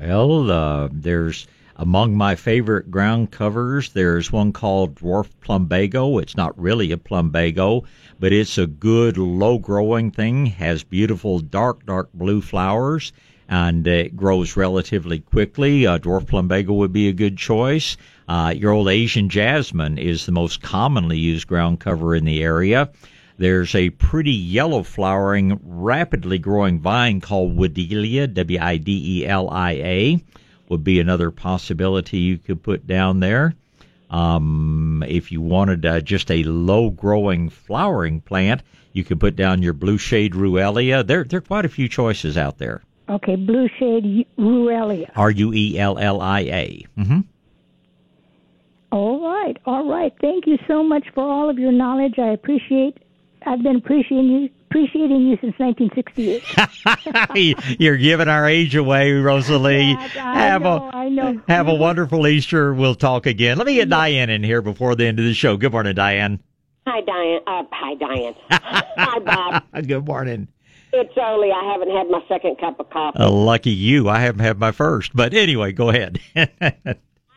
Well, 0.00 0.50
uh, 0.50 0.88
there's 0.90 1.46
among 1.76 2.16
my 2.16 2.34
favorite 2.34 2.90
ground 2.90 3.30
covers. 3.30 3.92
There's 3.92 4.32
one 4.32 4.52
called 4.52 4.96
dwarf 4.96 5.28
plumbago. 5.40 6.20
It's 6.20 6.36
not 6.36 6.58
really 6.58 6.90
a 6.92 6.96
plumbago, 6.96 7.84
but 8.18 8.32
it's 8.32 8.58
a 8.58 8.66
good 8.66 9.16
low 9.16 9.58
growing 9.58 10.10
thing. 10.10 10.46
Has 10.46 10.82
beautiful 10.82 11.38
dark 11.38 11.86
dark 11.86 12.12
blue 12.12 12.40
flowers. 12.40 13.12
And 13.48 13.86
it 13.86 14.16
grows 14.16 14.56
relatively 14.56 15.20
quickly. 15.20 15.86
Uh, 15.86 15.98
dwarf 15.98 16.26
plumbago 16.26 16.74
would 16.74 16.92
be 16.92 17.08
a 17.08 17.12
good 17.12 17.36
choice. 17.36 17.96
Uh, 18.28 18.54
your 18.56 18.72
old 18.72 18.88
Asian 18.88 19.28
jasmine 19.28 19.98
is 19.98 20.24
the 20.24 20.32
most 20.32 20.62
commonly 20.62 21.18
used 21.18 21.46
ground 21.46 21.80
cover 21.80 22.14
in 22.14 22.24
the 22.24 22.42
area. 22.42 22.90
There's 23.38 23.74
a 23.74 23.90
pretty 23.90 24.32
yellow 24.32 24.82
flowering, 24.82 25.58
rapidly 25.62 26.38
growing 26.38 26.78
vine 26.78 27.20
called 27.20 27.56
Widelia, 27.56 28.32
W 28.32 28.58
I 28.60 28.76
D 28.76 29.20
E 29.20 29.26
L 29.26 29.50
I 29.50 29.72
A, 29.72 30.24
would 30.68 30.84
be 30.84 31.00
another 31.00 31.30
possibility 31.30 32.18
you 32.18 32.38
could 32.38 32.62
put 32.62 32.86
down 32.86 33.20
there. 33.20 33.54
Um, 34.10 35.02
if 35.08 35.32
you 35.32 35.40
wanted 35.40 35.84
uh, 35.84 36.00
just 36.00 36.30
a 36.30 36.44
low 36.44 36.90
growing 36.90 37.48
flowering 37.48 38.20
plant, 38.20 38.62
you 38.92 39.04
could 39.04 39.18
put 39.18 39.36
down 39.36 39.62
your 39.62 39.72
blue 39.72 39.98
shade 39.98 40.34
ruellia. 40.34 41.04
There, 41.04 41.24
there 41.24 41.38
are 41.38 41.40
quite 41.40 41.64
a 41.64 41.70
few 41.70 41.88
choices 41.88 42.36
out 42.36 42.58
there. 42.58 42.82
Okay, 43.08 43.36
blue 43.36 43.68
shade 43.78 44.26
ruellia. 44.38 45.10
R 45.16 45.30
U 45.30 45.52
E 45.52 45.78
L 45.78 45.98
L 45.98 46.20
I 46.20 46.40
A. 46.40 46.86
Mm-hmm. 46.98 47.20
All 48.92 49.20
right, 49.22 49.56
all 49.64 49.88
right. 49.88 50.12
Thank 50.20 50.46
you 50.46 50.58
so 50.68 50.82
much 50.82 51.04
for 51.14 51.22
all 51.24 51.48
of 51.48 51.58
your 51.58 51.72
knowledge. 51.72 52.18
I 52.18 52.28
appreciate. 52.28 52.98
I've 53.44 53.62
been 53.62 53.76
appreciating 53.76 54.30
you, 54.30 54.48
appreciating 54.70 55.22
you 55.22 55.36
since 55.40 55.54
1968. 55.58 57.74
You're 57.80 57.96
giving 57.96 58.28
our 58.28 58.48
age 58.48 58.76
away, 58.76 59.12
Rosalie. 59.12 59.96
I 59.96 60.38
have 60.46 60.62
know, 60.62 60.90
a 60.92 60.96
I 60.96 61.08
know. 61.08 61.40
have 61.48 61.68
a 61.68 61.74
wonderful 61.74 62.26
Easter. 62.26 62.72
We'll 62.74 62.94
talk 62.94 63.26
again. 63.26 63.58
Let 63.58 63.66
me 63.66 63.74
get 63.74 63.88
Diane 63.88 64.30
in 64.30 64.42
here 64.44 64.62
before 64.62 64.94
the 64.94 65.06
end 65.06 65.18
of 65.18 65.24
the 65.24 65.34
show. 65.34 65.56
Good 65.56 65.72
morning, 65.72 65.94
Diane. 65.94 66.40
Hi, 66.86 67.00
Diane. 67.00 67.40
Uh, 67.46 67.62
hi, 67.72 67.94
Diane. 67.94 68.34
hi, 68.50 69.18
Bob. 69.20 69.64
Good 69.86 70.06
morning. 70.06 70.48
It's 70.92 71.12
early. 71.16 71.48
I 71.50 71.72
haven't 71.72 71.90
had 71.90 72.08
my 72.10 72.20
second 72.28 72.58
cup 72.58 72.78
of 72.80 72.90
coffee. 72.90 73.18
Uh, 73.18 73.30
lucky 73.30 73.70
you. 73.70 74.08
I 74.08 74.20
haven't 74.20 74.44
had 74.44 74.58
my 74.58 74.72
first. 74.72 75.14
But 75.14 75.32
anyway, 75.34 75.72
go 75.72 75.88
ahead. 75.90 76.18
I 76.36 76.44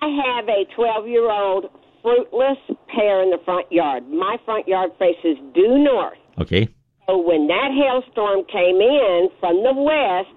have 0.02 0.48
a 0.50 0.66
12 0.76 1.08
year 1.08 1.32
old 1.32 1.66
fruitless 2.02 2.58
pear 2.94 3.24
in 3.24 3.30
the 3.32 3.40
front 3.46 3.72
yard. 3.72 4.08
My 4.10 4.38
front 4.46 4.68
yard 4.68 4.92
faces 5.00 5.38
due 5.54 5.78
north. 5.78 6.18
okay. 6.40 6.68
So 7.08 7.18
when 7.22 7.46
that 7.48 7.70
hailstorm 7.72 8.46
came 8.52 8.82
in 8.82 9.30
from 9.40 9.62
the 9.62 9.74
west, 9.74 10.34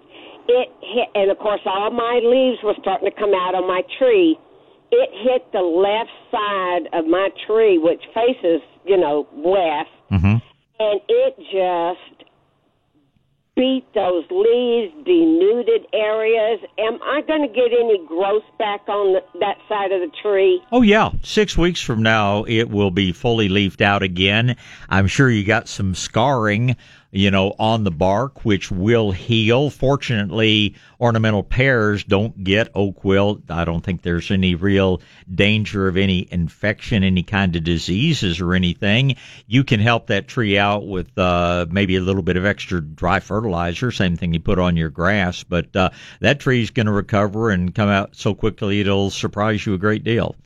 it 0.48 0.68
hit, 0.82 1.08
and 1.14 1.30
of 1.30 1.38
course 1.38 1.60
all 1.64 1.90
my 1.90 2.20
leaves 2.22 2.58
were 2.62 2.74
starting 2.80 3.08
to 3.10 3.14
come 3.18 3.32
out 3.34 3.54
on 3.54 3.66
my 3.66 3.80
tree. 3.98 4.38
It 4.92 5.10
hit 5.24 5.50
the 5.52 5.60
left 5.60 6.10
side 6.30 6.88
of 6.98 7.06
my 7.06 7.28
tree, 7.46 7.78
which 7.78 8.00
faces, 8.14 8.60
you 8.84 8.96
know, 8.98 9.26
west, 9.32 9.90
Mm-hmm. 10.12 10.36
and 10.80 11.00
it 11.08 11.36
just 11.52 12.17
beat 13.58 13.84
those 13.92 14.24
leaves, 14.30 14.94
denuded 15.04 15.84
areas. 15.92 16.60
Am 16.78 17.00
I 17.02 17.22
going 17.26 17.42
to 17.42 17.48
get 17.48 17.72
any 17.72 17.98
growth 18.06 18.44
back 18.56 18.88
on 18.88 19.14
the, 19.14 19.20
that 19.40 19.56
side 19.68 19.90
of 19.90 20.00
the 20.00 20.10
tree? 20.22 20.62
Oh 20.70 20.82
yeah, 20.82 21.10
six 21.24 21.58
weeks 21.58 21.80
from 21.80 22.00
now 22.00 22.44
it 22.44 22.70
will 22.70 22.92
be 22.92 23.10
fully 23.10 23.48
leafed 23.48 23.80
out 23.80 24.04
again. 24.04 24.56
I'm 24.88 25.08
sure 25.08 25.28
you 25.28 25.44
got 25.44 25.68
some 25.68 25.96
scarring, 25.96 26.76
you 27.10 27.30
know, 27.30 27.54
on 27.58 27.84
the 27.84 27.90
bark, 27.90 28.44
which 28.44 28.70
will 28.70 29.12
heal. 29.12 29.70
Fortunately, 29.70 30.74
ornamental 31.00 31.42
pears 31.42 32.04
don't 32.04 32.44
get 32.44 32.70
oak 32.74 33.02
wilt. 33.04 33.42
I 33.50 33.64
don't 33.64 33.80
think 33.80 34.02
there's 34.02 34.30
any 34.30 34.54
real 34.54 35.00
danger 35.32 35.88
of 35.88 35.96
any 35.96 36.28
infection, 36.30 37.02
any 37.02 37.22
kind 37.22 37.56
of 37.56 37.64
diseases 37.64 38.40
or 38.40 38.54
anything. 38.54 39.16
You 39.46 39.64
can 39.64 39.80
help 39.80 40.08
that 40.08 40.28
tree 40.28 40.58
out 40.58 40.86
with 40.86 41.16
uh, 41.16 41.66
maybe 41.70 41.96
a 41.96 42.02
little 42.02 42.22
bit 42.22 42.36
of 42.36 42.44
extra 42.44 42.82
dry 42.82 43.20
fertilizer, 43.20 43.90
same 43.90 44.16
thing 44.16 44.34
you 44.34 44.40
put 44.40 44.58
on 44.58 44.76
your 44.76 44.90
grass. 44.90 45.44
But 45.44 45.74
uh, 45.74 45.90
that 46.20 46.40
tree's 46.40 46.70
going 46.70 46.86
to 46.86 46.92
recover 46.92 47.50
and 47.50 47.74
come 47.74 47.88
out 47.88 48.16
so 48.16 48.34
quickly 48.34 48.80
it'll 48.80 49.10
surprise 49.10 49.64
you 49.64 49.74
a 49.74 49.78
great 49.78 50.04
deal. 50.04 50.36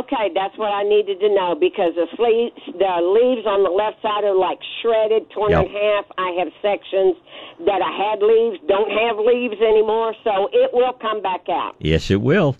Okay, 0.00 0.30
that's 0.34 0.56
what 0.56 0.72
I 0.72 0.84
needed 0.84 1.20
to 1.20 1.28
know 1.28 1.54
because 1.58 1.92
the, 1.94 2.06
sle- 2.16 2.54
the 2.66 2.94
leaves 3.04 3.46
on 3.46 3.62
the 3.62 3.70
left 3.70 4.00
side 4.00 4.24
are 4.24 4.34
like 4.34 4.58
shredded, 4.80 5.30
torn 5.30 5.50
Yep. 5.52 5.66
in 5.66 5.72
half. 5.72 6.04
I 6.16 6.30
have 6.38 6.48
sections 6.62 7.16
that 7.66 7.80
I 7.82 7.92
had 8.10 8.22
leaves, 8.24 8.58
don't 8.68 8.90
have 8.90 9.18
leaves 9.18 9.60
anymore, 9.60 10.14
so 10.24 10.48
it 10.52 10.70
will 10.72 10.94
come 10.94 11.20
back 11.20 11.42
out. 11.50 11.74
Yes, 11.78 12.10
it 12.10 12.20
will. 12.22 12.56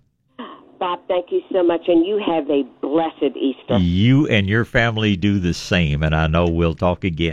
Bob, 0.78 0.98
thank 1.06 1.30
you 1.30 1.40
so 1.52 1.62
much, 1.62 1.82
and 1.86 2.04
you 2.04 2.18
have 2.26 2.50
a 2.50 2.64
blessed 2.80 3.36
Easter. 3.36 3.78
You 3.78 4.26
and 4.26 4.48
your 4.48 4.64
family 4.64 5.16
do 5.16 5.38
the 5.38 5.54
same, 5.54 6.02
and 6.02 6.12
I 6.12 6.26
know 6.26 6.48
we'll 6.48 6.74
talk 6.74 7.04
again. 7.04 7.30